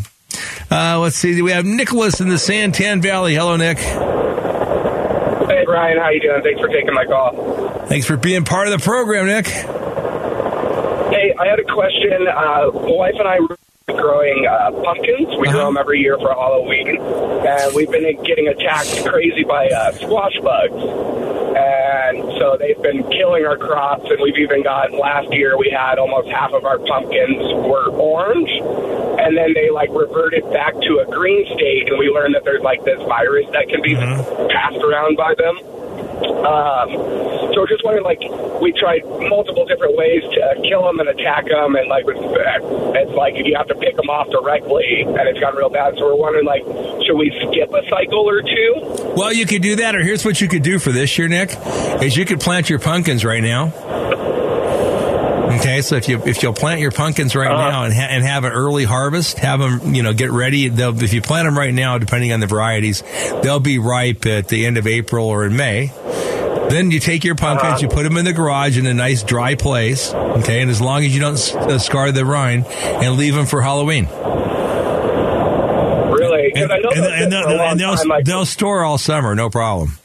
Uh, 0.72 1.00
let's 1.00 1.18
see. 1.18 1.42
We 1.42 1.52
have 1.52 1.66
Nicholas 1.66 2.22
in 2.22 2.30
the 2.30 2.38
San 2.40 2.72
Tan 2.72 3.02
Valley. 3.02 3.36
Hello, 3.36 3.58
Nick. 3.58 3.78
Hey, 3.80 5.66
Brian, 5.66 5.98
how 5.98 6.10
you 6.10 6.22
doing? 6.22 6.42
Thanks 6.42 6.62
for 6.62 6.70
taking 6.70 6.94
my 6.94 7.06
call. 7.06 7.86
Thanks 7.88 8.06
for 8.06 8.16
being 8.16 8.46
part 8.46 8.68
of 8.68 8.80
the 8.80 8.84
program, 8.84 9.26
Nick. 9.26 9.48
Hey, 9.48 11.34
I 11.38 11.48
had 11.48 11.60
a 11.60 11.66
question. 11.66 12.28
Uh, 12.28 12.72
my 12.74 12.92
wife 12.92 13.16
and 13.20 13.28
I 13.28 13.40
were 13.42 13.58
growing 13.88 14.48
uh, 14.48 14.72
pumpkins. 14.84 15.36
We 15.40 15.50
grow 15.50 15.68
them 15.68 15.78
every 15.78 16.00
year 16.00 16.18
for 16.18 16.32
Halloween, 16.32 16.98
and 16.98 17.76
we've 17.76 17.92
been 17.92 18.24
getting 18.24 18.48
attacked 18.48 19.06
crazy 19.06 19.44
by 19.44 19.68
uh, 19.68 19.92
squash 19.94 20.40
bugs. 20.40 20.80
And 21.54 22.24
so 22.40 22.58
they've 22.58 22.82
been 22.82 23.04
killing 23.12 23.46
our 23.46 23.58
crops, 23.58 24.10
and 24.10 24.20
we've 24.22 24.38
even 24.38 24.64
got 24.64 24.92
last 24.94 25.32
year 25.34 25.58
we 25.58 25.70
had 25.70 26.00
almost 26.00 26.30
half 26.30 26.52
of 26.54 26.66
our 26.66 26.80
pumpkins 26.80 27.44
were 27.68 27.92
orange, 27.92 28.50
and 29.20 29.38
then 29.38 29.54
they 29.54 29.70
like 29.70 29.90
reverted 29.92 30.44
back 30.52 30.74
to 30.74 31.04
a 31.04 31.12
green 31.12 31.46
state, 31.54 31.90
and 31.90 32.00
we 32.00 32.08
learned 32.10 32.36
that 32.36 32.44
there's 32.44 32.64
like 32.64 32.84
this 32.86 33.00
virus 33.04 33.46
that 33.52 33.68
can 33.70 33.82
be 33.82 33.96
passed 33.96 34.82
around 34.82 35.18
by 35.18 35.36
them. 35.36 35.60
Um, 36.24 36.90
so 37.54 37.62
we're 37.62 37.68
just 37.68 37.84
wondering, 37.84 38.04
like, 38.04 38.22
we 38.62 38.72
tried 38.74 39.06
multiple 39.30 39.66
different 39.66 39.96
ways 39.96 40.24
to 40.24 40.62
kill 40.68 40.84
them 40.84 41.00
and 41.00 41.10
attack 41.10 41.46
them, 41.48 41.76
and 41.76 41.88
like, 41.88 42.06
it's, 42.08 42.20
it's 42.20 43.16
like 43.16 43.36
if 43.36 43.46
you 43.46 43.56
have 43.56 43.68
to 43.68 43.76
pick 43.76 43.96
them 43.96 44.10
off 44.10 44.30
directly, 44.30 45.04
and 45.06 45.28
it's 45.28 45.40
gotten 45.40 45.58
real 45.58 45.70
bad. 45.70 45.96
So 45.98 46.06
we're 46.06 46.16
wondering, 46.16 46.46
like, 46.46 46.64
should 47.06 47.16
we 47.18 47.32
skip 47.50 47.72
a 47.74 47.84
cycle 47.90 48.28
or 48.28 48.42
two? 48.42 49.14
Well, 49.16 49.34
you 49.34 49.46
could 49.46 49.62
do 49.62 49.78
that, 49.78 49.96
or 49.96 50.04
here's 50.04 50.26
what 50.26 50.42
you 50.42 50.48
could 50.48 50.64
do 50.64 50.80
for 50.80 50.92
this 50.92 51.18
year, 51.18 51.28
Nick: 51.28 51.52
is 52.02 52.18
you 52.18 52.26
could 52.26 52.40
plant 52.40 52.70
your 52.70 52.80
pumpkins 52.80 53.24
right 53.24 53.44
now. 53.44 53.72
Okay, 55.60 55.82
so 55.82 55.96
if 55.96 56.10
you 56.10 56.22
if 56.26 56.42
you'll 56.44 56.54
plant 56.54 56.80
your 56.82 56.92
pumpkins 56.92 57.36
right 57.36 57.50
now 57.50 57.84
and, 57.84 57.94
ha- 57.94 58.08
and 58.10 58.24
have 58.24 58.44
an 58.44 58.52
early 58.52 58.84
harvest, 58.86 59.38
have 59.40 59.60
them 59.60 59.94
you 59.96 60.02
know 60.04 60.14
get 60.14 60.32
ready. 60.32 60.68
They'll, 60.70 61.02
if 61.04 61.14
you 61.14 61.22
plant 61.22 61.46
them 61.46 61.58
right 61.58 61.74
now, 61.74 61.98
depending 61.98 62.32
on 62.34 62.40
the 62.40 62.48
varieties, 62.48 63.04
they'll 63.44 63.60
be 63.60 63.78
ripe 63.80 64.26
at 64.26 64.48
the 64.48 64.66
end 64.66 64.78
of 64.78 64.88
April 64.88 65.28
or 65.28 65.46
in 65.46 65.56
May. 65.56 65.92
Then 66.70 66.92
you 66.92 67.00
take 67.00 67.24
your 67.24 67.36
pumpkins, 67.36 67.82
you 67.82 67.88
put 67.88 68.04
them 68.04 68.18
in 68.18 68.26
the 68.26 68.34
garage 68.34 68.78
in 68.78 68.86
a 68.88 68.94
nice 68.94 69.22
dry 69.24 69.56
place. 69.56 70.14
Okay, 70.14 70.62
and 70.62 70.72
as 70.72 70.82
long 70.82 71.04
as 71.06 71.14
you 71.14 71.20
don't 71.22 71.34
s- 71.34 71.54
uh, 71.56 71.78
scar 71.78 72.12
the 72.12 72.26
rind, 72.26 72.66
and 72.68 73.16
leave 73.18 73.36
them 73.36 73.46
for 73.46 73.62
Halloween. 73.62 74.08
Really? 76.14 76.52
Because 76.54 76.72
I 76.72 76.78
know 76.80 76.90
And, 76.92 77.06
and 77.06 77.32
they'll, 77.32 77.44
for 77.44 77.50
a 77.50 77.56
long 77.58 77.72
and 77.72 77.80
they'll, 77.80 77.96
they'll 78.26 78.46
store 78.46 78.84
all 78.84 78.98
summer, 78.98 79.36
no 79.36 79.50
problem. 79.50 79.98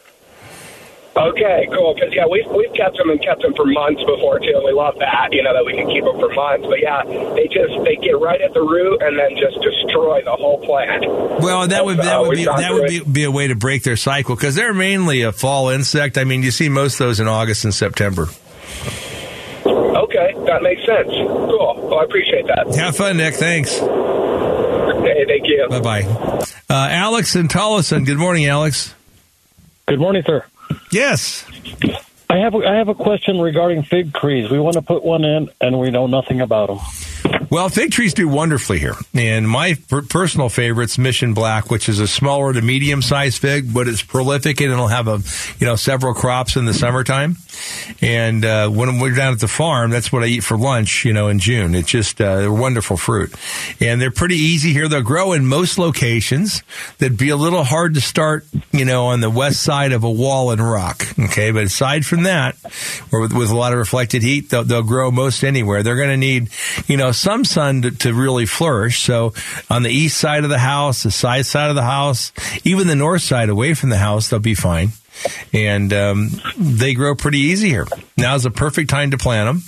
Okay, 1.19 1.69
cool. 1.75 1.95
Because 1.95 2.15
yeah, 2.15 2.27
we've 2.31 2.47
we've 2.47 2.73
kept 2.75 2.97
them 2.97 3.11
and 3.11 3.21
kept 3.21 3.43
them 3.43 3.53
for 3.55 3.67
months 3.67 4.03
before 4.05 4.39
too. 4.39 4.55
and 4.55 4.65
We 4.65 4.73
love 4.73 4.95
that, 5.01 5.33
you 5.33 5.43
know, 5.43 5.53
that 5.53 5.65
we 5.67 5.75
can 5.75 5.89
keep 5.89 6.05
them 6.05 6.19
for 6.19 6.33
months. 6.33 6.67
But 6.67 6.81
yeah, 6.81 7.03
they 7.05 7.49
just 7.51 7.75
they 7.85 7.97
get 7.97 8.19
right 8.21 8.41
at 8.41 8.55
the 8.55 8.63
root 8.63 9.03
and 9.03 9.19
then 9.19 9.35
just 9.37 9.59
destroy 9.61 10.23
the 10.23 10.37
whole 10.37 10.59
plant. 10.65 11.05
Well, 11.43 11.67
that 11.67 11.85
would 11.85 11.97
So 11.97 12.03
that 12.05 12.21
would 12.23 12.37
be 12.37 12.45
that 12.45 12.73
would 12.73 12.89
be, 12.89 13.01
be 13.01 13.25
a 13.25 13.31
way 13.31 13.49
to 13.49 13.57
break 13.57 13.83
their 13.83 13.97
cycle 13.97 14.37
because 14.37 14.55
they're 14.55 14.75
mainly 14.75 15.23
a 15.23 15.33
fall 15.33 15.71
insect. 15.71 16.19
I 16.19 16.25
mean, 16.25 16.43
you 16.43 16.51
see 16.51 16.69
most 16.69 16.95
of 16.95 17.07
those 17.07 17.21
in 17.21 17.27
August 17.27 17.65
and 17.65 17.75
September. 17.75 18.29
Okay, 19.67 20.35
that 20.47 20.63
makes 20.63 20.85
sense. 20.87 21.09
Cool. 21.11 21.89
Well, 21.91 21.99
I 21.99 22.05
appreciate 22.05 22.47
that. 22.47 22.75
Have 22.77 22.97
fun, 22.97 23.17
Nick. 23.17 23.35
Thanks. 23.35 23.77
Hey, 23.79 25.25
thank 25.27 25.47
you. 25.47 25.67
Bye 25.69 25.81
bye. 25.81 26.03
Uh, 26.71 26.89
Alex 26.91 27.35
and 27.35 27.49
Tolleson. 27.49 28.07
Good 28.07 28.19
morning, 28.19 28.47
Alex. 28.47 28.95
Good 29.87 29.99
morning, 29.99 30.23
sir. 30.25 30.45
Yes. 30.91 31.45
I 32.31 32.39
have 32.39 32.55
I 32.55 32.77
have 32.77 32.89
a 32.89 32.95
question 32.95 33.41
regarding 33.41 33.83
fig 33.83 34.13
trees. 34.13 34.51
We 34.51 34.59
want 34.59 34.75
to 34.75 34.83
put 34.83 35.03
one 35.03 35.25
in, 35.25 35.51
and 35.61 35.79
we 35.79 35.91
know 35.91 36.07
nothing 36.07 36.41
about 36.41 36.69
them. 36.69 36.79
Well, 37.51 37.71
fig 37.71 37.93
trees 37.93 38.13
do 38.13 38.29
wonderfully 38.29 38.79
here. 38.79 38.95
And 39.15 39.49
my 39.49 39.75
per- 39.89 40.03
personal 40.03 40.51
favorite's 40.51 40.99
Mission 40.99 41.33
Black, 41.33 41.71
which 41.71 41.89
is 41.89 41.99
a 41.99 42.07
smaller 42.07 42.53
to 42.53 42.61
medium 42.61 43.01
sized 43.01 43.39
fig, 43.39 43.73
but 43.73 43.89
it's 43.89 44.03
prolific 44.03 44.61
and 44.61 44.71
it'll 44.71 44.89
have 44.89 45.09
a, 45.09 45.21
you 45.59 45.67
know, 45.67 45.77
several 45.77 46.13
crops 46.13 46.57
in 46.57 46.67
the 46.67 46.75
summertime. 46.75 47.37
And 48.03 48.45
uh, 48.45 48.69
when 48.69 49.01
we're 49.01 49.15
down 49.15 49.33
at 49.33 49.41
the 49.41 49.49
farm, 49.49 49.91
that's 49.91 50.13
what 50.13 50.23
I 50.23 50.27
eat 50.27 50.45
for 50.45 50.57
lunch. 50.59 51.05
You 51.05 51.13
know, 51.13 51.29
in 51.29 51.39
June, 51.39 51.75
it's 51.75 51.89
just 51.89 52.21
uh, 52.21 52.37
they're 52.37 52.53
wonderful 52.53 52.97
fruit, 52.97 53.35
and 53.81 54.01
they're 54.01 54.11
pretty 54.13 54.37
easy 54.37 54.73
here. 54.73 54.87
They'll 54.87 55.03
grow 55.03 55.33
in 55.33 55.47
most 55.47 55.79
locations. 55.79 56.63
That'd 56.99 57.19
be 57.19 57.31
a 57.31 57.37
little 57.37 57.65
hard 57.65 57.95
to 57.95 58.01
start, 58.01 58.47
you 58.71 58.85
know, 58.85 59.07
on 59.07 59.21
the 59.21 59.31
west 59.31 59.63
side 59.63 59.93
of 59.93 60.05
a 60.05 60.11
wall 60.11 60.51
and 60.51 60.61
rock. 60.61 61.05
Okay, 61.19 61.51
but 61.51 61.65
aside 61.65 62.07
from 62.07 62.25
that, 62.25 62.57
or 63.11 63.21
with, 63.21 63.33
with 63.33 63.51
a 63.51 63.57
lot 63.57 63.73
of 63.73 63.79
reflected 63.79 64.23
heat, 64.23 64.51
they'll, 64.51 64.65
they'll 64.65 64.83
grow 64.83 65.11
most 65.11 65.43
anywhere. 65.43 65.83
They're 65.83 65.97
going 65.97 66.11
to 66.11 66.17
need, 66.17 66.51
you 66.87 66.97
know, 66.97 67.11
some 67.13 67.38
sun 67.45 67.83
to, 67.83 67.91
to 67.91 68.15
really 68.15 68.47
flourish. 68.47 69.01
So 69.01 69.35
on 69.71 69.83
the 69.83 69.91
east 69.91 70.19
side 70.19 70.45
of 70.45 70.51
the 70.51 70.59
house, 70.59 71.03
the 71.03 71.11
side 71.11 71.47
side 71.47 71.71
of 71.71 71.77
the 71.77 71.83
house, 71.83 72.33
even 72.65 72.87
the 72.87 72.97
north 72.97 73.23
side 73.23 73.49
away 73.49 73.75
from 73.75 73.91
the 73.91 73.99
house, 73.99 74.29
they'll 74.29 74.41
be 74.41 74.55
fine. 74.55 74.91
And 75.53 75.93
um, 75.93 76.31
they 76.57 76.95
grow 76.95 77.15
pretty 77.15 77.39
easy 77.39 77.69
here. 77.69 77.87
Now 78.17 78.37
is 78.37 78.45
the 78.45 78.51
perfect 78.51 78.89
time 78.89 79.11
to 79.11 79.19
plant 79.19 79.49
them, 79.49 79.63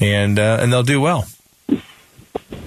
and 0.00 0.38
uh, 0.38 0.58
and 0.60 0.70
they'll 0.70 0.82
do 0.82 1.00
well. 1.00 1.26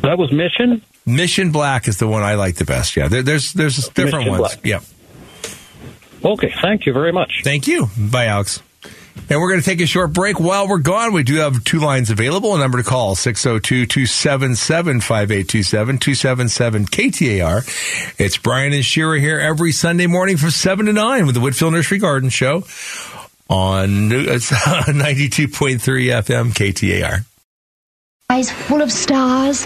That 0.02 0.18
was 0.18 0.32
Mission. 0.32 0.82
Mission 1.06 1.52
Black 1.52 1.88
is 1.88 1.98
the 1.98 2.08
one 2.08 2.24
I 2.24 2.34
like 2.34 2.56
the 2.56 2.66
best. 2.66 2.96
Yeah, 2.96 3.10
there, 3.10 3.22
there's 3.22 3.54
there's 3.54 3.78
different 3.90 4.26
Mission 4.26 4.40
ones. 4.40 4.56
Black. 4.56 4.66
Yeah. 4.66 4.80
Okay, 6.24 6.54
thank 6.62 6.86
you 6.86 6.94
very 6.94 7.12
much. 7.12 7.42
Thank 7.44 7.68
you. 7.68 7.90
Bye, 7.98 8.26
Alex. 8.26 8.62
And 9.30 9.40
we're 9.40 9.50
going 9.50 9.62
to 9.62 9.66
take 9.66 9.82
a 9.82 9.86
short 9.86 10.12
break. 10.14 10.40
While 10.40 10.68
we're 10.68 10.80
gone, 10.80 11.14
we 11.14 11.24
do 11.24 11.36
have 11.36 11.64
two 11.64 11.80
lines 11.80 12.10
available. 12.10 12.56
A 12.56 12.60
number 12.60 12.78
to 12.80 12.84
call 12.84 13.16
602 13.16 13.86
277 13.86 15.02
5827 15.02 15.98
277 16.00 16.86
KTAR. 16.86 18.16
It's 18.20 18.38
Brian 18.38 18.74
and 18.74 18.84
Shira 18.84 19.20
here 19.20 19.40
every 19.40 19.72
Sunday 19.72 20.08
morning 20.08 20.38
from 20.38 20.50
7 20.52 20.86
to 20.88 20.94
9 20.94 21.26
with 21.26 21.36
the 21.36 21.42
Whitfill 21.42 21.72
Nursery 21.72 22.00
Garden 22.00 22.30
Show 22.30 22.64
on 23.50 24.10
92.3 24.10 25.80
FM 25.80 26.52
KTAR. 26.54 27.26
Eyes 28.32 28.52
full 28.52 28.82
of 28.82 28.92
stars, 28.92 29.66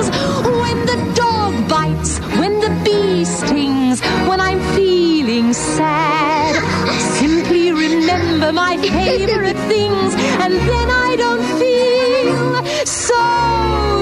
Stings, 3.45 4.01
when 4.27 4.39
I'm 4.39 4.59
feeling 4.75 5.53
sad, 5.53 6.55
I 6.55 6.97
simply 7.19 7.71
remember 7.71 8.53
my 8.53 8.77
favorite 8.77 9.57
things, 9.67 10.13
and 10.13 10.53
then 10.53 10.89
I 10.89 11.15
don't 11.17 11.43
feel 11.59 12.85
so 12.85 13.13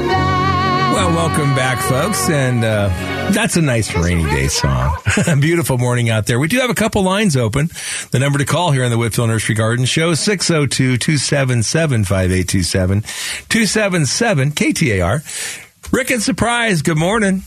bad. 0.07 0.93
Well, 0.93 1.09
welcome 1.11 1.55
back, 1.55 1.79
folks. 1.87 2.29
And 2.29 2.63
uh, 2.65 2.89
that's 3.31 3.55
a 3.55 3.61
nice 3.61 3.95
rainy 3.95 4.23
day 4.23 4.47
song. 4.47 4.97
Beautiful 5.39 5.77
morning 5.77 6.09
out 6.09 6.25
there. 6.25 6.39
We 6.39 6.47
do 6.47 6.59
have 6.59 6.69
a 6.69 6.75
couple 6.75 7.03
lines 7.03 7.37
open. 7.37 7.69
The 8.11 8.19
number 8.19 8.39
to 8.39 8.45
call 8.45 8.71
here 8.71 8.83
on 8.83 8.91
the 8.91 8.97
Whitfill 8.97 9.27
Nursery 9.27 9.55
Garden 9.55 9.85
Show 9.85 10.15
602 10.15 10.97
277 10.97 12.03
5827 12.03 13.01
277 13.01 14.51
KTAR. 14.51 15.93
Rick 15.93 16.11
and 16.11 16.21
Surprise, 16.21 16.81
good 16.81 16.97
morning. 16.97 17.43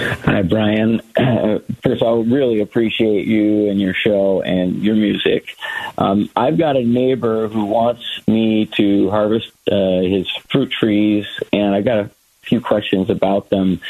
Hi, 0.00 0.40
Brian. 0.42 1.02
Uh, 1.14 1.58
first, 1.82 2.02
I 2.02 2.10
really 2.12 2.60
appreciate 2.60 3.26
you 3.26 3.68
and 3.68 3.78
your 3.78 3.92
show 3.92 4.40
and 4.40 4.82
your 4.82 4.94
music. 4.94 5.56
Um, 5.98 6.30
I've 6.34 6.56
got 6.56 6.76
a 6.76 6.82
neighbor 6.82 7.48
who 7.48 7.66
wants 7.66 8.02
me 8.26 8.66
to 8.76 9.10
harvest 9.10 9.52
uh, 9.70 10.00
his 10.00 10.26
fruit 10.48 10.70
trees, 10.70 11.26
and 11.52 11.74
I've 11.74 11.84
got 11.84 11.98
a 11.98 12.10
few 12.40 12.62
questions 12.62 13.10
about 13.10 13.50
them. 13.50 13.80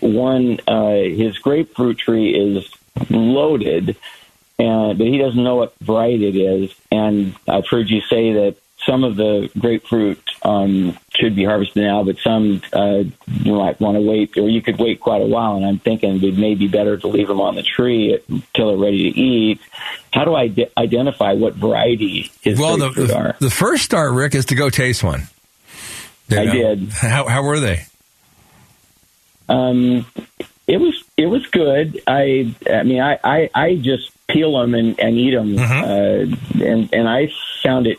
One, 0.00 0.60
uh, 0.68 0.96
his 0.96 1.38
grapefruit 1.38 1.96
tree 1.96 2.34
is 2.34 2.70
loaded, 3.08 3.96
and 4.58 4.98
but 4.98 5.06
he 5.06 5.16
doesn't 5.16 5.42
know 5.42 5.56
what 5.56 5.74
variety 5.80 6.28
it 6.28 6.36
is. 6.36 6.74
And 6.90 7.34
I've 7.48 7.66
heard 7.66 7.88
you 7.88 8.02
say 8.02 8.32
that 8.34 8.56
some 8.86 9.04
of 9.04 9.16
the 9.16 9.50
grapefruit 9.58 10.20
um, 10.42 10.96
should 11.14 11.34
be 11.34 11.44
harvested 11.44 11.82
now, 11.82 12.04
but 12.04 12.18
some 12.18 12.60
uh, 12.72 13.02
you 13.26 13.54
might 13.54 13.80
want 13.80 13.96
to 13.96 14.00
wait, 14.02 14.36
or 14.36 14.48
you 14.48 14.60
could 14.62 14.78
wait 14.78 15.00
quite 15.00 15.22
a 15.22 15.26
while. 15.26 15.56
And 15.56 15.64
I'm 15.64 15.78
thinking 15.78 16.22
it 16.22 16.36
may 16.36 16.54
be 16.54 16.68
better 16.68 16.96
to 16.96 17.06
leave 17.08 17.28
them 17.28 17.40
on 17.40 17.54
the 17.54 17.62
tree 17.62 18.18
until 18.28 18.68
they're 18.68 18.76
ready 18.76 19.10
to 19.12 19.18
eat. 19.20 19.60
How 20.12 20.24
do 20.24 20.34
I 20.34 20.54
identify 20.76 21.32
what 21.32 21.54
variety 21.54 22.30
his 22.42 22.58
Well, 22.58 22.76
the, 22.76 22.90
the, 22.90 23.36
the 23.40 23.50
first 23.50 23.84
start, 23.84 24.12
Rick, 24.12 24.34
is 24.34 24.46
to 24.46 24.54
go 24.54 24.70
taste 24.70 25.02
one. 25.02 25.28
You 26.28 26.38
I 26.38 26.44
know? 26.44 26.52
did. 26.52 26.88
How, 26.90 27.28
how 27.28 27.42
were 27.42 27.60
they? 27.60 27.86
Um, 29.48 30.06
it 30.66 30.78
was 30.78 31.02
it 31.16 31.26
was 31.26 31.46
good. 31.48 32.00
I 32.06 32.54
I 32.70 32.82
mean 32.82 33.00
I 33.00 33.18
I, 33.22 33.50
I 33.54 33.74
just 33.76 34.10
peel 34.26 34.58
them 34.58 34.74
and, 34.74 34.98
and 34.98 35.16
eat 35.18 35.32
them, 35.34 35.56
Mm-hmm. 35.56 36.62
uh, 36.62 36.64
and 36.66 36.94
and 36.94 37.08
I 37.08 37.30
found 37.62 37.86
it 37.86 37.98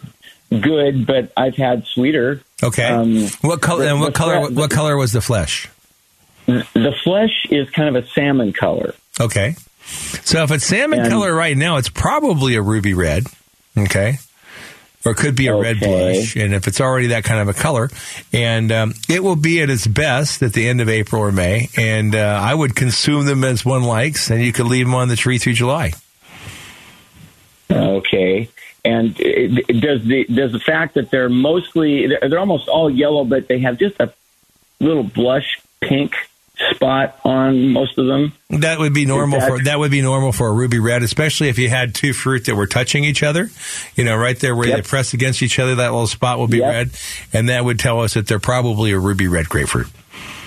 good. 0.49 1.05
But 1.05 1.31
I've 1.37 1.55
had 1.55 1.85
sweeter. 1.85 2.41
Okay. 2.63 2.87
Um, 2.87 3.27
what 3.41 3.61
color? 3.61 3.83
the- 3.85 3.91
and 3.91 3.99
what 3.99 4.13
color? 4.13 4.47
fle- 4.47 4.53
What 4.55 4.71
color 4.71 4.97
was 4.97 5.11
the 5.11 5.21
flesh? 5.21 5.69
The 6.45 6.93
flesh 7.03 7.45
is 7.49 7.69
kind 7.71 7.95
of 7.95 8.03
a 8.03 8.07
salmon 8.09 8.53
color. 8.53 8.93
Okay. 9.19 9.55
So 10.23 10.43
if 10.43 10.51
it's 10.51 10.65
salmon 10.65 10.99
And- 11.01 11.09
color 11.09 11.33
right 11.33 11.55
now, 11.57 11.77
it's 11.77 11.89
probably 11.89 12.55
a 12.55 12.61
ruby 12.61 12.93
red. 12.93 13.25
Okay. 13.77 14.19
Or 15.05 15.11
it 15.11 15.15
could 15.17 15.35
be 15.35 15.45
a 15.47 15.55
red 15.55 15.79
blush. 15.79 16.35
And 16.35 16.53
if 16.55 16.67
it's 16.67 16.81
already 16.81 17.07
that 17.07 17.23
kind 17.23 17.39
of 17.39 17.47
a 17.47 17.53
color, 17.53 17.91
and 18.33 18.71
um, 18.71 18.93
it 19.07 19.23
will 19.23 19.35
be 19.35 19.61
at 19.61 19.69
its 19.69 19.85
best 19.85 20.41
at 20.41 20.53
the 20.53 20.67
end 20.67 20.81
of 20.81 20.89
April 20.89 21.21
or 21.21 21.31
May. 21.31 21.69
And 21.77 22.15
uh, 22.15 22.39
I 22.41 22.55
would 22.55 22.75
consume 22.75 23.25
them 23.25 23.43
as 23.43 23.63
one 23.63 23.83
likes, 23.83 24.31
and 24.31 24.41
you 24.43 24.51
could 24.51 24.65
leave 24.65 24.87
them 24.87 24.95
on 24.95 25.07
the 25.07 25.15
tree 25.15 25.37
through 25.37 25.53
July. 25.53 25.93
Okay. 27.69 28.49
And 28.85 29.19
it, 29.19 29.65
it- 29.67 29.81
does 29.81 30.03
the 30.05 30.25
does 30.25 30.51
the 30.51 30.59
fact 30.59 30.93
that 30.93 31.09
they're 31.11 31.27
mostly 31.29 32.07
they're, 32.07 32.29
they're 32.29 32.39
almost 32.39 32.67
all 32.69 32.89
yellow, 32.89 33.25
but 33.25 33.47
they 33.47 33.59
have 33.59 33.77
just 33.79 33.99
a 33.99 34.13
little 34.79 35.03
blush 35.03 35.59
pink 35.81 36.13
spot 36.71 37.19
on 37.25 37.69
most 37.69 37.97
of 37.97 38.05
them. 38.07 38.31
That 38.49 38.79
would 38.79 38.93
be 38.93 39.05
normal 39.05 39.39
that- 39.41 39.49
for 39.49 39.63
that 39.63 39.77
would 39.79 39.91
be 39.91 40.01
normal 40.01 40.31
for 40.31 40.47
a 40.47 40.51
ruby 40.53 40.79
red, 40.79 41.03
especially 41.03 41.49
if 41.49 41.57
you 41.59 41.67
had 41.69 41.93
two 41.95 42.13
fruit 42.13 42.45
that 42.45 42.55
were 42.55 42.67
touching 42.67 43.03
each 43.03 43.23
other. 43.23 43.49
You 43.95 44.03
know, 44.05 44.15
right 44.15 44.39
there 44.39 44.55
where 44.55 44.67
Yep. 44.69 44.77
they 44.77 44.81
press 44.87 45.13
against 45.13 45.41
each 45.41 45.59
other, 45.59 45.75
that 45.75 45.91
little 45.91 46.07
spot 46.07 46.37
will 46.39 46.47
be 46.47 46.59
Yep. 46.59 46.71
red, 46.73 46.89
and 47.33 47.49
that 47.49 47.65
would 47.65 47.79
tell 47.79 47.99
us 48.01 48.13
that 48.13 48.27
they're 48.27 48.39
probably 48.39 48.91
a 48.91 48.99
ruby 48.99 49.27
red 49.27 49.49
grapefruit. 49.49 49.87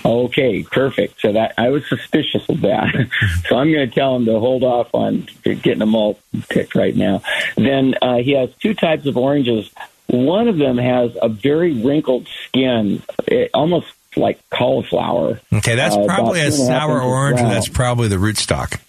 Okay, 0.08 0.62
perfect. 0.62 1.20
So 1.20 1.32
that 1.32 1.52
I 1.58 1.68
was 1.68 1.86
suspicious 1.86 2.48
of 2.48 2.62
that. 2.62 2.94
so 3.48 3.56
I'm 3.58 3.70
going 3.70 3.88
to 3.88 3.94
tell 3.94 4.16
him 4.16 4.24
to 4.24 4.38
hold 4.40 4.64
off 4.64 4.88
on 4.94 5.28
getting 5.44 5.78
them 5.80 5.94
all 5.94 6.18
picked 6.48 6.74
right 6.74 6.96
now. 6.96 7.20
Then 7.56 7.94
uh, 8.00 8.16
he 8.16 8.32
has 8.32 8.48
two 8.60 8.72
types 8.74 9.04
of 9.06 9.16
oranges. 9.18 9.70
One 10.06 10.48
of 10.48 10.56
them 10.56 10.78
has 10.78 11.10
a 11.20 11.28
very 11.28 11.74
wrinkled 11.74 12.26
skin, 12.46 13.02
it, 13.26 13.50
almost 13.52 13.88
like 14.16 14.40
cauliflower. 14.48 15.40
Okay, 15.52 15.74
that's 15.74 15.94
Uh, 15.94 16.06
probably 16.06 16.40
a 16.40 16.50
two 16.50 16.62
and 16.62 16.70
half 16.72 16.82
sour 16.88 17.02
orange, 17.02 17.40
and 17.40 17.50
that's 17.50 17.68
probably 17.68 18.08
the 18.08 18.16
rootstock. 18.16 18.80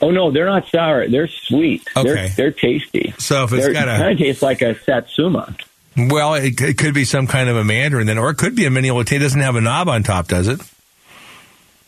Oh 0.00 0.10
no, 0.12 0.30
they're 0.30 0.46
not 0.46 0.68
sour. 0.68 1.08
They're 1.08 1.26
sweet. 1.26 1.88
Okay. 1.96 2.12
They're, 2.14 2.28
they're 2.28 2.50
tasty. 2.52 3.14
So 3.18 3.42
if 3.44 3.52
it's 3.52 3.64
They're- 3.64 3.72
got 3.72 3.88
a- 3.88 3.98
kind 3.98 4.12
of 4.12 4.18
tastes 4.18 4.42
like 4.42 4.62
a 4.62 4.78
satsuma. 4.78 5.56
Well, 5.96 6.34
it, 6.34 6.60
it 6.60 6.78
could 6.78 6.94
be 6.94 7.04
some 7.04 7.26
kind 7.26 7.48
of 7.48 7.56
a 7.56 7.64
mandarin 7.64 8.06
then, 8.06 8.18
or 8.18 8.30
it 8.30 8.36
could 8.36 8.54
be 8.54 8.66
a 8.66 8.70
Minneola. 8.70 9.10
It 9.10 9.18
doesn't 9.18 9.40
have 9.40 9.56
a 9.56 9.60
knob 9.60 9.88
on 9.88 10.02
top, 10.02 10.28
does 10.28 10.48
it? 10.48 10.60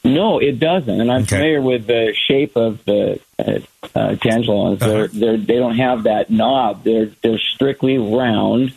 No, 0.04 0.38
it 0.38 0.58
doesn't. 0.58 1.00
And 1.00 1.10
I'm 1.10 1.26
familiar 1.26 1.60
with 1.60 1.86
the 1.86 2.14
shape 2.26 2.56
of 2.56 2.84
the 2.84 3.20
uh, 3.38 3.58
uh. 3.94 4.16
Uh-huh. 4.24 4.74
They're, 4.76 5.08
they're, 5.08 5.36
they 5.36 5.56
don't 5.56 5.76
have 5.76 6.04
that 6.04 6.30
knob. 6.30 6.84
They're 6.84 7.10
they're 7.22 7.38
strictly 7.38 7.98
round 7.98 8.76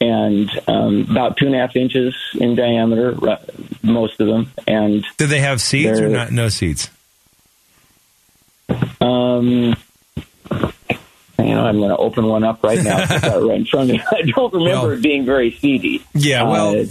and 0.00 0.50
um, 0.68 1.06
about 1.10 1.36
two 1.36 1.46
and 1.46 1.54
a 1.54 1.58
half 1.58 1.74
inches 1.76 2.14
in 2.34 2.54
diameter. 2.54 3.16
Most 3.82 4.20
of 4.20 4.26
them. 4.26 4.52
And 4.66 5.04
Did 5.16 5.30
they 5.30 5.40
have 5.40 5.60
seeds 5.60 6.00
or 6.00 6.08
not? 6.08 6.30
No 6.30 6.48
seeds. 6.48 6.90
um, 9.00 9.74
on, 11.38 11.46
know, 11.46 11.64
I'm 11.66 11.78
going 11.78 11.90
to 11.90 11.96
open 11.96 12.26
one 12.26 12.44
up 12.44 12.62
right 12.62 12.82
now. 12.82 12.98
I've 13.08 13.22
got 13.22 13.42
it 13.42 13.46
right 13.46 13.58
in 13.58 13.66
front 13.66 13.90
of 13.90 13.96
me. 13.96 14.02
I 14.10 14.22
don't 14.22 14.52
remember 14.52 14.94
it 14.94 15.02
being 15.02 15.24
very 15.24 15.50
seedy. 15.52 16.04
Yeah, 16.14 16.42
well, 16.44 16.80
Uh, 16.80 16.84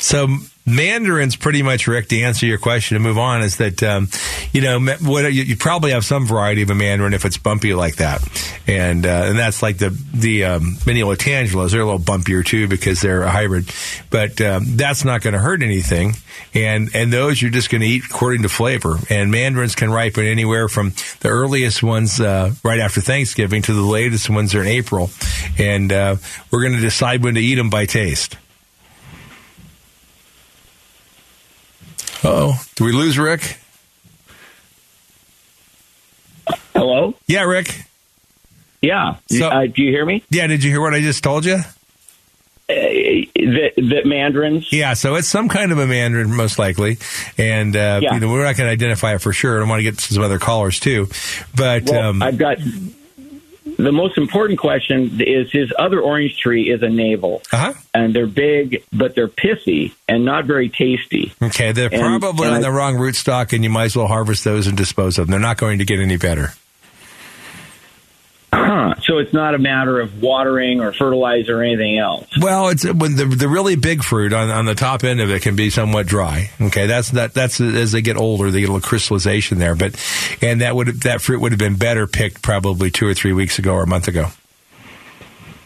So 0.00 0.28
mandarins, 0.68 1.36
pretty 1.36 1.62
much, 1.62 1.86
Rick. 1.86 2.08
To 2.08 2.20
answer 2.20 2.46
your 2.46 2.58
question 2.58 2.96
and 2.96 3.04
move 3.04 3.18
on, 3.18 3.42
is 3.42 3.56
that 3.56 3.82
um, 3.82 4.08
you 4.52 4.60
know 4.60 4.80
what 4.80 5.32
you, 5.32 5.42
you 5.42 5.56
probably 5.56 5.92
have 5.92 6.04
some 6.04 6.26
variety 6.26 6.62
of 6.62 6.70
a 6.70 6.74
mandarin 6.74 7.14
if 7.14 7.24
it's 7.24 7.38
bumpy 7.38 7.74
like 7.74 7.96
that, 7.96 8.22
and 8.66 9.06
uh, 9.06 9.24
and 9.26 9.38
that's 9.38 9.62
like 9.62 9.78
the 9.78 9.90
the 10.14 10.44
um, 10.44 10.76
mini. 10.86 10.98
They're 10.98 11.80
a 11.80 11.84
little 11.84 11.98
bumpier 11.98 12.44
too 12.44 12.68
because 12.68 13.00
they're 13.00 13.22
a 13.22 13.30
hybrid, 13.30 13.70
but 14.10 14.40
um, 14.40 14.76
that's 14.76 15.04
not 15.04 15.22
going 15.22 15.34
to 15.34 15.40
hurt 15.40 15.62
anything. 15.62 16.14
And 16.54 16.90
and 16.94 17.12
those 17.12 17.40
you're 17.40 17.50
just 17.50 17.70
going 17.70 17.82
to 17.82 17.86
eat 17.86 18.02
according 18.10 18.42
to 18.42 18.48
flavor. 18.48 18.96
And 19.10 19.30
mandarins 19.30 19.74
can 19.74 19.90
ripen 19.90 20.26
anywhere 20.26 20.68
from 20.68 20.92
the 21.20 21.28
earliest 21.28 21.82
ones 21.82 22.20
uh, 22.20 22.52
right 22.64 22.80
after 22.80 23.00
Thanksgiving 23.00 23.62
to 23.62 23.74
the 23.74 23.82
latest 23.82 24.28
ones 24.30 24.54
are 24.54 24.60
in 24.60 24.66
April, 24.66 25.10
and 25.58 25.92
uh, 25.92 26.16
we're 26.50 26.62
going 26.62 26.74
to 26.74 26.80
decide 26.80 27.22
when 27.22 27.34
to 27.34 27.40
eat 27.40 27.56
them 27.56 27.70
by 27.70 27.86
taste. 27.86 28.36
Oh, 32.24 32.60
do 32.74 32.84
we 32.84 32.92
lose 32.92 33.18
Rick? 33.18 33.58
Hello? 36.74 37.14
Yeah, 37.26 37.42
Rick. 37.44 37.84
Yeah. 38.80 39.16
So, 39.28 39.48
uh, 39.48 39.66
do 39.66 39.82
you 39.82 39.90
hear 39.90 40.04
me? 40.06 40.22
Yeah. 40.30 40.46
Did 40.46 40.62
you 40.62 40.70
hear 40.70 40.80
what 40.80 40.94
I 40.94 41.00
just 41.00 41.22
told 41.22 41.44
you? 41.44 41.58
that, 42.68 43.70
that 43.76 44.02
mandarins. 44.04 44.70
Yeah, 44.70 44.92
so 44.92 45.14
it's 45.14 45.26
some 45.26 45.48
kind 45.48 45.72
of 45.72 45.78
a 45.78 45.86
mandarin, 45.86 46.34
most 46.36 46.58
likely, 46.58 46.98
and 47.38 47.74
uh, 47.74 48.00
Yeah. 48.02 48.12
you 48.14 48.20
know 48.20 48.28
we're 48.30 48.44
not 48.44 48.56
going 48.58 48.68
to 48.68 48.72
identify 48.72 49.14
it 49.14 49.22
for 49.22 49.32
sure. 49.32 49.64
I 49.64 49.66
want 49.68 49.78
to 49.80 49.84
get 49.84 49.98
some 50.00 50.22
other 50.22 50.38
callers 50.38 50.78
too, 50.78 51.08
but 51.56 51.84
Well, 51.84 52.10
um, 52.10 52.22
I've 52.22 52.36
got 52.36 52.58
the 53.78 53.92
most 53.92 54.18
important 54.18 54.58
question 54.58 55.20
is 55.20 55.50
his 55.50 55.72
other 55.78 56.00
orange 56.00 56.36
tree 56.38 56.68
is 56.70 56.82
a 56.82 56.88
navel, 56.88 57.42
uh-huh. 57.52 57.72
and 57.94 58.12
they're 58.14 58.26
big, 58.26 58.82
but 58.92 59.14
they're 59.14 59.28
pithy 59.28 59.94
and 60.08 60.24
not 60.24 60.44
very 60.46 60.68
tasty. 60.68 61.32
okay, 61.40 61.72
they're 61.72 61.88
And- 61.92 62.20
probably 62.20 62.46
and 62.48 62.56
on 62.56 62.60
I- 62.60 62.62
the 62.62 62.72
wrong 62.72 62.96
rootstock, 62.96 63.52
and 63.52 63.62
you 63.64 63.70
might 63.70 63.84
as 63.86 63.96
well 63.96 64.08
harvest 64.08 64.44
those 64.44 64.66
and 64.66 64.76
dispose 64.76 65.16
of 65.18 65.26
them. 65.26 65.30
They're 65.30 65.40
not 65.40 65.56
going 65.58 65.78
to 65.78 65.84
get 65.84 66.00
any 66.00 66.16
better. 66.16 66.52
So 69.02 69.18
it's 69.18 69.32
not 69.32 69.54
a 69.54 69.58
matter 69.58 70.00
of 70.00 70.20
watering 70.20 70.80
or 70.80 70.92
fertilizer 70.92 71.60
or 71.60 71.62
anything 71.62 71.98
else. 71.98 72.26
Well, 72.38 72.68
it's 72.68 72.84
when 72.84 73.16
the 73.16 73.24
the 73.24 73.48
really 73.48 73.76
big 73.76 74.02
fruit 74.02 74.32
on, 74.32 74.50
on 74.50 74.66
the 74.66 74.74
top 74.74 75.04
end 75.04 75.20
of 75.20 75.30
it 75.30 75.42
can 75.42 75.56
be 75.56 75.70
somewhat 75.70 76.06
dry. 76.06 76.50
Okay, 76.60 76.86
that's 76.86 77.10
that 77.12 77.32
that's 77.32 77.60
as 77.60 77.92
they 77.92 78.02
get 78.02 78.16
older, 78.16 78.50
they 78.50 78.60
get 78.60 78.68
a 78.68 78.72
little 78.72 78.86
crystallization 78.86 79.58
there. 79.58 79.74
But 79.74 79.94
and 80.42 80.60
that 80.60 80.76
would 80.76 80.88
that 81.02 81.22
fruit 81.22 81.40
would 81.40 81.52
have 81.52 81.58
been 81.58 81.76
better 81.76 82.06
picked 82.06 82.42
probably 82.42 82.90
two 82.90 83.06
or 83.06 83.14
three 83.14 83.32
weeks 83.32 83.58
ago 83.58 83.74
or 83.74 83.82
a 83.82 83.86
month 83.86 84.08
ago. 84.08 84.26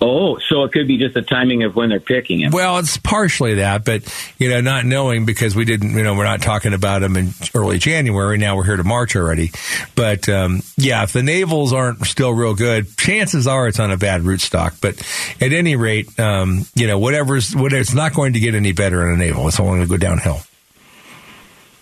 Oh, 0.05 0.38
so 0.38 0.64
it 0.64 0.72
could 0.72 0.88
be 0.88 0.98
just 0.98 1.14
the 1.14 1.22
timing 1.22 1.62
of 1.62 1.76
when 1.76 1.88
they're 1.88 2.00
picking 2.00 2.40
it. 2.40 2.53
Well, 2.53 2.78
it's 2.78 2.96
partially 2.96 3.55
that, 3.55 3.84
but 3.84 4.03
you 4.36 4.50
know, 4.50 4.61
not 4.61 4.84
knowing 4.84 5.26
because 5.26 5.55
we 5.55 5.64
didn't, 5.64 5.92
you 5.92 6.03
know, 6.03 6.14
we're 6.14 6.24
not 6.24 6.42
talking 6.42 6.74
about 6.74 7.03
them 7.03 7.16
in 7.16 7.30
early 7.55 7.78
January. 7.78 8.36
Now 8.36 8.57
we're 8.57 8.64
here 8.64 8.76
to 8.76 8.84
March 8.84 9.14
already. 9.14 9.53
But 9.94 10.28
um, 10.28 10.62
yeah, 10.76 11.05
if 11.05 11.12
the 11.12 11.22
navels 11.22 11.72
aren't 11.72 12.05
still 12.05 12.32
real 12.32 12.57
good, 12.57 12.96
chances 12.96 13.46
are 13.46 13.68
it's 13.68 13.78
on 13.78 13.92
a 13.92 13.96
bad 13.96 14.22
rootstock. 14.22 14.80
But 14.80 14.98
at 15.40 15.53
any 15.53 15.76
rate, 15.76 16.18
um, 16.18 16.66
you 16.74 16.88
know, 16.88 16.98
whatever's 16.98 17.55
whatever, 17.55 17.80
it's 17.80 17.94
not 17.94 18.12
going 18.12 18.32
to 18.32 18.40
get 18.40 18.57
any 18.57 18.72
better 18.72 19.09
in 19.09 19.14
a 19.14 19.16
navel. 19.16 19.46
It's 19.46 19.61
only 19.61 19.78
going 19.78 19.88
to 19.88 19.90
go 19.90 19.96
downhill. 19.98 20.40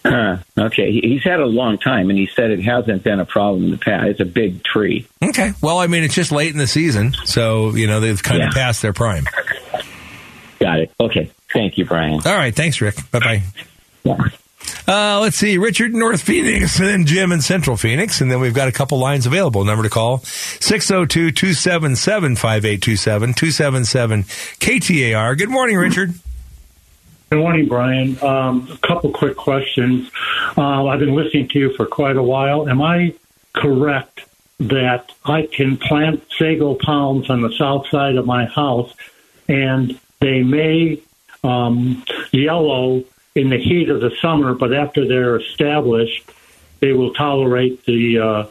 Huh. 0.04 0.38
Okay. 0.56 0.92
He's 0.92 1.22
had 1.22 1.40
a 1.40 1.46
long 1.46 1.78
time, 1.78 2.08
and 2.10 2.18
he 2.18 2.26
said 2.26 2.50
it 2.50 2.62
hasn't 2.62 3.02
been 3.02 3.20
a 3.20 3.26
problem 3.26 3.64
in 3.64 3.70
the 3.70 3.78
past. 3.78 4.06
It's 4.06 4.20
a 4.20 4.24
big 4.24 4.62
tree. 4.64 5.06
Okay. 5.22 5.52
Well, 5.60 5.78
I 5.78 5.86
mean, 5.86 6.04
it's 6.04 6.14
just 6.14 6.32
late 6.32 6.52
in 6.52 6.58
the 6.58 6.66
season, 6.66 7.14
so 7.24 7.74
you 7.74 7.86
know 7.86 8.00
they've 8.00 8.22
kind 8.22 8.42
of 8.42 8.50
passed 8.50 8.82
their 8.82 8.92
prime. 8.92 9.24
Got 10.58 10.80
it. 10.80 10.92
Okay. 10.98 11.30
Thank 11.52 11.78
you, 11.78 11.84
Brian. 11.84 12.14
All 12.24 12.36
right. 12.36 12.54
Thanks, 12.54 12.80
Rick. 12.80 12.96
Bye 13.10 13.42
bye. 14.04 14.22
Uh, 14.86 15.20
let's 15.20 15.36
see. 15.36 15.56
Richard 15.58 15.94
North 15.94 16.22
Phoenix 16.22 16.78
and 16.78 16.88
then 16.88 17.06
Jim 17.06 17.32
in 17.32 17.40
Central 17.40 17.76
Phoenix. 17.76 18.20
And 18.20 18.30
then 18.30 18.40
we've 18.40 18.54
got 18.54 18.68
a 18.68 18.72
couple 18.72 18.98
lines 18.98 19.26
available. 19.26 19.64
Number 19.64 19.84
to 19.84 19.90
call 19.90 20.18
602 20.18 21.30
277 21.30 22.36
5827 22.36 23.34
277 23.34 24.24
KTAR. 24.24 25.38
Good 25.38 25.48
morning, 25.48 25.76
Richard. 25.76 26.14
Good 27.30 27.38
morning, 27.38 27.68
Brian. 27.68 28.20
Um, 28.24 28.68
a 28.72 28.76
couple 28.78 29.12
quick 29.12 29.36
questions. 29.36 30.10
Uh, 30.58 30.86
I've 30.86 30.98
been 30.98 31.14
listening 31.14 31.46
to 31.50 31.60
you 31.60 31.72
for 31.74 31.86
quite 31.86 32.16
a 32.16 32.22
while. 32.24 32.68
Am 32.68 32.82
I 32.82 33.14
correct 33.52 34.22
that 34.58 35.12
I 35.24 35.46
can 35.46 35.76
plant 35.76 36.24
sago 36.36 36.74
palms 36.74 37.30
on 37.30 37.40
the 37.40 37.52
south 37.52 37.86
side 37.86 38.16
of 38.16 38.26
my 38.26 38.46
house 38.46 38.92
and 39.48 39.96
they 40.18 40.42
may 40.42 41.00
um, 41.44 42.04
yellow 42.32 43.04
in 43.36 43.50
the 43.50 43.58
heat 43.58 43.90
of 43.90 44.00
the 44.00 44.10
summer, 44.20 44.52
but 44.52 44.74
after 44.74 45.06
they're 45.06 45.36
established, 45.36 46.28
they 46.80 46.92
will 46.92 47.14
tolerate 47.14 47.84
the 47.84 48.18
uh, 48.18 48.46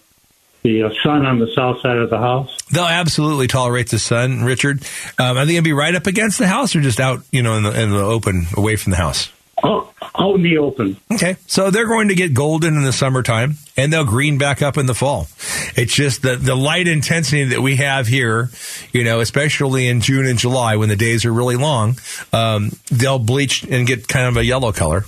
the 0.63 0.83
uh, 0.83 0.89
sun 1.03 1.25
on 1.25 1.39
the 1.39 1.51
south 1.55 1.81
side 1.81 1.97
of 1.97 2.09
the 2.09 2.17
house? 2.17 2.55
They'll 2.71 2.83
absolutely 2.83 3.47
tolerate 3.47 3.89
the 3.89 3.99
sun, 3.99 4.43
Richard. 4.43 4.83
Um, 5.17 5.37
are 5.37 5.45
they 5.45 5.53
going 5.53 5.63
to 5.63 5.69
be 5.69 5.73
right 5.73 5.95
up 5.95 6.07
against 6.07 6.37
the 6.37 6.47
house 6.47 6.75
or 6.75 6.81
just 6.81 6.99
out, 6.99 7.21
you 7.31 7.43
know, 7.43 7.55
in 7.55 7.63
the, 7.63 7.81
in 7.81 7.89
the 7.91 8.01
open, 8.03 8.47
away 8.55 8.75
from 8.75 8.91
the 8.91 8.97
house? 8.97 9.31
Oh, 9.61 9.91
out 10.17 10.35
in 10.35 10.41
the 10.43 10.57
open. 10.57 10.95
Okay. 11.11 11.35
So 11.47 11.69
they're 11.71 11.87
going 11.87 12.07
to 12.09 12.15
get 12.15 12.33
golden 12.33 12.75
in 12.75 12.83
the 12.83 12.93
summertime 12.93 13.55
and 13.75 13.91
they'll 13.91 14.05
green 14.05 14.37
back 14.37 14.61
up 14.61 14.77
in 14.77 14.85
the 14.85 14.95
fall. 14.95 15.27
It's 15.75 15.93
just 15.93 16.21
the, 16.21 16.35
the 16.37 16.55
light 16.55 16.87
intensity 16.87 17.43
that 17.45 17.61
we 17.61 17.75
have 17.77 18.07
here, 18.07 18.49
you 18.93 19.03
know, 19.03 19.19
especially 19.19 19.87
in 19.87 19.99
June 20.01 20.25
and 20.25 20.39
July 20.39 20.77
when 20.77 20.87
the 20.89 20.95
days 20.95 21.25
are 21.25 21.33
really 21.33 21.57
long, 21.57 21.97
um, 22.31 22.71
they'll 22.89 23.19
bleach 23.19 23.63
and 23.63 23.85
get 23.85 24.07
kind 24.07 24.27
of 24.27 24.37
a 24.37 24.45
yellow 24.45 24.71
color. 24.71 25.03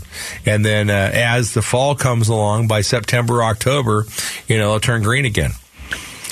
And 0.46 0.66
then 0.66 0.90
uh, 0.90 1.12
as 1.14 1.54
the 1.54 1.62
fall 1.62 1.96
comes 1.96 2.28
along 2.28 2.68
by 2.68 2.82
September, 2.82 3.44
October, 3.44 4.06
you 4.48 4.58
know, 4.58 4.72
they'll 4.72 4.80
turn 4.82 5.02
green 5.04 5.26
again. 5.26 5.52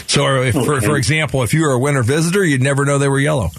So 0.08 0.42
if, 0.42 0.56
for, 0.56 0.76
Okay. 0.76 0.86
for 0.86 0.98
example, 0.98 1.44
if 1.44 1.54
you 1.54 1.62
were 1.62 1.72
a 1.72 1.80
winter 1.80 2.04
visitor, 2.04 2.44
you'd 2.44 2.64
never 2.64 2.84
know 2.84 2.98
they 2.98 3.08
were 3.08 3.20
yellow. 3.20 3.50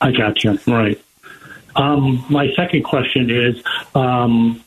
I 0.00 0.10
got 0.10 0.42
you. 0.42 0.58
Right. 0.66 1.00
Um, 1.76 2.24
my 2.28 2.52
second 2.54 2.82
question 2.84 3.30
is 3.30 3.62
um, 3.94 4.62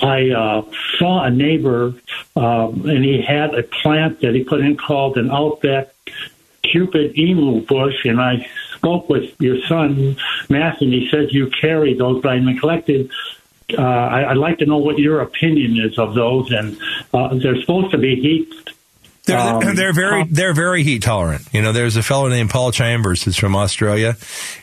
I 0.00 0.30
uh, 0.30 0.62
saw 0.98 1.24
a 1.24 1.30
neighbor, 1.30 1.94
um, 2.36 2.88
and 2.88 3.04
he 3.04 3.22
had 3.22 3.54
a 3.54 3.62
plant 3.62 4.20
that 4.20 4.34
he 4.34 4.44
put 4.44 4.60
in 4.60 4.76
called 4.76 5.16
an 5.16 5.30
Outback 5.30 5.88
Cupid 6.62 7.16
emu 7.18 7.60
bush, 7.60 8.04
and 8.04 8.20
I 8.20 8.48
spoke 8.74 9.08
with 9.08 9.34
your 9.40 9.62
son, 9.66 10.16
Matthew, 10.48 10.88
and 10.88 10.94
he 10.94 11.08
said 11.10 11.30
you 11.30 11.50
carry 11.50 11.94
those, 11.94 12.22
but 12.22 12.32
I 12.32 12.38
neglected. 12.38 13.10
Uh, 13.76 13.82
I, 13.82 14.30
I'd 14.30 14.36
like 14.36 14.58
to 14.58 14.66
know 14.66 14.78
what 14.78 14.98
your 14.98 15.20
opinion 15.20 15.78
is 15.78 15.98
of 15.98 16.14
those, 16.14 16.50
and 16.50 16.76
uh, 17.12 17.34
they're 17.34 17.60
supposed 17.60 17.90
to 17.92 17.98
be 17.98 18.16
heat. 18.16 18.52
They're, 19.26 19.38
um, 19.38 19.60
they're 19.74 19.92
very 19.92 20.24
they're 20.24 20.54
very 20.54 20.82
heat 20.82 21.02
tolerant. 21.02 21.48
You 21.52 21.62
know, 21.62 21.72
there's 21.72 21.96
a 21.96 22.02
fellow 22.02 22.28
named 22.28 22.50
Paul 22.50 22.72
Chambers 22.72 23.22
who's 23.22 23.36
from 23.36 23.56
Australia, 23.56 24.16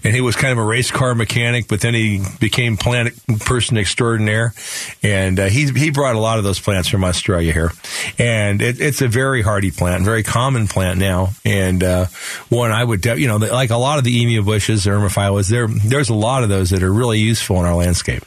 and 0.03 0.13
he 0.13 0.21
was 0.21 0.35
kind 0.35 0.51
of 0.51 0.59
a 0.59 0.63
race 0.63 0.91
car 0.91 1.15
mechanic, 1.15 1.67
but 1.67 1.81
then 1.81 1.93
he 1.93 2.23
became 2.39 2.77
plant 2.77 3.13
person 3.39 3.77
extraordinaire, 3.77 4.53
and 5.01 5.39
uh, 5.39 5.45
he 5.45 5.65
he 5.71 5.89
brought 5.89 6.15
a 6.15 6.19
lot 6.19 6.37
of 6.37 6.43
those 6.43 6.59
plants 6.59 6.89
from 6.89 7.03
Australia 7.03 7.51
here, 7.51 7.71
and 8.19 8.61
it, 8.61 8.79
it's 8.79 9.01
a 9.01 9.07
very 9.07 9.41
hardy 9.41 9.71
plant, 9.71 10.03
very 10.03 10.23
common 10.23 10.67
plant 10.67 10.99
now, 10.99 11.29
and 11.43 11.83
uh, 11.83 12.05
one 12.49 12.71
I 12.71 12.83
would 12.83 13.01
de- 13.01 13.19
you 13.19 13.27
know 13.27 13.37
like 13.37 13.71
a 13.71 13.77
lot 13.77 13.97
of 13.97 14.03
the 14.03 14.21
emu 14.21 14.43
bushes, 14.43 14.85
eremophilas, 14.85 15.49
there 15.49 15.67
there's 15.67 16.09
a 16.09 16.15
lot 16.15 16.43
of 16.43 16.49
those 16.49 16.69
that 16.69 16.83
are 16.83 16.93
really 16.93 17.19
useful 17.19 17.59
in 17.59 17.65
our 17.65 17.75
landscape. 17.75 18.23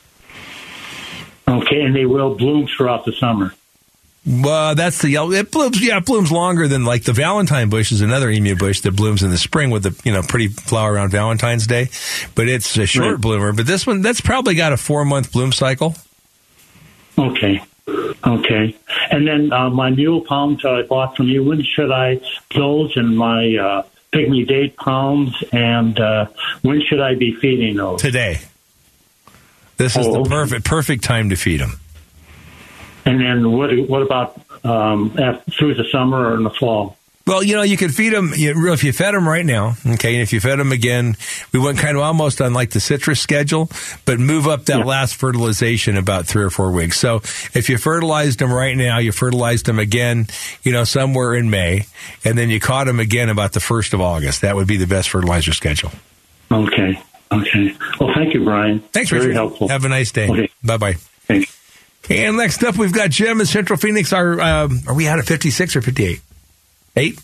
Okay, 1.46 1.82
and 1.82 1.94
they 1.94 2.06
will 2.06 2.34
bloom 2.34 2.66
throughout 2.66 3.04
the 3.04 3.12
summer. 3.12 3.52
Well, 4.26 4.74
that's 4.74 5.02
the 5.02 5.10
yellow. 5.10 5.32
It 5.32 5.50
blooms, 5.50 5.84
yeah, 5.86 5.98
it 5.98 6.06
blooms 6.06 6.32
longer 6.32 6.66
than 6.66 6.84
like 6.86 7.04
the 7.04 7.12
Valentine 7.12 7.68
bush 7.68 7.92
is 7.92 8.00
another 8.00 8.30
emu 8.30 8.56
bush 8.56 8.80
that 8.80 8.92
blooms 8.96 9.22
in 9.22 9.30
the 9.30 9.36
spring 9.36 9.68
with 9.70 9.82
the 9.82 10.00
you 10.02 10.12
know 10.14 10.22
pretty 10.22 10.48
flower 10.48 10.94
around 10.94 11.10
Valentine's 11.10 11.66
Day, 11.66 11.88
but 12.34 12.48
it's 12.48 12.76
a 12.78 12.86
short 12.86 13.12
Right. 13.12 13.20
bloomer. 13.20 13.52
But 13.52 13.66
this 13.66 13.86
one, 13.86 14.00
that's 14.00 14.22
probably 14.22 14.54
got 14.54 14.72
a 14.72 14.78
four 14.78 15.04
month 15.04 15.30
bloom 15.32 15.52
cycle. 15.52 15.94
Okay. 17.18 17.62
Okay. 18.26 18.74
And 19.10 19.28
then 19.28 19.52
uh, 19.52 19.68
my 19.68 19.90
mule 19.90 20.22
palms 20.22 20.62
that 20.62 20.72
I 20.74 20.82
bought 20.82 21.16
from 21.18 21.28
you, 21.28 21.44
when 21.44 21.62
should 21.62 21.92
I 21.92 22.18
those 22.54 22.96
and 22.96 23.18
my 23.18 23.54
uh, 23.56 23.82
pygmy 24.10 24.48
date 24.48 24.76
palms, 24.76 25.34
and 25.52 26.00
uh, 26.00 26.26
when 26.62 26.80
should 26.80 27.00
I 27.02 27.14
be 27.14 27.34
feeding 27.34 27.76
those? 27.76 28.00
Today. 28.00 28.40
This 29.76 29.96
is 29.96 30.06
Oh, 30.06 30.12
the 30.14 30.20
okay. 30.20 30.30
perfect 30.30 30.64
perfect 30.64 31.04
time 31.04 31.28
to 31.28 31.36
feed 31.36 31.60
them. 31.60 31.78
And 33.04 33.20
then 33.20 33.52
what 33.52 33.70
what 33.88 34.02
about 34.02 34.40
um, 34.64 35.14
af 35.18 35.44
through 35.58 35.74
the 35.74 35.84
summer 35.84 36.30
or 36.30 36.36
in 36.36 36.42
the 36.42 36.50
fall? 36.50 36.96
Well, 37.26 37.42
you 37.42 37.56
know, 37.56 37.62
you 37.62 37.78
could 37.78 37.94
feed 37.94 38.12
them, 38.12 38.32
you, 38.36 38.70
if 38.70 38.84
you 38.84 38.92
fed 38.92 39.14
them 39.14 39.26
right 39.26 39.46
now, 39.46 39.76
okay, 39.86 40.12
and 40.12 40.22
if 40.22 40.34
you 40.34 40.40
fed 40.40 40.58
them 40.58 40.72
again, 40.72 41.16
we 41.52 41.58
went 41.58 41.78
kind 41.78 41.96
of 41.96 42.02
almost 42.02 42.42
on 42.42 42.52
like 42.52 42.70
the 42.70 42.80
citrus 42.80 43.18
schedule, 43.18 43.70
but 44.04 44.20
move 44.20 44.46
up 44.46 44.66
that 44.66 44.84
last 44.84 45.14
fertilization 45.14 45.96
about 45.96 46.26
three 46.26 46.44
or 46.44 46.50
four 46.50 46.70
weeks. 46.70 47.00
So 47.00 47.16
if 47.54 47.70
you 47.70 47.78
fertilized 47.78 48.40
them 48.40 48.52
right 48.52 48.76
now, 48.76 48.98
you 48.98 49.10
fertilized 49.10 49.64
them 49.64 49.78
again, 49.78 50.26
you 50.64 50.72
know, 50.72 50.84
somewhere 50.84 51.34
in 51.34 51.48
May, 51.48 51.86
and 52.26 52.36
then 52.36 52.50
you 52.50 52.60
caught 52.60 52.86
them 52.88 53.00
again 53.00 53.30
about 53.30 53.52
the 53.52 53.60
1st 53.60 53.94
of 53.94 54.02
August. 54.02 54.42
That 54.42 54.54
would 54.54 54.66
be 54.66 54.76
the 54.76 54.86
best 54.86 55.08
fertilizer 55.08 55.54
schedule. 55.54 55.92
Okay. 56.52 57.00
Okay. 57.32 57.74
Well, 57.98 58.12
thank 58.14 58.34
you, 58.34 58.44
Brian. 58.44 58.80
Thanks, 58.80 59.08
Very 59.08 59.22
Richard. 59.28 59.34
helpful. 59.36 59.68
Have 59.68 59.86
a 59.86 59.88
nice 59.88 60.12
day. 60.12 60.28
Okay. 60.28 60.50
Bye 60.62 60.76
bye. 60.76 60.92
Thanks. 61.26 61.53
And 62.10 62.36
next 62.36 62.62
up, 62.62 62.76
we've 62.76 62.92
got 62.92 63.10
Jim 63.10 63.40
in 63.40 63.46
Central 63.46 63.78
Phoenix. 63.78 64.12
Are 64.12 64.40
um, 64.40 64.80
are 64.86 64.94
we 64.94 65.08
out 65.08 65.18
of 65.18 65.26
fifty 65.26 65.50
six 65.50 65.74
or 65.74 65.82
fifty 65.82 66.04
eight? 66.04 66.20
Eight. 66.96 67.20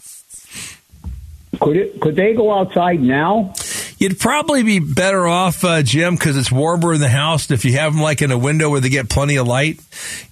Could 1.64 1.78
it? 1.78 2.02
Could 2.02 2.18
they 2.18 2.34
go 2.34 2.52
outside 2.52 3.02
now? 3.02 3.54
You'd 3.98 4.20
probably 4.20 4.64
be 4.64 4.80
better 4.80 5.26
off, 5.26 5.64
uh, 5.64 5.82
Jim, 5.82 6.16
because 6.16 6.36
it's 6.36 6.52
warmer 6.52 6.94
in 6.94 7.00
the 7.00 7.08
house. 7.08 7.50
If 7.52 7.64
you 7.64 7.72
have 7.78 7.94
them 7.94 8.02
like 8.02 8.22
in 8.22 8.32
a 8.32 8.38
window 8.38 8.70
where 8.70 8.82
they 8.82 8.90
get 8.90 9.10
plenty 9.10 9.38
of 9.38 9.48
light, 9.48 9.80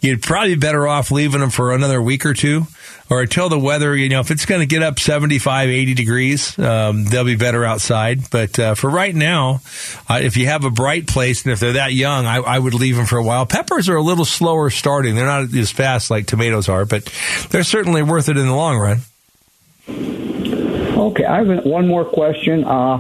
you'd 0.02 0.22
probably 0.22 0.56
be 0.56 0.60
better 0.60 0.86
off 0.86 1.10
leaving 1.10 1.40
them 1.40 1.50
for 1.50 1.72
another 1.72 2.02
week 2.02 2.26
or 2.26 2.34
two, 2.34 2.68
or 3.10 3.22
until 3.22 3.48
the 3.48 3.58
weather. 3.58 3.96
You 3.96 4.10
know, 4.10 4.20
if 4.20 4.30
it's 4.30 4.46
going 4.46 4.60
to 4.60 4.66
get 4.66 4.84
up 4.84 5.00
75, 5.00 5.70
80 5.70 5.94
degrees, 5.94 6.60
um, 6.60 7.06
they'll 7.06 7.24
be 7.24 7.38
better 7.38 7.64
outside. 7.64 8.30
But 8.30 8.60
uh, 8.60 8.76
for 8.76 8.90
right 8.90 9.16
now, 9.16 9.62
uh, 10.10 10.20
if 10.22 10.36
you 10.36 10.48
have 10.48 10.66
a 10.66 10.70
bright 10.70 11.08
place 11.08 11.46
and 11.46 11.54
if 11.54 11.62
they're 11.62 11.74
that 11.74 11.94
young, 11.94 12.26
I, 12.26 12.40
I 12.40 12.60
would 12.60 12.74
leave 12.74 12.98
them 12.98 13.06
for 13.06 13.18
a 13.18 13.24
while. 13.24 13.46
Peppers 13.46 13.88
are 13.88 13.96
a 13.96 14.04
little 14.04 14.26
slower 14.26 14.70
starting; 14.70 15.16
they're 15.16 15.26
not 15.26 15.54
as 15.56 15.72
fast 15.72 16.12
like 16.12 16.26
tomatoes 16.26 16.68
are, 16.68 16.84
but 16.84 17.06
they're 17.52 17.64
certainly 17.64 18.04
worth 18.04 18.28
it 18.28 18.36
in 18.36 18.48
the 18.48 18.54
long 18.54 18.78
run. 18.78 19.00
Okay, 20.98 21.26
I 21.26 21.44
have 21.44 21.66
one 21.66 21.88
more 21.88 22.06
question. 22.06 22.64
Uh, 22.64 22.98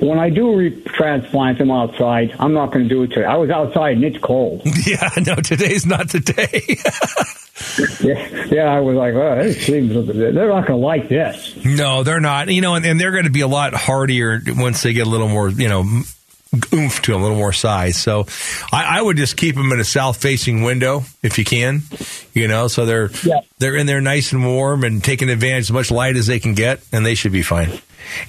when 0.00 0.18
I 0.18 0.30
do 0.30 0.56
re- 0.56 0.82
transplant 0.82 1.58
them 1.58 1.70
outside, 1.70 2.34
I'm 2.38 2.52
not 2.52 2.72
going 2.72 2.88
to 2.88 2.88
do 2.88 3.02
it 3.04 3.08
today. 3.08 3.24
I 3.24 3.36
was 3.36 3.50
outside 3.50 3.96
and 3.96 4.04
it's 4.04 4.18
cold. 4.18 4.62
Yeah, 4.86 5.08
no, 5.26 5.36
today's 5.36 5.86
not 5.86 6.10
the 6.10 6.20
day. 6.20 6.76
yeah, 8.06 8.44
yeah, 8.52 8.64
I 8.64 8.80
was 8.80 8.96
like, 8.96 9.14
oh, 9.14 9.42
this 9.42 9.64
seems 9.64 9.92
they're 10.06 10.32
not 10.32 10.66
going 10.66 10.78
to 10.80 10.86
like 10.86 11.08
this. 11.08 11.56
No, 11.64 12.02
they're 12.02 12.20
not. 12.20 12.48
You 12.48 12.60
know, 12.60 12.74
and, 12.74 12.84
and 12.84 13.00
they're 13.00 13.12
going 13.12 13.24
to 13.24 13.30
be 13.30 13.40
a 13.40 13.48
lot 13.48 13.72
hardier 13.72 14.40
once 14.46 14.82
they 14.82 14.92
get 14.92 15.06
a 15.06 15.10
little 15.10 15.28
more, 15.28 15.48
you 15.48 15.68
know, 15.68 16.02
oomph 16.72 17.02
to 17.02 17.12
them, 17.12 17.20
a 17.20 17.24
little 17.24 17.38
more 17.38 17.52
size. 17.52 17.96
So 17.96 18.26
I, 18.72 18.98
I 18.98 19.02
would 19.02 19.16
just 19.16 19.36
keep 19.36 19.54
them 19.54 19.72
in 19.72 19.80
a 19.80 19.84
south 19.84 20.20
facing 20.20 20.62
window 20.62 21.02
if 21.22 21.38
you 21.38 21.44
can, 21.44 21.82
you 22.32 22.48
know, 22.48 22.68
so 22.68 22.86
they're, 22.86 23.08
they're 23.58 23.76
in 23.76 23.86
there 23.86 24.00
nice 24.00 24.32
and 24.32 24.44
warm 24.44 24.84
and 24.84 25.02
taking 25.02 25.30
advantage 25.30 25.64
as 25.64 25.72
much 25.72 25.90
light 25.90 26.16
as 26.16 26.26
they 26.26 26.40
can 26.40 26.54
get 26.54 26.82
and 26.92 27.04
they 27.04 27.14
should 27.14 27.32
be 27.32 27.42
fine. 27.42 27.70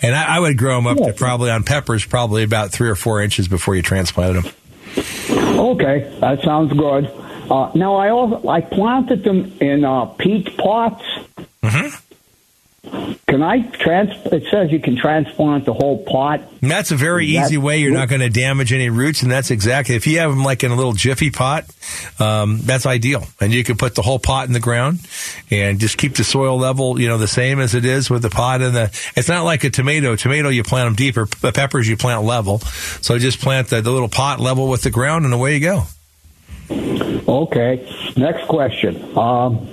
And 0.01 0.15
I, 0.15 0.37
I 0.37 0.39
would 0.39 0.57
grow 0.57 0.75
them 0.75 0.87
up 0.87 0.97
to 0.97 1.13
probably 1.13 1.51
on 1.51 1.63
peppers, 1.63 2.05
probably 2.05 2.43
about 2.43 2.71
three 2.71 2.89
or 2.89 2.95
four 2.95 3.21
inches 3.21 3.47
before 3.47 3.75
you 3.75 3.81
transplanted 3.81 4.43
them. 4.43 4.53
Okay, 5.29 6.17
that 6.21 6.41
sounds 6.43 6.71
good. 6.73 7.11
Uh, 7.49 7.71
now 7.75 7.95
I 7.95 8.09
also 8.09 8.47
I 8.47 8.61
planted 8.61 9.23
them 9.23 9.53
in 9.59 9.83
uh, 9.83 10.05
peat 10.05 10.57
pots. 10.57 11.03
Can 13.27 13.43
I 13.43 13.61
trans? 13.61 14.11
It 14.31 14.43
says 14.49 14.71
you 14.71 14.79
can 14.79 14.95
transplant 14.95 15.65
the 15.65 15.73
whole 15.73 16.03
pot. 16.03 16.41
And 16.61 16.71
that's 16.71 16.91
a 16.91 16.95
very 16.95 17.25
easy 17.25 17.57
way. 17.57 17.79
You're 17.79 17.91
not 17.91 18.09
going 18.09 18.21
to 18.21 18.29
damage 18.29 18.71
any 18.71 18.89
roots, 18.89 19.23
and 19.23 19.31
that's 19.31 19.51
exactly 19.51 19.95
if 19.95 20.07
you 20.07 20.19
have 20.19 20.29
them 20.31 20.43
like 20.43 20.63
in 20.63 20.71
a 20.71 20.75
little 20.75 20.93
jiffy 20.93 21.31
pot. 21.31 21.65
Um, 22.19 22.59
that's 22.61 22.85
ideal, 22.85 23.25
and 23.39 23.53
you 23.53 23.63
can 23.63 23.77
put 23.77 23.95
the 23.95 24.01
whole 24.01 24.19
pot 24.19 24.47
in 24.47 24.53
the 24.53 24.59
ground 24.59 24.99
and 25.51 25.79
just 25.79 25.97
keep 25.97 26.15
the 26.15 26.23
soil 26.23 26.57
level, 26.57 26.99
you 26.99 27.07
know, 27.07 27.17
the 27.17 27.27
same 27.27 27.59
as 27.59 27.75
it 27.75 27.85
is 27.85 28.09
with 28.09 28.21
the 28.21 28.29
pot 28.29 28.61
and 28.61 28.75
the. 28.75 28.83
It's 29.15 29.29
not 29.29 29.43
like 29.43 29.63
a 29.63 29.69
tomato. 29.69 30.15
Tomato 30.15 30.49
you 30.49 30.63
plant 30.63 30.87
them 30.87 30.95
deeper. 30.95 31.25
The 31.41 31.51
peppers 31.51 31.87
you 31.87 31.97
plant 31.97 32.23
level. 32.23 32.59
So 32.59 33.17
just 33.17 33.39
plant 33.39 33.69
the, 33.69 33.81
the 33.81 33.91
little 33.91 34.09
pot 34.09 34.39
level 34.39 34.69
with 34.69 34.81
the 34.81 34.91
ground, 34.91 35.25
and 35.25 35.33
away 35.33 35.55
you 35.55 35.61
go. 35.61 35.83
Okay. 37.27 38.13
Next 38.15 38.47
question. 38.47 39.17
Um, 39.17 39.67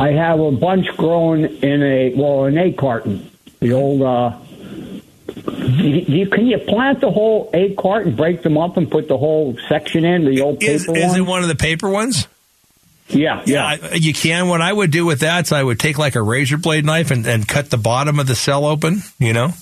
I 0.00 0.12
have 0.12 0.40
a 0.40 0.50
bunch 0.50 0.86
growing 0.96 1.44
in 1.44 1.82
a 1.82 2.14
well 2.16 2.44
an 2.44 2.56
egg 2.58 2.76
carton. 2.76 3.30
The 3.60 3.72
old. 3.72 4.02
Uh, 4.02 4.38
you, 5.36 6.04
you- 6.08 6.26
can 6.26 6.46
you 6.46 6.58
plant 6.58 7.00
the 7.00 7.10
whole 7.10 7.50
egg 7.52 7.76
carton, 7.76 8.16
break 8.16 8.42
them 8.42 8.56
up, 8.58 8.76
and 8.76 8.90
put 8.90 9.08
the 9.08 9.18
whole 9.18 9.56
section 9.68 10.04
in 10.04 10.24
the 10.24 10.40
old 10.40 10.60
paper 10.60 10.72
Is, 10.72 10.82
is 10.82 10.88
one? 11.10 11.18
it 11.18 11.22
one 11.22 11.42
of 11.42 11.48
the 11.48 11.54
paper 11.54 11.88
ones? 11.88 12.26
Yeah, 13.08 13.42
yeah. 13.44 13.66
I- 13.66 13.94
You 13.94 14.12
can. 14.14 14.48
What 14.48 14.60
I 14.62 14.72
would 14.72 14.90
do 14.90 15.04
with 15.04 15.20
that 15.20 15.46
is 15.46 15.52
I 15.52 15.62
would 15.62 15.78
take 15.80 15.98
like 15.98 16.14
a 16.14 16.22
razor 16.22 16.56
blade 16.56 16.84
knife 16.84 17.10
and, 17.10 17.26
and 17.26 17.46
cut 17.46 17.68
the 17.70 17.76
bottom 17.76 18.18
of 18.20 18.26
the 18.26 18.34
cell 18.36 18.64
open. 18.64 19.02
You 19.18 19.32
know. 19.32 19.52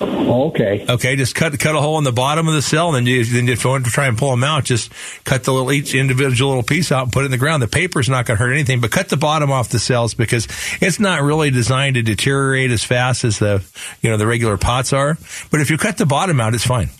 Okay. 0.00 0.86
Okay. 0.88 1.16
Just 1.16 1.34
cut 1.34 1.58
cut 1.58 1.74
a 1.74 1.80
hole 1.80 1.98
in 1.98 2.04
the 2.04 2.12
bottom 2.12 2.48
of 2.48 2.54
the 2.54 2.62
cell, 2.62 2.88
and 2.88 2.96
then 2.96 3.06
you 3.06 3.24
then 3.24 3.48
if 3.48 3.64
you 3.64 3.70
want 3.70 3.84
to 3.84 3.90
try 3.90 4.06
and 4.06 4.16
pull 4.18 4.30
them 4.30 4.42
out, 4.42 4.64
just 4.64 4.92
cut 5.24 5.44
the 5.44 5.52
little 5.52 5.70
each 5.70 5.94
individual 5.94 6.50
little 6.50 6.62
piece 6.62 6.90
out 6.90 7.04
and 7.04 7.12
put 7.12 7.22
it 7.22 7.26
in 7.26 7.30
the 7.30 7.38
ground. 7.38 7.62
The 7.62 7.68
paper's 7.68 8.08
not 8.08 8.26
going 8.26 8.38
to 8.38 8.44
hurt 8.44 8.52
anything, 8.52 8.80
but 8.80 8.90
cut 8.90 9.08
the 9.08 9.16
bottom 9.16 9.50
off 9.50 9.68
the 9.68 9.78
cells 9.78 10.14
because 10.14 10.48
it's 10.80 10.98
not 10.98 11.22
really 11.22 11.50
designed 11.50 11.94
to 11.94 12.02
deteriorate 12.02 12.70
as 12.70 12.82
fast 12.82 13.24
as 13.24 13.38
the 13.38 13.64
you 14.00 14.10
know 14.10 14.16
the 14.16 14.26
regular 14.26 14.56
pots 14.56 14.92
are. 14.92 15.16
But 15.50 15.60
if 15.60 15.70
you 15.70 15.78
cut 15.78 15.98
the 15.98 16.06
bottom 16.06 16.40
out, 16.40 16.54
it's 16.54 16.66
fine. 16.66 16.90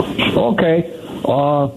Okay. 0.00 1.00
Uh, 1.24 1.68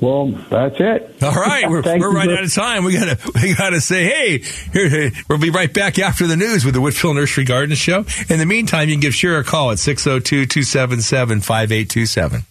well, 0.00 0.28
that's 0.50 0.76
it. 0.78 1.22
All 1.22 1.32
right, 1.32 1.68
we're, 1.68 1.82
we're 1.98 2.12
right 2.12 2.30
out 2.30 2.44
of 2.44 2.52
time. 2.52 2.84
We 2.84 2.92
gotta 2.92 3.18
we 3.42 3.54
gotta 3.54 3.80
say, 3.80 4.04
hey, 4.04 4.38
here, 4.72 4.88
here, 4.88 5.10
we'll 5.28 5.38
be 5.38 5.50
right 5.50 5.72
back 5.72 5.98
after 5.98 6.26
the 6.26 6.36
news 6.36 6.64
with 6.64 6.74
the 6.74 6.80
Whitfill 6.80 7.14
Nursery 7.14 7.44
Garden 7.44 7.76
Show. 7.76 8.04
In 8.28 8.38
the 8.38 8.46
meantime, 8.46 8.88
you 8.88 8.94
can 8.94 9.00
give 9.00 9.14
Shira 9.14 9.40
a 9.40 9.44
call 9.44 9.70
at 9.70 9.78
602-277-5827. 9.78 12.44